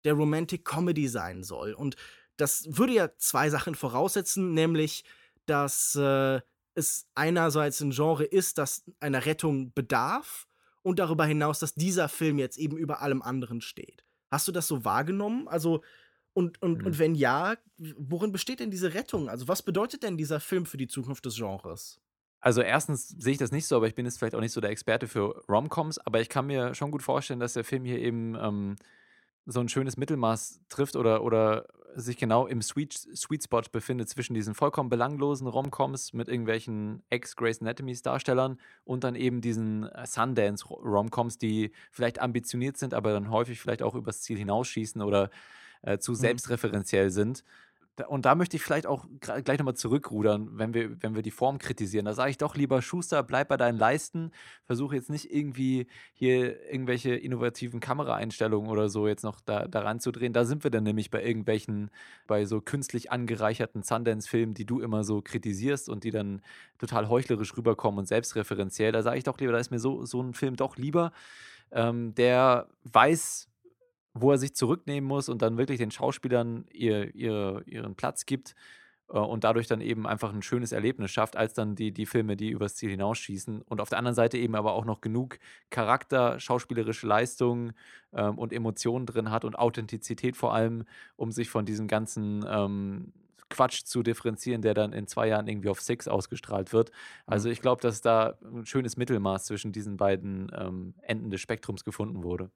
der 0.03 0.13
Romantic 0.13 0.65
Comedy 0.65 1.07
sein 1.07 1.43
soll. 1.43 1.73
Und 1.73 1.95
das 2.37 2.65
würde 2.67 2.93
ja 2.93 3.15
zwei 3.17 3.49
Sachen 3.49 3.75
voraussetzen, 3.75 4.53
nämlich, 4.53 5.03
dass 5.45 5.95
äh, 5.95 6.41
es 6.75 7.07
einerseits 7.15 7.81
ein 7.81 7.91
Genre 7.91 8.23
ist, 8.23 8.57
das 8.57 8.83
einer 8.99 9.25
Rettung 9.25 9.73
bedarf 9.73 10.47
und 10.81 10.99
darüber 10.99 11.25
hinaus, 11.25 11.59
dass 11.59 11.75
dieser 11.75 12.09
Film 12.09 12.39
jetzt 12.39 12.57
eben 12.57 12.77
über 12.77 13.01
allem 13.01 13.21
anderen 13.21 13.61
steht. 13.61 14.03
Hast 14.31 14.47
du 14.47 14.51
das 14.51 14.67
so 14.67 14.85
wahrgenommen? 14.85 15.47
Also, 15.47 15.83
und, 16.33 16.61
und, 16.61 16.79
mhm. 16.79 16.85
und 16.85 16.99
wenn 16.99 17.15
ja, 17.15 17.55
worin 17.77 18.31
besteht 18.31 18.61
denn 18.61 18.71
diese 18.71 18.93
Rettung? 18.93 19.29
Also, 19.29 19.47
was 19.47 19.61
bedeutet 19.61 20.03
denn 20.03 20.17
dieser 20.17 20.39
Film 20.39 20.65
für 20.65 20.77
die 20.77 20.87
Zukunft 20.87 21.25
des 21.25 21.35
Genres? 21.35 21.99
Also 22.41 22.61
erstens 22.61 23.07
sehe 23.07 23.33
ich 23.33 23.37
das 23.37 23.51
nicht 23.51 23.67
so, 23.67 23.75
aber 23.75 23.87
ich 23.87 23.93
bin 23.93 24.05
jetzt 24.05 24.17
vielleicht 24.17 24.33
auch 24.33 24.39
nicht 24.39 24.51
so 24.51 24.61
der 24.61 24.71
Experte 24.71 25.07
für 25.07 25.43
Romcoms, 25.47 25.99
aber 25.99 26.21
ich 26.21 26.27
kann 26.27 26.47
mir 26.47 26.73
schon 26.73 26.89
gut 26.89 27.03
vorstellen, 27.03 27.39
dass 27.39 27.53
der 27.53 27.63
Film 27.63 27.85
hier 27.85 27.99
eben 27.99 28.35
ähm, 28.35 28.77
so 29.45 29.59
ein 29.59 29.69
schönes 29.69 29.95
Mittelmaß 29.95 30.59
trifft 30.67 30.95
oder, 30.95 31.23
oder 31.23 31.67
sich 31.95 32.17
genau 32.17 32.47
im 32.47 32.61
Sweet, 32.61 32.93
Sweet 32.93 33.43
Spot 33.43 33.61
befindet 33.71 34.09
zwischen 34.09 34.33
diesen 34.33 34.55
vollkommen 34.55 34.89
belanglosen 34.89 35.47
Romcoms 35.47 36.13
mit 36.13 36.27
irgendwelchen 36.27 37.03
Ex-Grace 37.09 37.61
Anatomies 37.61 38.01
Darstellern 38.01 38.59
und 38.83 39.03
dann 39.03 39.15
eben 39.15 39.41
diesen 39.41 39.83
äh, 39.89 40.05
Sundance 40.05 40.67
Romcoms, 40.67 41.37
die 41.37 41.71
vielleicht 41.91 42.19
ambitioniert 42.19 42.77
sind, 42.77 42.93
aber 42.93 43.13
dann 43.13 43.29
häufig 43.29 43.59
vielleicht 43.59 43.81
auch 43.81 43.95
übers 43.95 44.21
Ziel 44.21 44.37
hinausschießen 44.37 45.01
oder 45.01 45.29
äh, 45.81 45.97
zu 45.97 46.11
mhm. 46.11 46.15
selbstreferenziell 46.15 47.09
sind 47.09 47.43
und 48.07 48.25
da 48.25 48.35
möchte 48.35 48.55
ich 48.55 48.63
vielleicht 48.63 48.87
auch 48.87 49.05
gleich 49.19 49.59
nochmal 49.59 49.75
zurückrudern, 49.75 50.57
wenn 50.57 50.73
wir, 50.73 51.01
wenn 51.01 51.13
wir 51.13 51.21
die 51.21 51.31
Form 51.31 51.57
kritisieren. 51.57 52.05
Da 52.05 52.13
sage 52.13 52.31
ich 52.31 52.37
doch 52.37 52.55
lieber, 52.55 52.81
Schuster, 52.81 53.21
bleib 53.21 53.49
bei 53.49 53.57
deinen 53.57 53.77
Leisten. 53.77 54.31
Versuche 54.65 54.95
jetzt 54.95 55.09
nicht 55.09 55.31
irgendwie 55.31 55.87
hier 56.13 56.71
irgendwelche 56.71 57.13
innovativen 57.15 57.79
Kameraeinstellungen 57.79 58.69
oder 58.69 58.89
so 58.89 59.07
jetzt 59.07 59.23
noch 59.23 59.41
da, 59.41 59.67
daran 59.67 59.99
zu 59.99 60.11
drehen. 60.11 60.31
Da 60.33 60.45
sind 60.45 60.63
wir 60.63 60.71
dann 60.71 60.83
nämlich 60.83 61.11
bei 61.11 61.23
irgendwelchen, 61.23 61.91
bei 62.27 62.45
so 62.45 62.61
künstlich 62.61 63.11
angereicherten 63.11 63.83
Sundance-Filmen, 63.83 64.53
die 64.53 64.65
du 64.65 64.79
immer 64.79 65.03
so 65.03 65.21
kritisierst 65.21 65.89
und 65.89 66.03
die 66.05 66.11
dann 66.11 66.41
total 66.79 67.09
heuchlerisch 67.09 67.55
rüberkommen 67.57 67.99
und 67.99 68.07
selbstreferenziell. 68.07 68.93
Da 68.93 69.03
sage 69.03 69.17
ich 69.17 69.25
doch 69.25 69.37
lieber, 69.37 69.51
da 69.51 69.59
ist 69.59 69.71
mir 69.71 69.79
so, 69.79 70.05
so 70.05 70.21
ein 70.21 70.33
Film 70.33 70.55
doch 70.55 70.77
lieber, 70.77 71.11
ähm, 71.71 72.15
der 72.15 72.67
weiß, 72.85 73.50
wo 74.13 74.31
er 74.31 74.37
sich 74.37 74.55
zurücknehmen 74.55 75.07
muss 75.07 75.29
und 75.29 75.41
dann 75.41 75.57
wirklich 75.57 75.77
den 75.79 75.91
Schauspielern 75.91 76.65
ihr, 76.71 77.13
ihr, 77.15 77.63
ihren 77.65 77.95
Platz 77.95 78.25
gibt 78.25 78.55
äh, 79.11 79.17
und 79.17 79.43
dadurch 79.43 79.67
dann 79.67 79.81
eben 79.81 80.07
einfach 80.07 80.33
ein 80.33 80.41
schönes 80.41 80.71
Erlebnis 80.71 81.11
schafft, 81.11 81.37
als 81.37 81.53
dann 81.53 81.75
die, 81.75 81.91
die 81.91 82.05
Filme, 82.05 82.35
die 82.35 82.49
übers 82.49 82.75
Ziel 82.75 82.89
hinausschießen. 82.89 83.61
Und 83.61 83.81
auf 83.81 83.89
der 83.89 83.97
anderen 83.97 84.15
Seite 84.15 84.37
eben 84.37 84.55
aber 84.55 84.73
auch 84.73 84.85
noch 84.85 85.01
genug 85.01 85.39
Charakter, 85.69 86.39
schauspielerische 86.39 87.07
Leistung 87.07 87.73
ähm, 88.13 88.37
und 88.37 88.53
Emotionen 88.53 89.05
drin 89.05 89.31
hat 89.31 89.45
und 89.45 89.57
Authentizität 89.57 90.35
vor 90.37 90.53
allem, 90.53 90.85
um 91.15 91.31
sich 91.31 91.49
von 91.49 91.65
diesem 91.65 91.87
ganzen 91.87 92.45
ähm, 92.47 93.13
Quatsch 93.49 93.83
zu 93.83 94.01
differenzieren, 94.01 94.61
der 94.61 94.73
dann 94.73 94.93
in 94.93 95.07
zwei 95.07 95.27
Jahren 95.27 95.47
irgendwie 95.47 95.69
auf 95.69 95.81
Six 95.81 96.07
ausgestrahlt 96.07 96.71
wird. 96.71 96.91
Also 97.25 97.49
ich 97.49 97.61
glaube, 97.61 97.81
dass 97.81 98.01
da 98.01 98.37
ein 98.43 98.65
schönes 98.65 98.95
Mittelmaß 98.95 99.45
zwischen 99.45 99.73
diesen 99.73 99.97
beiden 99.97 100.49
ähm, 100.55 100.93
Enden 101.01 101.29
des 101.29 101.41
Spektrums 101.41 101.83
gefunden 101.83 102.23
wurde 102.23 102.49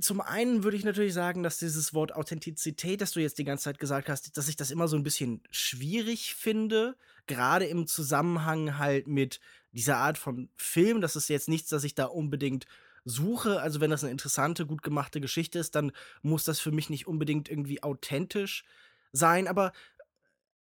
zum 0.00 0.20
einen 0.20 0.62
würde 0.62 0.76
ich 0.76 0.84
natürlich 0.84 1.14
sagen, 1.14 1.42
dass 1.42 1.58
dieses 1.58 1.94
Wort 1.94 2.14
Authentizität, 2.14 3.00
das 3.00 3.12
du 3.12 3.20
jetzt 3.20 3.38
die 3.38 3.44
ganze 3.44 3.64
Zeit 3.64 3.78
gesagt 3.78 4.08
hast, 4.08 4.36
dass 4.36 4.48
ich 4.48 4.56
das 4.56 4.70
immer 4.70 4.88
so 4.88 4.96
ein 4.96 5.02
bisschen 5.02 5.42
schwierig 5.50 6.34
finde, 6.34 6.96
gerade 7.26 7.66
im 7.66 7.86
Zusammenhang 7.86 8.78
halt 8.78 9.06
mit 9.06 9.40
dieser 9.72 9.98
Art 9.98 10.18
von 10.18 10.48
Film. 10.56 11.00
Das 11.00 11.16
ist 11.16 11.28
jetzt 11.28 11.48
nichts, 11.48 11.70
das 11.70 11.84
ich 11.84 11.94
da 11.94 12.06
unbedingt 12.06 12.66
suche. 13.04 13.60
Also, 13.60 13.80
wenn 13.80 13.90
das 13.90 14.02
eine 14.02 14.10
interessante, 14.10 14.66
gut 14.66 14.82
gemachte 14.82 15.20
Geschichte 15.20 15.58
ist, 15.58 15.74
dann 15.74 15.92
muss 16.22 16.44
das 16.44 16.60
für 16.60 16.72
mich 16.72 16.90
nicht 16.90 17.06
unbedingt 17.06 17.48
irgendwie 17.48 17.82
authentisch 17.82 18.64
sein. 19.12 19.48
Aber 19.48 19.72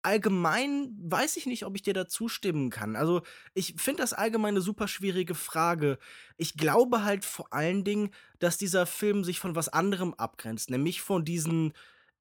allgemein 0.04 0.94
weiß 0.98 1.36
ich 1.36 1.46
nicht, 1.46 1.64
ob 1.64 1.74
ich 1.76 1.82
dir 1.82 1.94
da 1.94 2.06
zustimmen 2.06 2.70
kann. 2.70 2.96
Also, 2.96 3.22
ich 3.54 3.74
finde 3.78 4.02
das 4.02 4.12
allgemein 4.12 4.54
eine 4.54 4.60
super 4.60 4.88
schwierige 4.88 5.34
Frage. 5.34 5.98
Ich 6.36 6.56
glaube 6.56 7.04
halt 7.04 7.24
vor 7.24 7.52
allen 7.52 7.84
Dingen, 7.84 8.10
dass 8.38 8.58
dieser 8.58 8.86
Film 8.86 9.24
sich 9.24 9.40
von 9.40 9.56
was 9.56 9.68
anderem 9.68 10.14
abgrenzt, 10.14 10.70
nämlich 10.70 11.00
von 11.02 11.24
diesen 11.24 11.72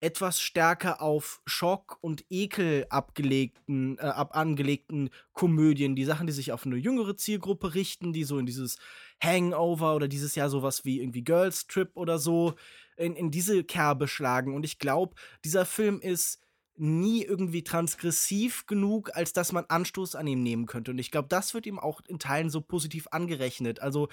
etwas 0.04 0.42
stärker 0.42 1.02
auf 1.02 1.42
Schock 1.46 1.98
und 2.02 2.26
Ekel 2.30 2.86
abgelegten, 2.90 3.98
äh, 4.00 4.02
ab 4.02 4.36
angelegten 4.36 5.10
Komödien, 5.32 5.96
die 5.96 6.04
Sachen, 6.04 6.28
die 6.28 6.34
sich 6.34 6.52
auf 6.52 6.66
eine 6.66 6.76
jüngere 6.76 7.16
Zielgruppe 7.16 7.74
richten, 7.74 8.12
die 8.12 8.26
so 8.26 8.38
in 8.38 8.46
dieses 8.46 8.78
Hangover 9.24 9.96
oder 9.96 10.10
dieses 10.10 10.36
Jahr 10.36 10.50
sowas 10.50 10.84
wie 10.84 11.00
irgendwie 11.00 11.24
Girls 11.24 11.68
Trip 11.68 11.90
oder 11.94 12.20
so 12.20 12.56
in, 12.98 13.16
in 13.16 13.32
diese 13.32 13.64
Kerbe 13.64 14.10
schlagen. 14.10 14.54
Und 14.54 14.66
ich 14.66 14.78
glaube, 14.78 15.16
dieser 15.46 15.66
Film 15.66 16.02
ist 16.02 16.42
nie 16.76 17.24
irgendwie 17.24 17.64
transgressiv 17.64 18.66
genug, 18.66 19.16
als 19.16 19.34
dass 19.34 19.52
man 19.52 19.66
Anstoß 19.66 20.16
an 20.16 20.28
ihm 20.28 20.42
nehmen 20.42 20.66
könnte. 20.66 20.92
Und 20.92 21.00
ich 21.00 21.12
glaube, 21.12 21.28
das 21.30 21.54
wird 21.54 21.66
ihm 21.66 21.80
auch 21.80 22.02
in 22.08 22.20
Teilen 22.20 22.50
so 22.50 22.62
positiv 22.62 23.08
angerechnet. 23.12 23.80
Also, 23.80 24.10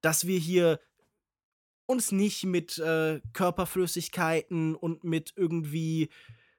dass 0.00 0.26
wir 0.26 0.38
hier 0.38 0.80
uns 1.86 2.12
nicht 2.12 2.44
mit 2.44 2.78
äh, 2.78 3.20
Körperflüssigkeiten 3.32 4.74
und 4.74 5.04
mit 5.04 5.32
irgendwie 5.36 6.08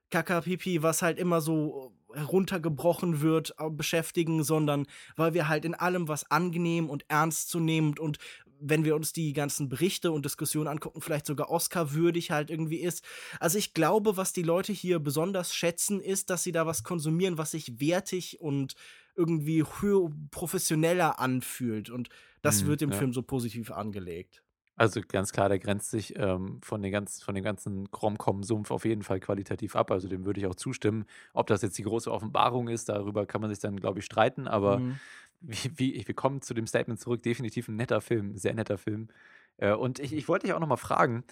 Kaka 0.09 0.41
Pipi, 0.41 0.83
was 0.83 1.01
halt 1.01 1.17
immer 1.17 1.39
so 1.39 1.93
heruntergebrochen 2.13 3.21
wird, 3.21 3.55
äh, 3.57 3.69
beschäftigen, 3.69 4.43
sondern 4.43 4.85
weil 5.15 5.33
wir 5.33 5.47
halt 5.47 5.65
in 5.65 5.73
allem 5.73 6.07
was 6.07 6.29
angenehm 6.29 6.89
und 6.89 7.05
ernstzunehmend 7.07 7.99
und 7.99 8.17
wenn 8.61 8.85
wir 8.85 8.95
uns 8.95 9.13
die 9.13 9.33
ganzen 9.33 9.69
Berichte 9.69 10.11
und 10.11 10.25
Diskussionen 10.25 10.67
angucken, 10.67 11.01
vielleicht 11.01 11.25
sogar 11.25 11.49
Oscar-würdig 11.49 12.31
halt 12.31 12.49
irgendwie 12.49 12.79
ist. 12.79 13.03
Also 13.39 13.57
ich 13.57 13.73
glaube, 13.73 14.17
was 14.17 14.33
die 14.33 14.43
Leute 14.43 14.71
hier 14.71 14.99
besonders 14.99 15.53
schätzen, 15.53 15.99
ist, 15.99 16.29
dass 16.29 16.43
sie 16.43 16.51
da 16.51 16.65
was 16.65 16.83
konsumieren, 16.83 17.37
was 17.37 17.51
sich 17.51 17.79
wertig 17.79 18.39
und 18.39 18.75
irgendwie 19.15 19.63
professioneller 20.31 21.19
anfühlt. 21.19 21.89
Und 21.89 22.09
das 22.41 22.63
mhm, 22.63 22.67
wird 22.67 22.81
im 22.81 22.91
ja. 22.91 22.97
Film 22.97 23.13
so 23.13 23.23
positiv 23.23 23.71
angelegt. 23.71 24.43
Also 24.77 25.01
ganz 25.07 25.31
klar, 25.31 25.49
der 25.49 25.59
grenzt 25.59 25.91
sich 25.91 26.17
ähm, 26.17 26.59
von, 26.63 26.81
den 26.81 26.91
ganz, 26.91 27.21
von 27.21 27.35
dem 27.35 27.43
ganzen 27.43 27.91
Cromcom-Sumpf 27.91 28.71
auf 28.71 28.85
jeden 28.85 29.03
Fall 29.03 29.19
qualitativ 29.19 29.75
ab. 29.75 29.91
Also 29.91 30.07
dem 30.07 30.25
würde 30.25 30.39
ich 30.39 30.47
auch 30.47 30.55
zustimmen. 30.55 31.05
Ob 31.33 31.47
das 31.47 31.61
jetzt 31.61 31.77
die 31.77 31.83
große 31.83 32.11
Offenbarung 32.11 32.67
ist, 32.67 32.89
darüber 32.89 33.25
kann 33.25 33.41
man 33.41 33.51
sich 33.51 33.59
dann, 33.59 33.79
glaube 33.79 33.99
ich, 33.99 34.05
streiten. 34.05 34.47
Aber 34.47 34.79
mhm 34.79 34.97
wie, 35.41 35.71
wie, 35.75 36.07
wir 36.07 36.15
kommen 36.15 36.41
zu 36.41 36.53
dem 36.53 36.67
Statement 36.67 36.99
zurück, 36.99 37.23
definitiv 37.23 37.67
ein 37.67 37.75
netter 37.75 38.01
Film, 38.01 38.37
sehr 38.37 38.53
netter 38.53 38.77
Film. 38.77 39.09
Äh, 39.57 39.73
und 39.73 39.99
ich, 39.99 40.13
ich 40.13 40.27
wollte 40.27 40.47
dich 40.47 40.53
auch 40.53 40.59
nochmal 40.59 40.77
fragen, 40.77 41.23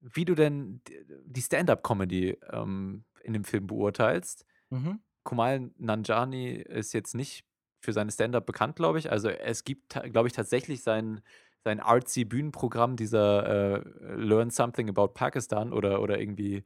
wie 0.00 0.24
du 0.24 0.34
denn 0.34 0.80
die 1.24 1.42
Stand-up-Comedy 1.42 2.38
ähm, 2.52 3.04
in 3.22 3.32
dem 3.32 3.44
Film 3.44 3.66
beurteilst. 3.66 4.46
Mhm. 4.70 5.00
Kumal 5.24 5.70
Nanjani 5.76 6.52
ist 6.52 6.92
jetzt 6.92 7.14
nicht 7.14 7.44
für 7.80 7.92
seine 7.92 8.10
Stand-up 8.10 8.46
bekannt, 8.46 8.76
glaube 8.76 8.98
ich. 8.98 9.10
Also 9.10 9.28
es 9.28 9.64
gibt, 9.64 10.00
glaube 10.10 10.28
ich, 10.28 10.34
tatsächlich 10.34 10.82
sein, 10.82 11.20
sein 11.64 11.80
artsy 11.80 12.24
Bühnenprogramm, 12.24 12.96
dieser 12.96 13.76
äh, 13.76 14.14
Learn 14.16 14.50
Something 14.50 14.88
About 14.88 15.08
Pakistan 15.08 15.72
oder, 15.72 16.00
oder 16.00 16.20
irgendwie 16.20 16.64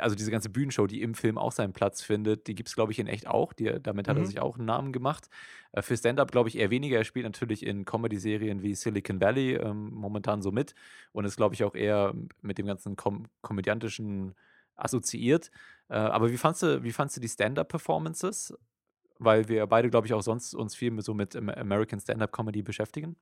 also 0.00 0.16
diese 0.16 0.30
ganze 0.30 0.50
Bühnenshow, 0.50 0.86
die 0.86 1.02
im 1.02 1.14
Film 1.14 1.38
auch 1.38 1.52
seinen 1.52 1.72
Platz 1.72 2.02
findet, 2.02 2.46
die 2.46 2.54
gibt 2.54 2.68
es, 2.68 2.74
glaube 2.74 2.92
ich, 2.92 2.98
in 2.98 3.06
echt 3.06 3.26
auch. 3.26 3.52
Die, 3.52 3.80
damit 3.82 4.08
hat 4.08 4.16
mhm. 4.16 4.22
er 4.22 4.26
sich 4.26 4.40
auch 4.40 4.56
einen 4.56 4.66
Namen 4.66 4.92
gemacht. 4.92 5.28
Äh, 5.72 5.82
für 5.82 5.96
Stand-Up, 5.96 6.32
glaube 6.32 6.48
ich, 6.48 6.58
eher 6.58 6.70
weniger. 6.70 6.98
Er 6.98 7.04
spielt 7.04 7.24
natürlich 7.24 7.64
in 7.64 7.84
Comedy-Serien 7.84 8.62
wie 8.62 8.74
Silicon 8.74 9.20
Valley 9.20 9.54
ähm, 9.54 9.90
momentan 9.92 10.42
so 10.42 10.52
mit 10.52 10.74
und 11.12 11.24
ist, 11.24 11.36
glaube 11.36 11.54
ich, 11.54 11.64
auch 11.64 11.74
eher 11.74 12.14
mit 12.42 12.58
dem 12.58 12.66
ganzen 12.66 12.96
kom 12.96 13.26
komödiantischen 13.42 14.34
assoziiert. 14.74 15.50
Äh, 15.88 15.94
aber 15.94 16.30
wie 16.30 16.36
fandst 16.36 16.62
du, 16.62 16.82
wie 16.82 16.92
fandst 16.92 17.16
du 17.16 17.20
die 17.20 17.28
Stand-Up-Performances? 17.28 18.54
Weil 19.18 19.48
wir 19.48 19.66
beide, 19.66 19.88
glaube 19.88 20.06
ich, 20.06 20.12
auch 20.12 20.22
sonst 20.22 20.54
uns 20.54 20.74
viel 20.74 21.00
so 21.00 21.14
mit 21.14 21.34
American 21.34 22.00
Stand-Up-Comedy 22.00 22.62
beschäftigen. 22.62 23.16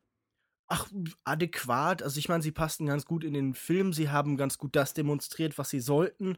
Ach, 0.75 0.89
adäquat. 1.23 2.03
Also 2.03 2.19
ich 2.19 2.29
meine, 2.29 2.43
sie 2.43 2.51
passten 2.51 2.87
ganz 2.87 3.07
gut 3.07 3.23
in 3.23 3.33
den 3.33 3.55
Film. 3.55 3.93
Sie 3.93 4.11
haben 4.11 4.37
ganz 4.37 4.59
gut 4.59 4.75
das 4.75 4.93
demonstriert, 4.93 5.57
was 5.57 5.71
sie 5.71 5.79
sollten. 5.79 6.37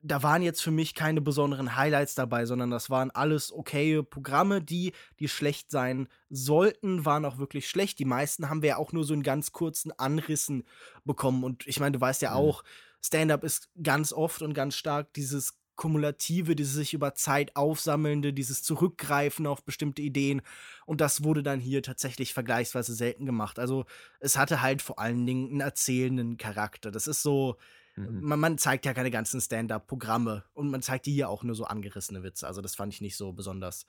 Da 0.00 0.22
waren 0.22 0.42
jetzt 0.42 0.62
für 0.62 0.70
mich 0.70 0.94
keine 0.94 1.20
besonderen 1.20 1.74
Highlights 1.74 2.14
dabei, 2.14 2.46
sondern 2.46 2.70
das 2.70 2.88
waren 2.88 3.10
alles 3.10 3.52
okaye 3.52 4.04
Programme, 4.04 4.62
die, 4.62 4.92
die 5.18 5.26
schlecht 5.26 5.72
sein 5.72 6.06
sollten, 6.30 7.04
waren 7.04 7.24
auch 7.24 7.38
wirklich 7.38 7.68
schlecht. 7.68 7.98
Die 7.98 8.04
meisten 8.04 8.48
haben 8.48 8.62
wir 8.62 8.68
ja 8.68 8.76
auch 8.76 8.92
nur 8.92 9.02
so 9.02 9.12
in 9.12 9.24
ganz 9.24 9.50
kurzen 9.50 9.90
Anrissen 9.90 10.62
bekommen. 11.04 11.42
Und 11.42 11.66
ich 11.66 11.80
meine, 11.80 11.92
du 11.92 12.00
weißt 12.00 12.22
ja 12.22 12.30
mhm. 12.30 12.36
auch, 12.36 12.62
Stand-up 13.02 13.42
ist 13.42 13.70
ganz 13.82 14.12
oft 14.12 14.40
und 14.40 14.54
ganz 14.54 14.76
stark 14.76 15.12
dieses 15.14 15.58
Kumulative, 15.78 16.54
dieses 16.56 16.74
sich 16.74 16.92
über 16.92 17.14
Zeit 17.14 17.56
aufsammelnde, 17.56 18.34
dieses 18.34 18.62
Zurückgreifen 18.62 19.46
auf 19.46 19.64
bestimmte 19.64 20.02
Ideen. 20.02 20.42
Und 20.84 21.00
das 21.00 21.24
wurde 21.24 21.42
dann 21.42 21.60
hier 21.60 21.82
tatsächlich 21.82 22.34
vergleichsweise 22.34 22.92
selten 22.92 23.24
gemacht. 23.24 23.58
Also 23.58 23.86
es 24.20 24.36
hatte 24.36 24.60
halt 24.60 24.82
vor 24.82 24.98
allen 24.98 25.24
Dingen 25.24 25.50
einen 25.50 25.60
erzählenden 25.60 26.36
Charakter. 26.36 26.90
Das 26.90 27.06
ist 27.06 27.22
so, 27.22 27.56
mhm. 27.96 28.20
man, 28.20 28.40
man, 28.40 28.58
zeigt 28.58 28.84
ja 28.84 28.92
keine 28.92 29.12
ganzen 29.12 29.40
Stand-up-Programme 29.40 30.44
und 30.52 30.68
man 30.68 30.82
zeigt 30.82 31.06
hier 31.06 31.30
auch 31.30 31.44
nur 31.44 31.54
so 31.54 31.64
angerissene 31.64 32.22
Witze. 32.24 32.46
Also 32.46 32.60
das 32.60 32.74
fand 32.74 32.92
ich 32.92 33.00
nicht 33.00 33.16
so 33.16 33.32
besonders 33.32 33.86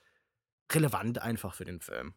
relevant 0.72 1.20
einfach 1.20 1.56
für 1.56 1.66
den 1.66 1.82
Film. 1.82 2.14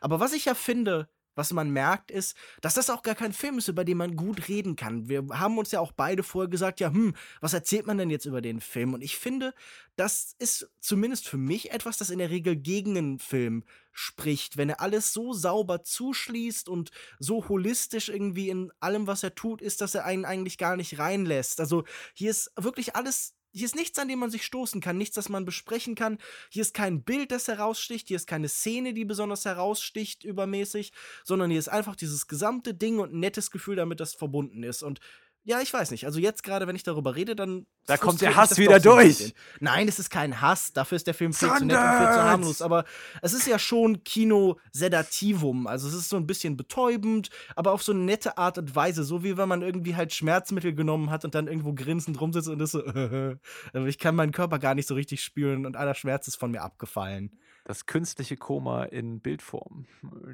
Aber 0.00 0.18
was 0.20 0.32
ich 0.32 0.46
ja 0.46 0.54
finde, 0.54 1.08
was 1.36 1.52
man 1.52 1.70
merkt, 1.70 2.10
ist, 2.10 2.36
dass 2.60 2.74
das 2.74 2.90
auch 2.90 3.02
gar 3.02 3.14
kein 3.14 3.32
Film 3.32 3.58
ist, 3.58 3.68
über 3.68 3.84
den 3.84 3.98
man 3.98 4.16
gut 4.16 4.48
reden 4.48 4.74
kann. 4.74 5.08
Wir 5.08 5.24
haben 5.30 5.58
uns 5.58 5.70
ja 5.70 5.78
auch 5.78 5.92
beide 5.92 6.24
vorher 6.24 6.50
gesagt, 6.50 6.80
ja, 6.80 6.90
hm, 6.90 7.14
was 7.40 7.52
erzählt 7.52 7.86
man 7.86 7.98
denn 7.98 8.10
jetzt 8.10 8.24
über 8.24 8.40
den 8.40 8.60
Film? 8.60 8.94
Und 8.94 9.02
ich 9.02 9.16
finde, 9.16 9.54
das 9.94 10.34
ist 10.38 10.68
zumindest 10.80 11.28
für 11.28 11.36
mich 11.36 11.70
etwas, 11.70 11.98
das 11.98 12.10
in 12.10 12.18
der 12.18 12.30
Regel 12.30 12.56
gegen 12.56 12.96
einen 12.96 13.18
Film 13.18 13.64
spricht, 13.92 14.56
wenn 14.56 14.70
er 14.70 14.80
alles 14.80 15.12
so 15.12 15.32
sauber 15.32 15.82
zuschließt 15.82 16.68
und 16.68 16.90
so 17.18 17.48
holistisch 17.48 18.08
irgendwie 18.08 18.50
in 18.50 18.72
allem, 18.80 19.06
was 19.06 19.22
er 19.22 19.34
tut, 19.34 19.62
ist, 19.62 19.80
dass 19.80 19.94
er 19.94 20.04
einen 20.04 20.24
eigentlich 20.24 20.58
gar 20.58 20.76
nicht 20.76 20.98
reinlässt. 20.98 21.60
Also 21.60 21.84
hier 22.12 22.30
ist 22.30 22.50
wirklich 22.56 22.96
alles 22.96 23.35
hier 23.56 23.64
ist 23.64 23.74
nichts, 23.74 23.98
an 23.98 24.08
dem 24.08 24.18
man 24.18 24.30
sich 24.30 24.44
stoßen 24.44 24.80
kann, 24.82 24.98
nichts, 24.98 25.14
das 25.14 25.30
man 25.30 25.46
besprechen 25.46 25.94
kann. 25.94 26.18
Hier 26.50 26.60
ist 26.60 26.74
kein 26.74 27.02
Bild, 27.02 27.30
das 27.32 27.48
heraussticht, 27.48 28.08
hier 28.08 28.16
ist 28.16 28.26
keine 28.26 28.48
Szene, 28.48 28.92
die 28.92 29.06
besonders 29.06 29.46
heraussticht 29.46 30.24
übermäßig, 30.24 30.92
sondern 31.24 31.50
hier 31.50 31.58
ist 31.58 31.68
einfach 31.68 31.96
dieses 31.96 32.26
gesamte 32.26 32.74
Ding 32.74 32.98
und 32.98 33.14
ein 33.14 33.20
nettes 33.20 33.50
Gefühl, 33.50 33.76
damit 33.76 34.00
das 34.00 34.14
verbunden 34.14 34.62
ist. 34.62 34.82
Und 34.82 35.00
ja, 35.46 35.60
ich 35.60 35.72
weiß 35.72 35.92
nicht. 35.92 36.06
Also 36.06 36.18
jetzt 36.18 36.42
gerade, 36.42 36.66
wenn 36.66 36.74
ich 36.74 36.82
darüber 36.82 37.14
rede, 37.14 37.36
dann. 37.36 37.66
Da 37.86 37.96
kommt 37.96 38.20
der 38.20 38.34
Hass 38.34 38.58
wieder 38.58 38.80
durch. 38.80 39.32
Nein, 39.60 39.86
es 39.86 40.00
ist 40.00 40.10
kein 40.10 40.40
Hass. 40.40 40.72
Dafür 40.72 40.96
ist 40.96 41.06
der 41.06 41.14
Film 41.14 41.32
viel 41.32 41.48
zu 41.48 41.64
nett 41.64 41.78
und 41.78 41.84
viel 41.98 42.12
zu 42.12 42.22
harmlos. 42.24 42.62
Aber 42.62 42.84
es 43.22 43.32
ist 43.32 43.46
ja 43.46 43.56
schon 43.60 44.02
Kino-Sedativum. 44.02 45.68
Also 45.68 45.86
es 45.86 45.94
ist 45.94 46.08
so 46.08 46.16
ein 46.16 46.26
bisschen 46.26 46.56
betäubend, 46.56 47.30
aber 47.54 47.70
auf 47.70 47.84
so 47.84 47.92
eine 47.92 48.00
nette 48.00 48.38
Art 48.38 48.58
und 48.58 48.74
Weise. 48.74 49.04
So 49.04 49.22
wie 49.22 49.36
wenn 49.36 49.48
man 49.48 49.62
irgendwie 49.62 49.94
halt 49.94 50.12
Schmerzmittel 50.12 50.74
genommen 50.74 51.10
hat 51.10 51.24
und 51.24 51.36
dann 51.36 51.46
irgendwo 51.46 51.74
grinsend 51.74 52.20
rumsitzt 52.20 52.48
und 52.48 52.60
ist 52.60 52.72
so, 52.72 52.82
also 53.72 53.86
ich 53.86 53.98
kann 54.00 54.16
meinen 54.16 54.32
Körper 54.32 54.58
gar 54.58 54.74
nicht 54.74 54.88
so 54.88 54.94
richtig 54.94 55.22
spüren 55.22 55.64
und 55.64 55.76
aller 55.76 55.94
Schmerz 55.94 56.26
ist 56.26 56.36
von 56.36 56.50
mir 56.50 56.62
abgefallen. 56.62 57.38
Das 57.64 57.86
künstliche 57.86 58.36
Koma 58.36 58.82
in 58.82 59.20
Bildform. 59.20 59.86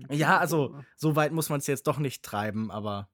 Ja, 0.08 0.38
also 0.38 0.74
so 0.96 1.16
weit 1.16 1.32
muss 1.32 1.50
man 1.50 1.60
es 1.60 1.66
jetzt 1.66 1.86
doch 1.86 1.98
nicht 1.98 2.22
treiben, 2.22 2.70
aber. 2.70 3.10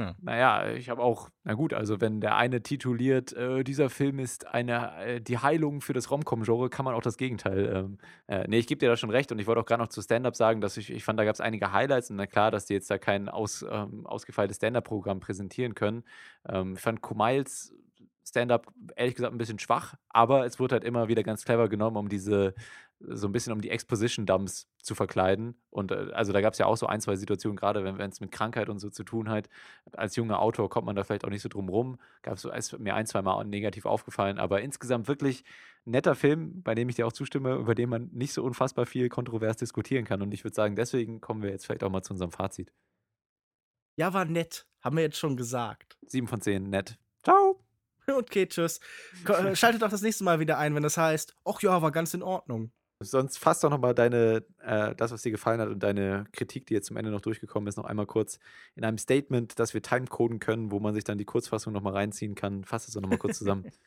Ja. 0.00 0.14
Naja, 0.22 0.72
ich 0.72 0.88
habe 0.88 1.02
auch, 1.02 1.28
na 1.44 1.52
gut, 1.52 1.74
also 1.74 2.00
wenn 2.00 2.22
der 2.22 2.36
eine 2.36 2.62
tituliert, 2.62 3.34
äh, 3.34 3.62
dieser 3.64 3.90
Film 3.90 4.18
ist 4.18 4.46
eine, 4.46 4.96
äh, 4.96 5.20
die 5.20 5.36
Heilung 5.36 5.82
für 5.82 5.92
das 5.92 6.10
Rom-Com-Genre, 6.10 6.70
kann 6.70 6.86
man 6.86 6.94
auch 6.94 7.02
das 7.02 7.18
Gegenteil. 7.18 7.70
Ähm, 7.74 7.98
äh, 8.26 8.48
nee, 8.48 8.58
ich 8.58 8.66
gebe 8.66 8.78
dir 8.78 8.88
da 8.88 8.96
schon 8.96 9.10
recht 9.10 9.30
und 9.30 9.38
ich 9.38 9.46
wollte 9.46 9.60
auch 9.60 9.66
gerade 9.66 9.82
noch 9.82 9.90
zu 9.90 10.00
Stand-Up 10.00 10.36
sagen, 10.36 10.62
dass 10.62 10.78
ich, 10.78 10.90
ich 10.90 11.04
fand, 11.04 11.20
da 11.20 11.24
gab 11.24 11.34
es 11.34 11.42
einige 11.42 11.72
Highlights 11.72 12.08
und 12.08 12.16
na 12.16 12.26
klar, 12.26 12.50
dass 12.50 12.64
die 12.64 12.72
jetzt 12.72 12.90
da 12.90 12.96
kein 12.96 13.28
aus, 13.28 13.62
ähm, 13.70 14.06
ausgefeiltes 14.06 14.56
Stand-Up-Programm 14.56 15.20
präsentieren 15.20 15.74
können. 15.74 16.04
Ähm, 16.48 16.74
ich 16.76 16.80
fand 16.80 17.02
Kumails 17.02 17.74
Stand-up 18.30 18.72
ehrlich 18.96 19.14
gesagt 19.14 19.32
ein 19.34 19.38
bisschen 19.38 19.58
schwach, 19.58 19.94
aber 20.08 20.46
es 20.46 20.58
wurde 20.58 20.74
halt 20.74 20.84
immer 20.84 21.08
wieder 21.08 21.22
ganz 21.22 21.44
clever 21.44 21.68
genommen, 21.68 21.96
um 21.96 22.08
diese 22.08 22.54
so 23.00 23.26
ein 23.26 23.32
bisschen 23.32 23.52
um 23.52 23.60
die 23.60 23.70
Exposition-Dumps 23.70 24.68
zu 24.82 24.94
verkleiden. 24.94 25.54
Und 25.70 25.90
äh, 25.90 26.10
also 26.12 26.32
da 26.32 26.40
gab 26.40 26.52
es 26.52 26.58
ja 26.58 26.66
auch 26.66 26.76
so 26.76 26.86
ein, 26.86 27.00
zwei 27.00 27.16
Situationen, 27.16 27.56
gerade 27.56 27.82
wenn 27.82 28.10
es 28.10 28.20
mit 28.20 28.30
Krankheit 28.30 28.68
und 28.68 28.78
so 28.78 28.90
zu 28.90 29.04
tun 29.04 29.28
hat. 29.28 29.48
Als 29.92 30.16
junger 30.16 30.40
Autor 30.40 30.68
kommt 30.68 30.86
man 30.86 30.96
da 30.96 31.04
vielleicht 31.04 31.24
auch 31.24 31.30
nicht 31.30 31.42
so 31.42 31.48
drum 31.48 31.68
rum. 31.68 31.98
Gab 32.22 32.34
es 32.34 32.42
so, 32.42 32.78
mir 32.78 32.94
ein, 32.94 33.06
zwei 33.06 33.22
Mal 33.22 33.44
negativ 33.44 33.86
aufgefallen. 33.86 34.38
Aber 34.38 34.60
insgesamt 34.60 35.08
wirklich 35.08 35.44
netter 35.84 36.14
Film, 36.14 36.62
bei 36.62 36.74
dem 36.74 36.88
ich 36.88 36.96
dir 36.96 37.06
auch 37.06 37.12
zustimme, 37.12 37.54
über 37.54 37.74
den 37.74 37.88
man 37.88 38.10
nicht 38.12 38.34
so 38.34 38.44
unfassbar 38.44 38.84
viel 38.84 39.08
kontrovers 39.08 39.56
diskutieren 39.56 40.04
kann. 40.04 40.20
Und 40.20 40.34
ich 40.34 40.44
würde 40.44 40.54
sagen, 40.54 40.76
deswegen 40.76 41.20
kommen 41.20 41.42
wir 41.42 41.50
jetzt 41.50 41.64
vielleicht 41.64 41.82
auch 41.82 41.90
mal 41.90 42.02
zu 42.02 42.12
unserem 42.12 42.32
Fazit. 42.32 42.70
Ja, 43.96 44.12
war 44.12 44.26
nett. 44.26 44.66
Haben 44.80 44.96
wir 44.96 45.02
jetzt 45.02 45.18
schon 45.18 45.36
gesagt. 45.36 45.98
7 46.06 46.26
von 46.26 46.40
10, 46.40 46.68
nett. 46.68 46.98
Okay, 48.10 48.46
tschüss. 48.46 48.80
Äh, 49.28 49.54
Schaltet 49.54 49.82
auch 49.84 49.90
das 49.90 50.02
nächste 50.02 50.24
Mal 50.24 50.40
wieder 50.40 50.58
ein, 50.58 50.74
wenn 50.74 50.82
das 50.82 50.96
heißt, 50.96 51.36
ach 51.44 51.60
ja, 51.62 51.80
war 51.82 51.92
ganz 51.92 52.14
in 52.14 52.22
Ordnung. 52.22 52.72
Sonst 53.02 53.38
fass 53.38 53.60
doch 53.60 53.70
nochmal 53.70 53.94
deine, 53.94 54.44
äh, 54.58 54.94
das, 54.94 55.10
was 55.10 55.22
dir 55.22 55.30
gefallen 55.30 55.58
hat 55.60 55.70
und 55.70 55.82
deine 55.82 56.26
Kritik, 56.32 56.66
die 56.66 56.74
jetzt 56.74 56.86
zum 56.86 56.98
Ende 56.98 57.10
noch 57.10 57.22
durchgekommen 57.22 57.66
ist, 57.66 57.76
noch 57.76 57.86
einmal 57.86 58.06
kurz 58.06 58.38
in 58.74 58.84
einem 58.84 58.98
Statement, 58.98 59.58
das 59.58 59.72
wir 59.72 59.80
timecoden 59.80 60.38
können, 60.38 60.70
wo 60.70 60.80
man 60.80 60.92
sich 60.92 61.04
dann 61.04 61.16
die 61.16 61.24
Kurzfassung 61.24 61.72
nochmal 61.72 61.94
reinziehen 61.94 62.34
kann. 62.34 62.62
Fass 62.64 62.88
es 62.88 62.94
doch 62.94 63.00
nochmal 63.00 63.18
kurz 63.18 63.38
zusammen. 63.38 63.64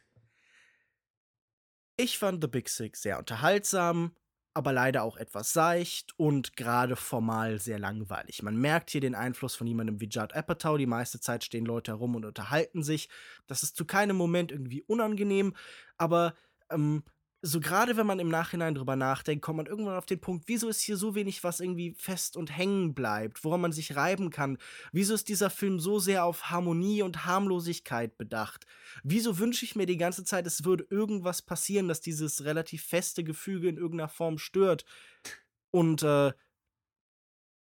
Ich 1.95 2.17
fand 2.17 2.41
The 2.43 2.47
Big 2.47 2.69
Sick 2.69 2.97
sehr 2.97 3.19
unterhaltsam, 3.19 4.15
aber 4.53 4.71
leider 4.71 5.03
auch 5.03 5.17
etwas 5.17 5.53
seicht 5.53 6.13
und 6.17 6.55
gerade 6.55 6.95
formal 6.95 7.59
sehr 7.59 7.79
langweilig. 7.79 8.43
Man 8.43 8.55
merkt 8.57 8.91
hier 8.91 9.01
den 9.01 9.15
Einfluss 9.15 9.55
von 9.55 9.67
jemandem 9.67 9.99
wie 9.99 10.09
Judd 10.09 10.33
Apatow. 10.33 10.77
Die 10.77 10.85
meiste 10.85 11.19
Zeit 11.19 11.43
stehen 11.43 11.65
Leute 11.65 11.91
herum 11.91 12.15
und 12.15 12.25
unterhalten 12.25 12.83
sich. 12.83 13.09
Das 13.47 13.63
ist 13.63 13.75
zu 13.75 13.85
keinem 13.85 14.15
Moment 14.15 14.51
irgendwie 14.51 14.83
unangenehm, 14.83 15.55
aber 15.97 16.35
ähm, 16.69 17.03
so 17.45 17.59
gerade 17.59 17.97
wenn 17.97 18.07
man 18.07 18.19
im 18.19 18.29
Nachhinein 18.29 18.73
drüber 18.73 18.95
nachdenkt, 18.95 19.43
kommt 19.43 19.57
man 19.57 19.65
irgendwann 19.65 19.97
auf 19.97 20.05
den 20.05 20.21
Punkt, 20.21 20.47
wieso 20.47 20.69
ist 20.69 20.79
hier 20.79 20.95
so 20.95 21.13
wenig, 21.13 21.43
was 21.43 21.59
irgendwie 21.59 21.93
fest 21.97 22.37
und 22.37 22.55
hängen 22.55 22.93
bleibt, 22.93 23.43
woran 23.43 23.59
man 23.59 23.73
sich 23.73 23.97
reiben 23.97 24.29
kann? 24.29 24.57
Wieso 24.93 25.13
ist 25.13 25.27
dieser 25.27 25.49
Film 25.49 25.77
so 25.77 25.99
sehr 25.99 26.23
auf 26.23 26.51
Harmonie 26.51 27.01
und 27.01 27.25
Harmlosigkeit 27.25 28.17
bedacht? 28.17 28.65
Wieso 29.03 29.39
wünsche 29.39 29.65
ich 29.65 29.75
mir 29.75 29.85
die 29.85 29.97
ganze 29.97 30.23
Zeit, 30.23 30.47
es 30.47 30.63
würde 30.63 30.87
irgendwas 30.89 31.41
passieren, 31.41 31.89
das 31.89 31.99
dieses 31.99 32.45
relativ 32.45 32.85
feste 32.85 33.25
Gefüge 33.25 33.67
in 33.67 33.75
irgendeiner 33.75 34.09
Form 34.09 34.37
stört? 34.37 34.85
Und 35.69 36.01
äh, 36.01 36.31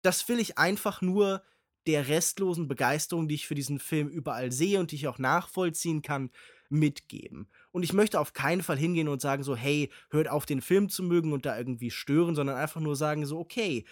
das 0.02 0.28
will 0.28 0.40
ich 0.40 0.58
einfach 0.58 1.02
nur 1.02 1.42
der 1.88 2.10
restlosen 2.10 2.68
Begeisterung, 2.68 3.30
die 3.30 3.36
ich 3.36 3.48
für 3.48 3.56
diesen 3.56 3.80
Film 3.80 4.10
überall 4.10 4.52
sehe 4.52 4.82
und 4.82 4.92
die 4.92 4.98
ich 4.98 5.08
auch 5.08 5.20
nachvollziehen 5.20 6.02
kann, 6.02 6.32
mitgeben. 6.70 7.50
Und 7.72 7.84
ich 7.84 7.94
möchte 7.94 8.20
auf 8.20 8.34
keinen 8.34 8.64
Fall 8.64 8.78
hingehen 8.78 9.08
und 9.08 9.22
sagen 9.22 9.44
so, 9.44 9.56
hey, 9.56 9.92
hört 10.10 10.30
auf, 10.30 10.46
den 10.46 10.62
Film 10.62 10.90
zu 10.90 11.04
mögen 11.04 11.34
und 11.34 11.46
da 11.46 11.58
irgendwie 11.58 11.92
stören, 11.92 12.36
sondern 12.36 12.58
einfach 12.58 12.82
nur 12.82 12.96
sagen 12.96 13.26
so, 13.26 13.40
okay, 13.40 13.86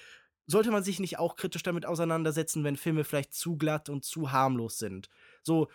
sollte 0.45 0.71
man 0.71 0.84
sich 0.84 0.99
nicht 0.99 1.19
auch 1.19 1.36
kritisch 1.36 1.63
damit 1.63 1.86
auseinandersetzen, 1.86 2.63
wenn 2.63 2.78
Filme 2.78 3.03
vielleicht 3.03 3.34
zu 3.34 3.57
glatt 3.57 3.89
und 3.89 4.05
zu 4.05 4.32
harmlos 4.32 4.78
sind? 4.78 5.09
So, 5.43 5.69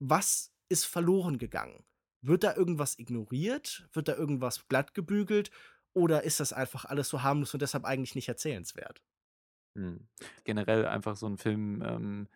was 0.00 0.52
ist 0.68 0.84
verloren 0.84 1.38
gegangen? 1.38 1.84
Wird 2.22 2.44
da 2.44 2.56
irgendwas 2.56 2.98
ignoriert? 2.98 3.88
Wird 3.92 4.08
da 4.08 4.16
irgendwas 4.16 4.66
glatt 4.68 4.94
gebügelt? 4.94 5.50
Oder 5.92 6.22
ist 6.22 6.40
das 6.40 6.52
einfach 6.52 6.84
alles 6.84 7.08
so 7.08 7.22
harmlos 7.22 7.52
und 7.52 7.62
deshalb 7.62 7.84
eigentlich 7.84 8.14
nicht 8.14 8.28
erzählenswert? 8.28 9.02
Hm. 9.76 10.08
Generell 10.44 10.86
einfach 10.86 11.16
so 11.16 11.26
ein 11.26 11.38
Film, 11.38 11.82
ähm, 11.86 12.28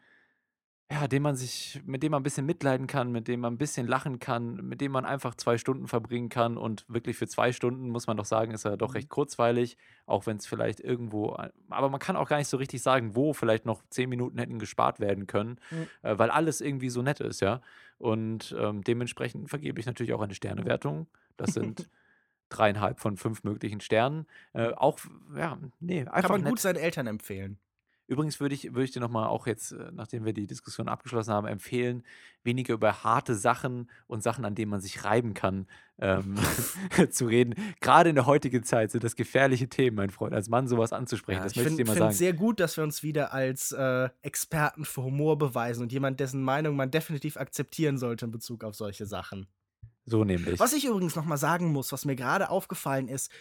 ja, 0.90 1.08
den 1.08 1.20
man 1.22 1.34
sich, 1.34 1.82
mit 1.84 2.04
dem 2.04 2.12
man 2.12 2.20
ein 2.20 2.22
bisschen 2.22 2.46
mitleiden 2.46 2.86
kann, 2.86 3.10
mit 3.10 3.26
dem 3.26 3.40
man 3.40 3.54
ein 3.54 3.58
bisschen 3.58 3.88
lachen 3.88 4.20
kann, 4.20 4.54
mit 4.68 4.80
dem 4.80 4.92
man 4.92 5.04
einfach 5.04 5.34
zwei 5.34 5.58
Stunden 5.58 5.88
verbringen 5.88 6.28
kann. 6.28 6.56
Und 6.56 6.84
wirklich 6.88 7.16
für 7.16 7.26
zwei 7.26 7.50
Stunden, 7.52 7.88
muss 7.90 8.06
man 8.06 8.16
doch 8.16 8.24
sagen, 8.24 8.52
ist 8.52 8.64
er 8.64 8.76
doch 8.76 8.90
Mhm. 8.90 8.94
recht 8.94 9.08
kurzweilig, 9.08 9.76
auch 10.06 10.26
wenn 10.26 10.36
es 10.36 10.46
vielleicht 10.46 10.78
irgendwo, 10.78 11.36
aber 11.70 11.88
man 11.90 11.98
kann 11.98 12.14
auch 12.14 12.28
gar 12.28 12.36
nicht 12.38 12.46
so 12.46 12.56
richtig 12.56 12.82
sagen, 12.82 13.16
wo 13.16 13.32
vielleicht 13.32 13.66
noch 13.66 13.82
zehn 13.90 14.08
Minuten 14.08 14.38
hätten 14.38 14.60
gespart 14.60 15.00
werden 15.00 15.26
können, 15.26 15.58
Mhm. 15.72 15.86
äh, 16.02 16.18
weil 16.18 16.30
alles 16.30 16.60
irgendwie 16.60 16.90
so 16.90 17.02
nett 17.02 17.18
ist, 17.18 17.40
ja. 17.40 17.60
Und 17.98 18.54
ähm, 18.56 18.84
dementsprechend 18.84 19.50
vergebe 19.50 19.80
ich 19.80 19.86
natürlich 19.86 20.12
auch 20.12 20.20
eine 20.22 20.34
Sternewertung. 20.34 21.08
Das 21.36 21.52
sind 21.54 21.90
dreieinhalb 22.48 23.00
von 23.00 23.16
fünf 23.16 23.42
möglichen 23.42 23.80
Sternen. 23.80 24.26
Äh, 24.52 24.68
auch, 24.74 25.00
ja, 25.36 25.58
nee, 25.80 26.04
Kann 26.04 26.14
einfach 26.14 26.30
man 26.30 26.42
nett. 26.42 26.50
gut 26.50 26.60
seinen 26.60 26.76
Eltern 26.76 27.08
empfehlen. 27.08 27.58
Übrigens 28.08 28.38
würde 28.38 28.54
ich, 28.54 28.72
würde 28.72 28.84
ich 28.84 28.92
dir 28.92 29.00
nochmal 29.00 29.26
auch 29.26 29.46
jetzt, 29.46 29.72
äh, 29.72 29.90
nachdem 29.92 30.24
wir 30.24 30.32
die 30.32 30.46
Diskussion 30.46 30.88
abgeschlossen 30.88 31.32
haben, 31.32 31.46
empfehlen, 31.46 32.04
weniger 32.44 32.74
über 32.74 33.02
harte 33.02 33.34
Sachen 33.34 33.90
und 34.06 34.22
Sachen, 34.22 34.44
an 34.44 34.54
denen 34.54 34.70
man 34.70 34.80
sich 34.80 35.04
reiben 35.04 35.34
kann, 35.34 35.66
ähm, 35.98 36.36
zu 37.10 37.26
reden. 37.26 37.54
Gerade 37.80 38.10
in 38.10 38.14
der 38.14 38.26
heutigen 38.26 38.62
Zeit 38.62 38.92
sind 38.92 39.02
das 39.02 39.16
gefährliche 39.16 39.68
Themen, 39.68 39.96
mein 39.96 40.10
Freund, 40.10 40.34
als 40.34 40.48
Mann 40.48 40.68
sowas 40.68 40.92
anzusprechen. 40.92 41.38
Ja, 41.38 41.44
das 41.44 41.52
ich 41.52 41.56
möchte 41.58 41.70
ich 41.70 41.76
finde 41.76 41.84
dir 41.84 41.88
mal 41.88 41.94
es 41.94 41.98
sagen. 41.98 42.14
sehr 42.14 42.32
gut, 42.32 42.60
dass 42.60 42.76
wir 42.76 42.84
uns 42.84 43.02
wieder 43.02 43.32
als 43.32 43.72
äh, 43.72 44.08
Experten 44.22 44.84
für 44.84 45.02
Humor 45.02 45.36
beweisen 45.36 45.82
und 45.82 45.90
jemand, 45.90 46.20
dessen 46.20 46.42
Meinung 46.42 46.76
man 46.76 46.92
definitiv 46.92 47.36
akzeptieren 47.36 47.98
sollte 47.98 48.26
in 48.26 48.30
Bezug 48.30 48.62
auf 48.62 48.76
solche 48.76 49.06
Sachen. 49.06 49.46
So 50.04 50.22
nämlich. 50.22 50.60
Was 50.60 50.72
ich 50.72 50.84
übrigens 50.84 51.16
noch 51.16 51.24
mal 51.24 51.36
sagen 51.36 51.72
muss, 51.72 51.90
was 51.90 52.04
mir 52.04 52.14
gerade 52.14 52.50
aufgefallen 52.50 53.08
ist, 53.08 53.32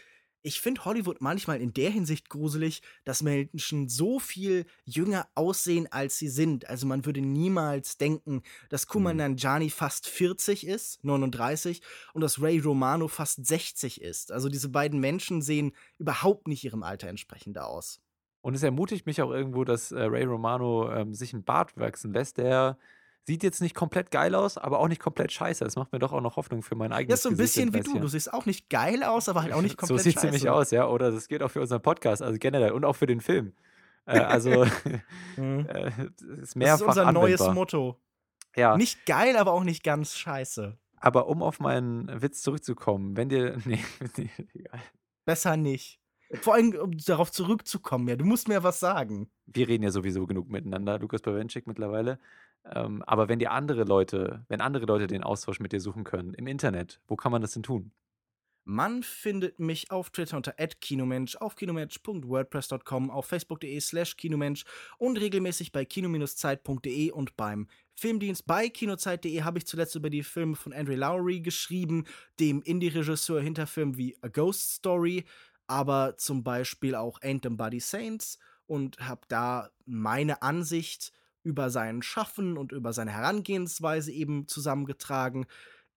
ich 0.46 0.62
finde 0.62 0.86
Hollywood 0.86 1.22
manchmal 1.22 1.60
in 1.60 1.74
der 1.74 1.90
Hinsicht 1.90 2.30
gruselig, 2.30 2.84
dass 3.04 3.24
Menschen 3.24 3.90
so 3.90 4.20
viel 4.20 4.68
jünger 4.84 5.28
aussehen, 5.34 5.88
als 5.92 6.20
sie 6.20 6.28
sind. 6.30 6.70
Also 6.70 6.86
man 6.86 7.04
würde 7.04 7.20
niemals 7.20 7.98
denken, 7.98 8.44
dass 8.70 8.86
Kumail 8.86 9.14
Hm. 9.14 9.18
Nanjiani 9.18 9.72
fast 9.72 10.08
40 10.08 10.68
ist, 10.68 11.04
39, 11.04 11.82
und 12.14 12.22
dass 12.22 12.40
Ray 12.40 12.60
Romano 12.60 13.08
fast 13.08 13.44
60 13.44 14.02
ist. 14.02 14.32
Also 14.32 14.48
diese 14.48 14.70
beiden 14.70 15.00
Menschen 15.00 15.42
sehen 15.42 15.72
überhaupt 15.98 16.48
nicht 16.48 16.64
ihrem 16.64 16.84
Alter 16.84 17.08
entsprechend 17.08 17.58
aus. 17.58 18.00
Und 18.42 18.54
es 18.54 18.62
ermutigt 18.62 19.08
mich 19.08 19.24
auch 19.24 19.32
irgendwo, 19.32 19.64
dass 19.64 19.92
äh, 19.92 20.04
Ray 20.04 20.26
Romano 20.26 20.92
ähm, 20.92 21.16
sich 21.16 21.34
einen 21.34 21.44
Bart 21.44 21.76
wachsen 21.78 22.14
lässt, 22.14 22.38
der 22.38 22.78
sieht 23.26 23.44
jetzt 23.44 23.62
nicht 23.62 23.76
komplett 23.76 24.12
geil 24.12 24.36
aus, 24.36 24.58
aber 24.58 24.80
auch 24.80 24.88
nicht 24.88 25.02
komplett 25.02 25.32
scheiße. 25.32 25.64
Das 25.64 25.76
macht 25.76 25.92
mir 25.92 26.00
doch 26.00 26.14
auch 26.14 26.22
noch 26.22 26.36
Hoffnung 26.38 26.62
für 26.64 26.76
mein 26.76 26.92
Ja, 26.92 26.98
eigenes 26.98 27.20
ist 27.20 27.24
so 27.24 27.30
ein 27.30 27.38
Gesicht 27.38 27.56
bisschen 27.56 27.74
wie 27.74 27.82
du. 27.82 28.00
Du 28.00 28.08
siehst 28.08 28.32
auch 28.34 28.46
nicht 28.46 28.70
geil 28.70 29.04
aus, 29.04 29.28
aber 29.30 29.42
halt 29.44 29.54
auch 29.54 29.62
nicht 29.62 29.80
So 29.82 29.88
komplett 29.88 30.04
sieht 30.04 30.18
es 30.18 30.24
nämlich 30.24 30.44
scheiße. 30.44 30.54
aus, 30.54 30.72
ja. 30.72 30.88
Oder 30.88 31.12
das 31.12 31.28
gilt 31.28 31.42
auch 31.44 31.50
für 31.52 31.62
unseren 31.62 31.82
Podcast, 31.82 32.22
also 32.22 32.38
generell 32.40 32.72
und 32.72 32.86
auch 32.86 32.96
für 32.96 33.08
den 33.08 33.22
Film. 33.22 33.54
Äh, 34.06 34.20
also 34.20 34.66
Mhm. 35.38 35.66
äh, 35.68 35.88
ist 35.90 36.14
Das 36.20 36.40
ist 36.40 36.56
mehrfach 36.56 36.88
unser 36.88 37.12
neues 37.12 37.42
anwendbar. 37.42 37.54
Motto. 37.54 38.00
Ja, 38.56 38.78
Nicht 38.78 39.06
geil, 39.06 39.36
aber 39.38 39.52
auch 39.52 39.64
nicht 39.66 39.84
ganz 39.84 40.16
scheiße. 40.16 40.78
aber 41.02 41.28
um 41.28 41.44
auf 41.44 41.60
meinen 41.60 42.22
Witz 42.22 42.42
zurückzukommen, 42.42 43.18
wenn 43.18 43.28
dir, 43.30 43.58
nee, 43.66 43.84
nee 44.18 44.30
egal. 44.54 44.80
Besser 45.26 45.58
nicht. 45.58 46.00
Vor 46.42 46.54
allem, 46.56 46.74
um 46.76 46.98
darauf 46.98 47.32
zurückzukommen, 47.32 48.08
ja. 48.08 48.16
Du 48.16 48.26
musst 48.26 48.48
mir 48.48 48.64
was 48.64 48.80
sagen. 48.80 49.30
Wir 49.46 49.68
reden 49.68 49.84
ja 49.84 49.92
sowieso 49.92 50.26
genug 50.26 50.50
miteinander, 50.50 51.00
Lukas 51.00 51.22
Bawenschik 51.22 51.68
mittlerweile. 51.68 52.18
Ähm, 52.74 53.04
aber 53.04 53.30
wenn 53.30 53.40
dir 53.40 53.52
andere 53.52 53.84
Leute, 53.84 54.46
wenn 54.48 54.62
andere 54.62 54.86
Leute 54.86 55.08
den 55.08 55.24
Austausch 55.24 55.60
mit 55.60 55.72
dir 55.72 55.80
suchen 55.80 56.04
können, 56.04 56.34
im 56.34 56.48
Internet, 56.48 57.00
wo 57.08 57.16
kann 57.16 57.32
man 57.32 57.42
das 57.42 57.52
denn 57.52 57.64
tun? 57.64 57.92
Man 58.68 59.04
findet 59.04 59.60
mich 59.60 59.92
auf 59.92 60.10
Twitter 60.10 60.38
unter 60.38 60.54
@kinomensch, 60.54 61.36
auf 61.36 61.56
kinomensch.wordpress.com, 61.56 63.12
auf 63.12 63.28
facebook.de 63.28 63.80
slash 63.80 64.18
kinomensch 64.18 64.66
und 64.98 65.20
regelmäßig 65.20 65.72
bei 65.72 65.86
kino-zeit.de 65.86 67.12
und 67.12 67.38
beim 67.38 67.68
Filmdienst 67.94 68.48
bei 68.48 68.68
kinozeit.de 68.70 69.44
habe 69.44 69.60
ich 69.60 69.68
zuletzt 69.68 69.94
über 69.94 70.10
die 70.10 70.24
Filme 70.24 70.56
von 70.56 70.74
Andre 70.74 70.96
Lowry 70.96 71.42
geschrieben, 71.42 72.06
dem 72.40 72.64
Indie-Regisseur 72.64 73.40
hinter 73.40 73.68
Filmen 73.68 73.98
wie 73.98 74.18
A 74.22 74.30
Ghost 74.30 74.74
Story, 74.74 75.26
aber 75.68 76.18
zum 76.18 76.44
Beispiel 76.44 76.96
auch 76.96 77.22
Ain't 77.22 77.44
Them 77.44 77.58
Body 77.58 77.80
Saints 77.80 78.40
und 78.66 78.98
habe 79.00 79.22
da 79.28 79.70
meine 79.86 80.42
Ansicht 80.42 81.12
über 81.46 81.70
sein 81.70 82.02
Schaffen 82.02 82.58
und 82.58 82.72
über 82.72 82.92
seine 82.92 83.12
Herangehensweise 83.12 84.12
eben 84.12 84.48
zusammengetragen. 84.48 85.46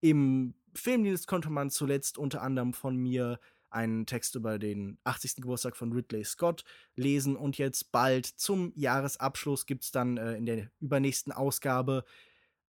Im 0.01 0.55
Filmdienst 0.75 1.27
konnte 1.27 1.51
man 1.51 1.71
zuletzt 1.71 2.19
unter 2.19 2.43
anderem 2.43 2.75
von 2.75 2.97
mir 2.97 3.41
einen 3.71 4.07
Text 4.07 4.35
über 4.35 4.59
den 4.59 4.99
80. 5.05 5.37
Geburtstag 5.37 5.77
von 5.77 5.93
Ridley 5.93 6.25
Scott 6.25 6.65
lesen 6.95 7.37
und 7.37 7.59
jetzt 7.59 7.93
bald 7.93 8.27
zum 8.27 8.73
Jahresabschluss 8.77 9.67
gibt 9.67 9.85
es 9.85 9.91
dann 9.91 10.17
äh, 10.17 10.35
in 10.35 10.47
der 10.47 10.71
übernächsten 10.81 11.33
Ausgabe 11.33 12.05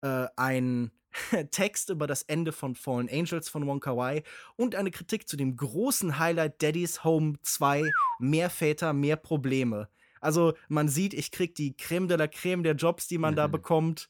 äh, 0.02 0.28
einen 0.36 0.92
Text 1.52 1.90
über 1.90 2.08
das 2.08 2.24
Ende 2.24 2.52
von 2.52 2.76
Fallen 2.76 3.10
Angels 3.10 3.50
von 3.50 3.66
Wonka 3.66 3.96
Wai 3.96 4.24
und 4.56 4.76
eine 4.76 4.92
Kritik 4.92 5.28
zu 5.28 5.38
dem 5.38 5.56
großen 5.56 6.20
Highlight 6.20 6.62
Daddy's 6.62 7.04
Home 7.04 7.36
2 7.42 7.84
Mehr 8.20 8.50
Väter, 8.50 8.94
mehr 8.94 9.16
Probleme. 9.16 9.90
Also 10.22 10.54
man 10.68 10.88
sieht, 10.90 11.14
ich 11.14 11.32
krieg 11.32 11.56
die 11.56 11.76
Creme 11.76 12.08
de 12.08 12.18
la 12.18 12.28
Creme 12.28 12.64
der 12.64 12.76
Jobs, 12.76 13.08
die 13.08 13.18
man 13.18 13.36
da 13.36 13.48
Mhm. 13.48 13.52
bekommt. 13.52 14.10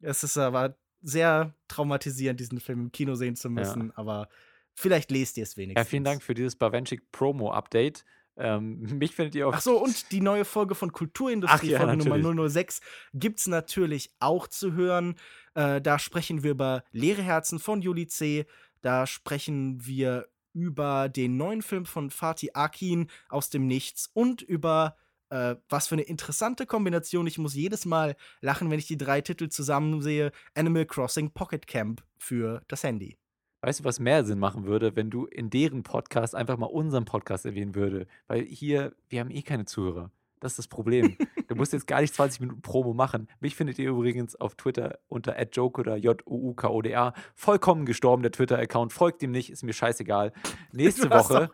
Es 0.00 0.22
ist 0.24 0.36
aber 0.36 0.76
sehr 1.02 1.54
traumatisierend, 1.68 2.38
diesen 2.40 2.60
Film 2.60 2.80
im 2.80 2.92
Kino 2.92 3.14
sehen 3.14 3.36
zu 3.36 3.48
müssen, 3.50 3.90
aber 3.96 4.28
vielleicht 4.74 5.10
lest 5.10 5.36
ihr 5.38 5.42
es 5.44 5.56
wenigstens. 5.56 5.86
Ja, 5.86 5.88
vielen 5.90 6.04
Dank 6.04 6.22
für 6.22 6.34
dieses 6.34 6.56
Bawenschik 6.56 7.10
Promo-Update. 7.12 8.04
Ähm, 8.36 8.80
mich 8.98 9.14
findet 9.14 9.34
ihr 9.34 9.48
auf 9.48 9.54
Ach 9.56 9.60
so, 9.60 9.82
und 9.82 10.12
die 10.12 10.20
neue 10.20 10.44
Folge 10.44 10.74
von 10.74 10.92
Kulturindustrie, 10.92 11.70
ja, 11.72 11.78
Folge 11.78 11.96
natürlich. 11.96 12.22
Nummer 12.24 12.48
006, 12.48 12.80
gibt's 13.14 13.46
natürlich 13.46 14.10
auch 14.20 14.46
zu 14.46 14.72
hören. 14.74 15.16
Äh, 15.54 15.80
da 15.80 15.98
sprechen 15.98 16.42
wir 16.42 16.52
über 16.52 16.84
Leere 16.92 17.22
Herzen 17.22 17.58
von 17.58 17.82
Juli 17.82 18.06
C. 18.06 18.46
Da 18.82 19.06
sprechen 19.06 19.84
wir 19.86 20.28
über 20.52 21.08
den 21.08 21.36
neuen 21.36 21.62
Film 21.62 21.86
von 21.86 22.10
Fatih 22.10 22.50
Akin 22.54 23.08
aus 23.28 23.50
dem 23.50 23.66
Nichts 23.66 24.10
und 24.14 24.42
über 24.42 24.96
äh, 25.30 25.56
was 25.68 25.88
für 25.88 25.94
eine 25.94 26.02
interessante 26.02 26.66
Kombination. 26.66 27.26
Ich 27.26 27.38
muss 27.38 27.54
jedes 27.54 27.86
Mal 27.86 28.16
lachen, 28.40 28.70
wenn 28.70 28.78
ich 28.78 28.86
die 28.86 28.98
drei 28.98 29.20
Titel 29.20 29.48
zusammen 29.48 30.02
sehe. 30.02 30.32
Animal 30.54 30.86
Crossing 30.86 31.30
Pocket 31.30 31.66
Camp 31.66 32.02
für 32.18 32.62
das 32.68 32.84
Handy. 32.84 33.16
Weißt 33.62 33.80
du, 33.80 33.84
was 33.84 34.00
mehr 34.00 34.24
Sinn 34.24 34.38
machen 34.38 34.64
würde, 34.64 34.96
wenn 34.96 35.10
du 35.10 35.26
in 35.26 35.50
deren 35.50 35.82
Podcast 35.82 36.34
einfach 36.34 36.56
mal 36.56 36.66
unseren 36.66 37.04
Podcast 37.04 37.44
erwähnen 37.44 37.74
würde? 37.74 38.06
Weil 38.26 38.42
hier, 38.44 38.94
wir 39.08 39.20
haben 39.20 39.30
eh 39.30 39.42
keine 39.42 39.66
Zuhörer. 39.66 40.10
Das 40.40 40.52
ist 40.52 40.58
das 40.58 40.68
Problem. 40.68 41.16
du 41.48 41.54
musst 41.54 41.74
jetzt 41.74 41.86
gar 41.86 42.00
nicht 42.00 42.14
20 42.14 42.40
Minuten 42.40 42.62
Promo 42.62 42.94
machen. 42.94 43.28
Mich 43.40 43.54
findet 43.54 43.78
ihr 43.78 43.90
übrigens 43.90 44.34
auf 44.34 44.54
Twitter 44.54 44.98
unter 45.08 45.38
@joke 45.52 45.78
oder 45.78 45.96
J-U-U-K-O-D-A. 45.96 47.12
Vollkommen 47.34 47.84
gestorben, 47.84 48.22
der 48.22 48.32
Twitter-Account. 48.32 48.94
Folgt 48.94 49.22
ihm 49.22 49.30
nicht, 49.30 49.50
ist 49.50 49.62
mir 49.62 49.74
scheißegal. 49.74 50.32
Nächste 50.72 51.10
Woche, 51.10 51.50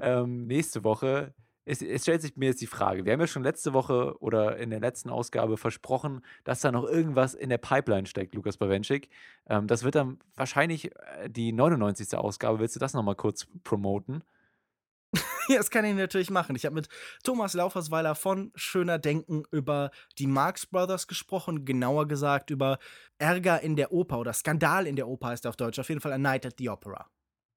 ähm, 0.00 0.46
nächste 0.46 0.84
Woche 0.84 1.34
es, 1.66 1.82
es, 1.82 2.02
stellt 2.02 2.22
sich 2.22 2.36
mir 2.36 2.46
jetzt 2.46 2.60
die 2.60 2.68
Frage, 2.68 3.04
wir 3.04 3.12
haben 3.12 3.20
ja 3.20 3.26
schon 3.26 3.42
letzte 3.42 3.72
Woche 3.72 4.16
oder 4.20 4.56
in 4.56 4.70
der 4.70 4.78
letzten 4.78 5.10
Ausgabe 5.10 5.56
versprochen, 5.56 6.22
dass 6.44 6.60
da 6.60 6.70
noch 6.70 6.84
irgendwas 6.84 7.34
in 7.34 7.50
der 7.50 7.58
Pipeline 7.58 8.06
steckt, 8.06 8.34
Lukas 8.34 8.56
Bawenschik. 8.56 9.10
Ähm, 9.48 9.66
das 9.66 9.82
wird 9.82 9.96
dann 9.96 10.20
wahrscheinlich 10.36 10.92
äh, 10.94 11.28
die 11.28 11.52
99. 11.52 12.16
Ausgabe. 12.16 12.60
Willst 12.60 12.76
du 12.76 12.80
das 12.80 12.94
nochmal 12.94 13.16
kurz 13.16 13.48
promoten? 13.64 14.22
ja, 15.48 15.58
das 15.58 15.70
kann 15.70 15.84
ich 15.84 15.94
natürlich 15.94 16.30
machen. 16.30 16.54
Ich 16.54 16.64
habe 16.64 16.74
mit 16.76 16.88
Thomas 17.24 17.54
Laufersweiler 17.54 18.14
von 18.14 18.52
Schöner 18.54 19.00
Denken 19.00 19.42
über 19.50 19.90
die 20.18 20.28
Marx 20.28 20.66
Brothers 20.66 21.08
gesprochen, 21.08 21.64
genauer 21.64 22.06
gesagt 22.06 22.50
über 22.50 22.78
Ärger 23.18 23.60
in 23.60 23.74
der 23.74 23.92
Oper 23.92 24.20
oder 24.20 24.32
Skandal 24.32 24.86
in 24.86 24.94
der 24.94 25.08
Oper 25.08 25.28
heißt 25.28 25.46
er 25.46 25.48
auf 25.48 25.56
Deutsch. 25.56 25.80
Auf 25.80 25.88
jeden 25.88 26.00
Fall 26.00 26.12
A 26.12 26.18
Night 26.18 26.46
at 26.46 26.54
the 26.58 26.68
Opera. 26.68 27.10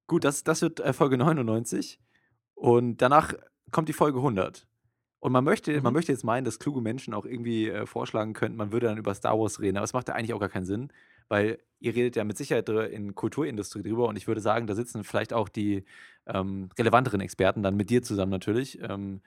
Gut, 0.07 0.23
das, 0.23 0.43
das 0.43 0.63
wird 0.63 0.79
äh, 0.79 0.93
Folge 0.93 1.17
99. 1.17 1.99
Und 2.55 2.97
danach 2.97 3.33
kommt 3.71 3.89
die 3.89 3.93
Folge 3.93 4.19
100. 4.19 4.67
Und 5.19 5.31
man 5.31 5.43
möchte, 5.43 5.75
mhm. 5.75 5.83
man 5.83 5.93
möchte 5.93 6.11
jetzt 6.11 6.23
meinen, 6.23 6.45
dass 6.45 6.59
kluge 6.59 6.81
Menschen 6.81 7.13
auch 7.13 7.25
irgendwie 7.25 7.69
äh, 7.69 7.85
vorschlagen 7.85 8.33
könnten, 8.33 8.57
man 8.57 8.71
würde 8.71 8.87
dann 8.87 8.97
über 8.97 9.13
Star 9.13 9.37
Wars 9.37 9.59
reden. 9.59 9.77
Aber 9.77 9.83
es 9.83 9.93
macht 9.93 10.07
ja 10.07 10.15
eigentlich 10.15 10.33
auch 10.33 10.39
gar 10.39 10.49
keinen 10.49 10.65
Sinn, 10.65 10.91
weil 11.27 11.59
ihr 11.79 11.95
redet 11.95 12.15
ja 12.15 12.23
mit 12.23 12.37
Sicherheit 12.37 12.69
in 12.69 13.15
Kulturindustrie 13.15 13.83
drüber. 13.83 14.07
Und 14.07 14.15
ich 14.15 14.27
würde 14.27 14.41
sagen, 14.41 14.67
da 14.67 14.75
sitzen 14.75 15.03
vielleicht 15.03 15.33
auch 15.33 15.49
die 15.49 15.83
ähm, 16.25 16.69
relevanteren 16.77 17.21
Experten, 17.21 17.63
dann 17.63 17.75
mit 17.75 17.89
dir 17.89 18.01
zusammen 18.01 18.31
natürlich, 18.31 18.79
ähm, 18.81 19.21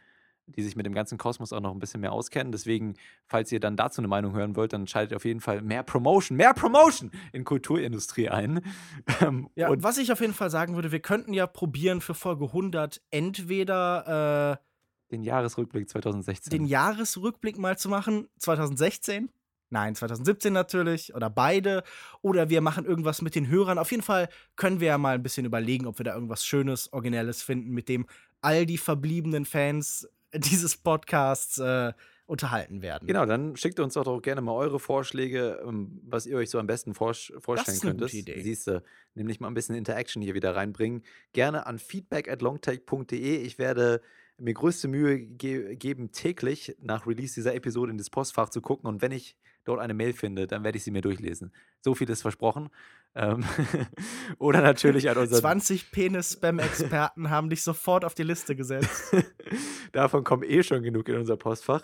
die 0.46 0.62
sich 0.62 0.76
mit 0.76 0.86
dem 0.86 0.94
ganzen 0.94 1.18
Kosmos 1.18 1.52
auch 1.52 1.60
noch 1.60 1.72
ein 1.72 1.78
bisschen 1.78 2.00
mehr 2.00 2.12
auskennen. 2.12 2.52
Deswegen, 2.52 2.94
falls 3.26 3.52
ihr 3.52 3.60
dann 3.60 3.76
dazu 3.76 4.00
eine 4.00 4.08
Meinung 4.08 4.34
hören 4.34 4.56
wollt, 4.56 4.72
dann 4.72 4.86
schaltet 4.86 5.16
auf 5.16 5.24
jeden 5.24 5.40
Fall 5.40 5.62
mehr 5.62 5.82
Promotion, 5.82 6.36
mehr 6.36 6.54
Promotion 6.54 7.10
in 7.32 7.44
Kulturindustrie 7.44 8.28
ein. 8.28 8.60
Ähm, 9.20 9.48
ja, 9.54 9.68
und 9.68 9.82
was 9.82 9.98
ich 9.98 10.10
auf 10.10 10.20
jeden 10.20 10.32
Fall 10.32 10.50
sagen 10.50 10.74
würde, 10.74 10.90
wir 10.90 11.00
könnten 11.00 11.32
ja 11.32 11.46
probieren 11.46 12.00
für 12.00 12.14
Folge 12.14 12.46
100 12.46 13.00
entweder 13.10 14.58
äh, 14.58 15.12
den 15.12 15.22
Jahresrückblick 15.22 15.88
2016. 15.88 16.50
Den 16.50 16.64
Jahresrückblick 16.64 17.58
mal 17.58 17.76
zu 17.76 17.88
machen, 17.88 18.28
2016. 18.38 19.28
Nein, 19.68 19.94
2017 19.94 20.52
natürlich 20.52 21.14
oder 21.14 21.30
beide. 21.30 21.82
Oder 22.20 22.50
wir 22.50 22.60
machen 22.60 22.84
irgendwas 22.84 23.22
mit 23.22 23.34
den 23.34 23.48
Hörern. 23.48 23.78
Auf 23.78 23.90
jeden 23.90 24.02
Fall 24.02 24.28
können 24.56 24.80
wir 24.80 24.88
ja 24.88 24.98
mal 24.98 25.14
ein 25.14 25.22
bisschen 25.22 25.46
überlegen, 25.46 25.86
ob 25.86 25.98
wir 25.98 26.04
da 26.04 26.14
irgendwas 26.14 26.44
Schönes, 26.44 26.92
Originelles 26.92 27.42
finden, 27.42 27.70
mit 27.70 27.88
dem 27.88 28.06
all 28.40 28.66
die 28.66 28.78
verbliebenen 28.78 29.44
Fans 29.44 30.08
dieses 30.34 30.76
Podcasts 30.76 31.58
äh, 31.58 31.92
unterhalten 32.26 32.82
werden. 32.82 33.06
Genau, 33.06 33.26
dann 33.26 33.56
schickt 33.56 33.78
uns 33.80 33.94
doch, 33.94 34.04
doch 34.04 34.20
gerne 34.20 34.40
mal 34.40 34.52
eure 34.52 34.78
Vorschläge, 34.78 35.62
ähm, 35.66 36.00
was 36.04 36.26
ihr 36.26 36.36
euch 36.36 36.50
so 36.50 36.58
am 36.58 36.66
besten 36.66 36.94
vor 36.94 37.14
vorstellen 37.14 37.66
das 37.66 37.68
ist 37.68 37.82
eine 37.82 37.90
könntet. 37.92 38.10
Gute 38.10 38.18
Idee. 38.18 38.42
Siehst 38.42 38.66
du, 38.68 38.82
nämlich 39.14 39.40
mal 39.40 39.48
ein 39.48 39.54
bisschen 39.54 39.74
Interaction 39.74 40.22
hier 40.22 40.34
wieder 40.34 40.56
reinbringen. 40.56 41.02
Gerne 41.32 41.66
an 41.66 41.78
feedback 41.78 42.28
at 42.30 42.40
longtake.de. 42.40 43.36
Ich 43.36 43.58
werde 43.58 44.00
mir 44.38 44.54
größte 44.54 44.88
Mühe 44.88 45.20
ge 45.20 45.76
geben, 45.76 46.12
täglich 46.12 46.76
nach 46.80 47.06
Release 47.06 47.34
dieser 47.34 47.54
Episode 47.54 47.92
in 47.92 47.98
das 47.98 48.10
Postfach 48.10 48.48
zu 48.48 48.60
gucken. 48.60 48.88
Und 48.88 49.02
wenn 49.02 49.12
ich 49.12 49.36
dort 49.64 49.80
eine 49.80 49.94
Mail 49.94 50.12
finde, 50.12 50.46
dann 50.46 50.64
werde 50.64 50.78
ich 50.78 50.84
sie 50.84 50.90
mir 50.90 51.02
durchlesen. 51.02 51.52
So 51.80 51.94
viel 51.94 52.08
ist 52.08 52.22
versprochen. 52.22 52.70
Ähm 53.14 53.44
Oder 54.38 54.62
natürlich 54.62 55.08
an 55.10 55.18
unseren. 55.18 55.40
20 55.40 55.90
Penis-Spam-Experten 55.90 57.30
haben 57.30 57.50
dich 57.50 57.62
sofort 57.62 58.04
auf 58.04 58.14
die 58.14 58.22
Liste 58.22 58.56
gesetzt. 58.56 59.14
Davon 59.92 60.24
kommen 60.24 60.42
eh 60.42 60.62
schon 60.62 60.82
genug 60.82 61.08
in 61.08 61.16
unser 61.16 61.36
Postfach. 61.36 61.82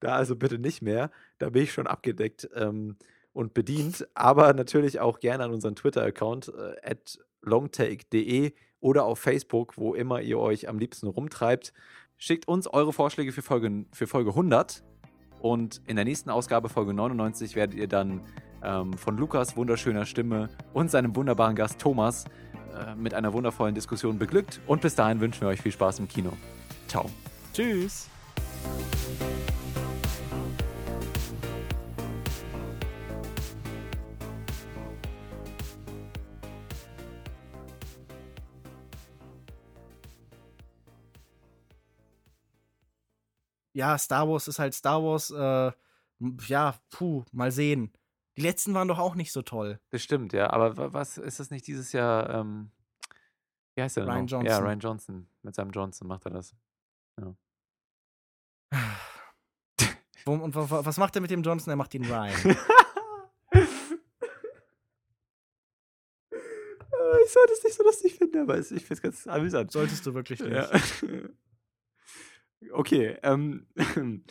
Da 0.00 0.14
also 0.14 0.36
bitte 0.36 0.58
nicht 0.58 0.82
mehr. 0.82 1.10
Da 1.38 1.50
bin 1.50 1.62
ich 1.62 1.72
schon 1.72 1.86
abgedeckt 1.86 2.48
ähm, 2.54 2.96
und 3.32 3.54
bedient. 3.54 4.08
Aber 4.14 4.52
natürlich 4.54 5.00
auch 5.00 5.20
gerne 5.20 5.44
an 5.44 5.52
unseren 5.52 5.76
Twitter-Account 5.76 6.52
äh, 6.82 6.94
longtake.de 7.42 8.52
oder 8.80 9.04
auf 9.04 9.18
Facebook, 9.18 9.76
wo 9.76 9.94
immer 9.94 10.20
ihr 10.22 10.38
euch 10.38 10.68
am 10.68 10.78
liebsten 10.78 11.06
rumtreibt. 11.06 11.72
Schickt 12.16 12.48
uns 12.48 12.66
eure 12.66 12.92
Vorschläge 12.92 13.32
für 13.32 13.42
Folge, 13.42 13.84
für 13.92 14.06
Folge 14.06 14.30
100 14.30 14.82
und 15.40 15.80
in 15.86 15.96
der 15.96 16.04
nächsten 16.04 16.30
Ausgabe, 16.30 16.68
Folge 16.68 16.92
99, 16.92 17.56
werdet 17.56 17.78
ihr 17.78 17.88
dann 17.88 18.20
ähm, 18.62 18.92
von 18.94 19.16
Lukas 19.16 19.56
wunderschöner 19.56 20.06
Stimme 20.06 20.48
und 20.72 20.90
seinem 20.90 21.14
wunderbaren 21.16 21.56
Gast 21.56 21.78
Thomas 21.78 22.24
äh, 22.74 22.94
mit 22.94 23.14
einer 23.14 23.32
wundervollen 23.32 23.74
Diskussion 23.74 24.18
beglückt. 24.18 24.60
Und 24.66 24.82
bis 24.82 24.94
dahin 24.94 25.20
wünschen 25.20 25.42
wir 25.42 25.48
euch 25.48 25.60
viel 25.60 25.72
Spaß 25.72 25.98
im 25.98 26.08
Kino. 26.08 26.32
Ciao. 26.88 27.10
Tschüss. 27.52 28.08
ja, 43.80 43.96
Star 43.98 44.28
Wars 44.28 44.46
ist 44.46 44.58
halt 44.58 44.74
Star 44.74 45.02
Wars. 45.02 45.30
Äh, 45.30 45.72
ja, 46.46 46.74
puh, 46.90 47.24
mal 47.32 47.50
sehen. 47.50 47.92
Die 48.40 48.46
letzten 48.46 48.72
waren 48.72 48.88
doch 48.88 48.98
auch 48.98 49.16
nicht 49.16 49.32
so 49.32 49.42
toll. 49.42 49.78
Das 49.90 50.02
stimmt, 50.02 50.32
ja. 50.32 50.48
Aber 50.48 50.94
was 50.94 51.18
ist 51.18 51.40
das 51.40 51.50
nicht 51.50 51.66
dieses 51.66 51.92
Jahr? 51.92 52.30
Ähm, 52.30 52.70
wie 53.74 53.82
heißt 53.82 53.98
der 53.98 54.06
Ryan 54.06 54.24
noch? 54.24 54.30
Johnson. 54.30 54.46
Ja, 54.46 54.58
Ryan 54.60 54.80
Johnson. 54.80 55.28
Mit 55.42 55.54
seinem 55.54 55.72
Johnson 55.72 56.08
macht 56.08 56.24
er 56.24 56.30
das. 56.30 56.56
Ja. 57.20 57.34
und 60.24 60.54
was 60.54 60.96
macht 60.96 61.16
er 61.16 61.20
mit 61.20 61.30
dem 61.30 61.42
Johnson? 61.42 61.70
Er 61.70 61.76
macht 61.76 61.92
ihn 61.92 62.06
Ryan. 62.06 62.32
ich 63.52 63.60
sollte 67.30 67.52
es 67.52 67.62
nicht 67.62 67.76
so 67.76 67.82
lustig 67.82 68.14
finden, 68.14 68.38
aber 68.38 68.58
ich 68.58 68.68
finde 68.68 68.94
es 68.94 69.02
ganz 69.02 69.26
amüsant. 69.26 69.70
Solltest 69.70 70.06
du 70.06 70.14
wirklich 70.14 70.40
nicht. 70.40 70.50
Ja. 70.50 70.70
Okay. 72.72 73.16
Ähm, 73.22 73.66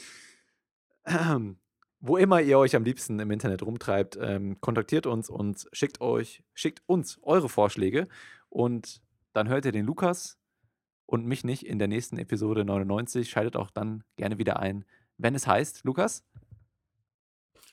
ähm, 1.05 1.59
wo 1.99 2.17
immer 2.17 2.41
ihr 2.41 2.57
euch 2.57 2.75
am 2.75 2.83
liebsten 2.83 3.19
im 3.19 3.31
Internet 3.31 3.61
rumtreibt, 3.61 4.17
ähm, 4.21 4.59
kontaktiert 4.61 5.05
uns 5.05 5.29
und 5.29 5.67
schickt 5.73 6.01
euch, 6.01 6.43
schickt 6.53 6.81
uns 6.85 7.19
eure 7.21 7.49
Vorschläge 7.49 8.07
und 8.47 9.01
dann 9.33 9.49
hört 9.49 9.65
ihr 9.65 9.71
den 9.71 9.85
Lukas 9.85 10.37
und 11.05 11.25
mich 11.25 11.43
nicht 11.43 11.65
in 11.65 11.79
der 11.79 11.87
nächsten 11.87 12.17
Episode 12.17 12.63
99. 12.63 13.29
Schaltet 13.29 13.57
auch 13.57 13.69
dann 13.71 14.03
gerne 14.15 14.37
wieder 14.37 14.59
ein, 14.59 14.85
wenn 15.17 15.35
es 15.35 15.47
heißt, 15.47 15.83
Lukas? 15.83 16.25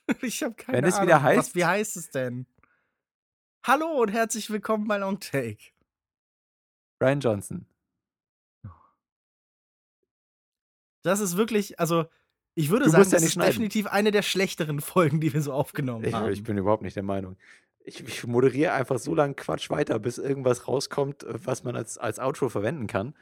Ich 0.22 0.45
habe 0.45 0.55
keine 0.55 0.79
Ahnung. 0.79 0.85
Wenn 0.85 0.95
es 0.95 1.03
wieder 1.03 1.20
heißt. 1.20 1.39
Was, 1.39 1.55
wie 1.57 1.64
heißt 1.64 1.97
es 1.97 2.11
denn? 2.11 2.47
Hallo 3.64 4.01
und 4.01 4.09
herzlich 4.09 4.49
willkommen 4.51 4.87
bei 4.87 4.99
Long 4.99 5.18
Take. 5.18 5.72
Brian 7.01 7.18
Johnson. 7.18 7.66
Das 11.03 11.18
ist 11.18 11.37
wirklich, 11.37 11.81
also 11.81 12.07
ich 12.57 12.71
würde 12.71 12.87
du 12.87 12.91
sagen, 12.91 13.05
ja 13.05 13.11
das 13.11 13.23
ist 13.23 13.37
definitiv 13.37 13.87
eine 13.87 14.11
der 14.11 14.23
schlechteren 14.23 14.81
Folgen, 14.81 15.21
die 15.21 15.33
wir 15.33 15.43
so 15.43 15.53
aufgenommen 15.53 16.05
ich, 16.05 16.15
haben. 16.15 16.33
Ich 16.33 16.43
bin 16.43 16.57
überhaupt 16.57 16.83
nicht 16.83 16.97
der 16.97 17.03
Meinung. 17.03 17.37
Ich, 17.85 18.01
ich 18.01 18.27
moderiere 18.27 18.73
einfach 18.73 18.99
so 18.99 19.15
lange 19.15 19.35
Quatsch 19.35 19.71
weiter, 19.71 19.99
bis 19.99 20.19
irgendwas 20.19 20.67
rauskommt, 20.67 21.25
was 21.29 21.63
man 21.65 21.77
als, 21.77 21.99
als 21.99 22.19
Outro 22.19 22.49
verwenden 22.49 22.87
kann. 22.87 23.15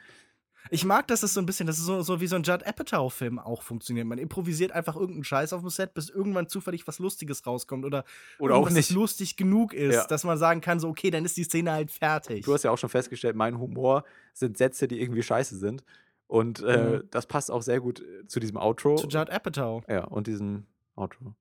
Ich 0.71 0.85
mag, 0.85 1.07
dass 1.07 1.21
es 1.21 1.33
so 1.33 1.39
ein 1.41 1.45
bisschen, 1.45 1.67
das 1.67 1.77
ist 1.77 1.85
so, 1.85 2.01
so 2.01 2.21
wie 2.21 2.27
so 2.27 2.35
ein 2.35 2.43
Judd 2.43 2.65
Apatow-Film 2.65 3.37
auch 3.37 3.61
funktioniert. 3.61 4.07
Man 4.07 4.17
improvisiert 4.17 4.71
einfach 4.71 4.95
irgendeinen 4.95 5.25
Scheiß 5.25 5.53
auf 5.53 5.61
dem 5.61 5.69
Set, 5.69 5.93
bis 5.93 6.09
irgendwann 6.09 6.47
zufällig 6.47 6.87
was 6.87 6.99
Lustiges 6.99 7.45
rauskommt 7.45 7.85
oder, 7.85 8.03
oder 8.39 8.55
auch 8.55 8.69
nicht 8.69 8.89
lustig 8.89 9.35
genug 9.35 9.73
ist, 9.73 9.93
ja. 9.93 10.07
dass 10.07 10.23
man 10.23 10.37
sagen 10.37 10.61
kann, 10.61 10.79
so, 10.79 10.87
okay, 10.87 11.11
dann 11.11 11.25
ist 11.25 11.37
die 11.37 11.43
Szene 11.43 11.73
halt 11.73 11.91
fertig. 11.91 12.45
Du 12.45 12.53
hast 12.53 12.63
ja 12.63 12.71
auch 12.71 12.77
schon 12.77 12.89
festgestellt, 12.89 13.35
mein 13.35 13.59
Humor 13.59 14.05
sind 14.33 14.57
Sätze, 14.57 14.87
die 14.87 14.99
irgendwie 14.99 15.23
scheiße 15.23 15.57
sind. 15.57 15.83
Und 16.27 16.61
äh, 16.63 16.97
mhm. 16.97 17.07
das 17.11 17.27
passt 17.27 17.51
auch 17.51 17.61
sehr 17.61 17.79
gut 17.79 18.01
äh, 18.01 18.27
zu 18.27 18.39
diesem 18.39 18.57
Outro. 18.57 18.95
Zu 18.95 19.07
Judd 19.07 19.29
Apatow. 19.29 19.83
Ja, 19.87 20.05
und 20.05 20.27
diesem 20.27 20.65
Outro. 20.95 21.35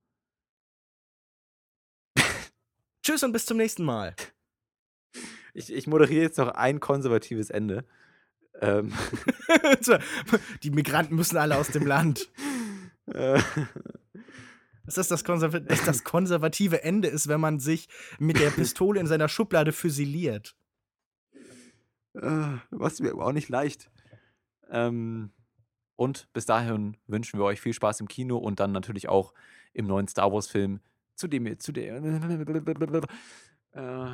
Tschüss 3.03 3.22
und 3.22 3.32
bis 3.32 3.47
zum 3.47 3.57
nächsten 3.57 3.85
Mal. 3.85 4.14
Ich, 5.55 5.72
ich 5.72 5.87
moderiere 5.87 6.22
jetzt 6.22 6.39
noch 6.39 6.49
ein 6.49 6.80
konservatives 6.80 7.51
Ende. 7.51 7.85
Ähm. 8.61 8.93
Die 10.62 10.70
Migranten 10.70 11.14
müssen 11.14 11.37
alle 11.37 11.57
aus 11.57 11.68
dem 11.68 11.87
Land. 11.87 12.30
Dass 14.87 14.97
das 14.97 15.09
das, 15.09 15.22
dass 15.22 15.85
das 15.87 16.05
konservative 16.05 16.82
Ende 16.82 17.09
ist, 17.09 17.26
wenn 17.26 17.41
man 17.41 17.59
sich 17.59 17.89
mit 18.18 18.39
der 18.39 18.51
Pistole 18.51 19.01
in 19.01 19.07
seiner 19.07 19.28
Schublade 19.28 19.72
füsiliert. 19.72 20.55
Äh, 22.12 22.59
was 22.70 23.01
mir 23.01 23.12
aber 23.12 23.26
auch 23.26 23.32
nicht 23.32 23.49
leicht. 23.49 23.91
Ähm, 24.70 25.30
und 25.96 26.32
bis 26.32 26.46
dahin 26.46 26.96
wünschen 27.06 27.38
wir 27.38 27.44
euch 27.44 27.60
viel 27.60 27.72
Spaß 27.72 28.00
im 28.00 28.08
Kino 28.08 28.36
und 28.36 28.60
dann 28.60 28.72
natürlich 28.72 29.08
auch 29.08 29.32
im 29.72 29.86
neuen 29.86 30.08
Star 30.08 30.32
Wars-Film, 30.32 30.80
zu 31.14 31.28
dem 31.28 31.46
ihr, 31.46 31.58
zu 31.58 31.72
der. 31.72 32.02
Äh, 33.74 34.06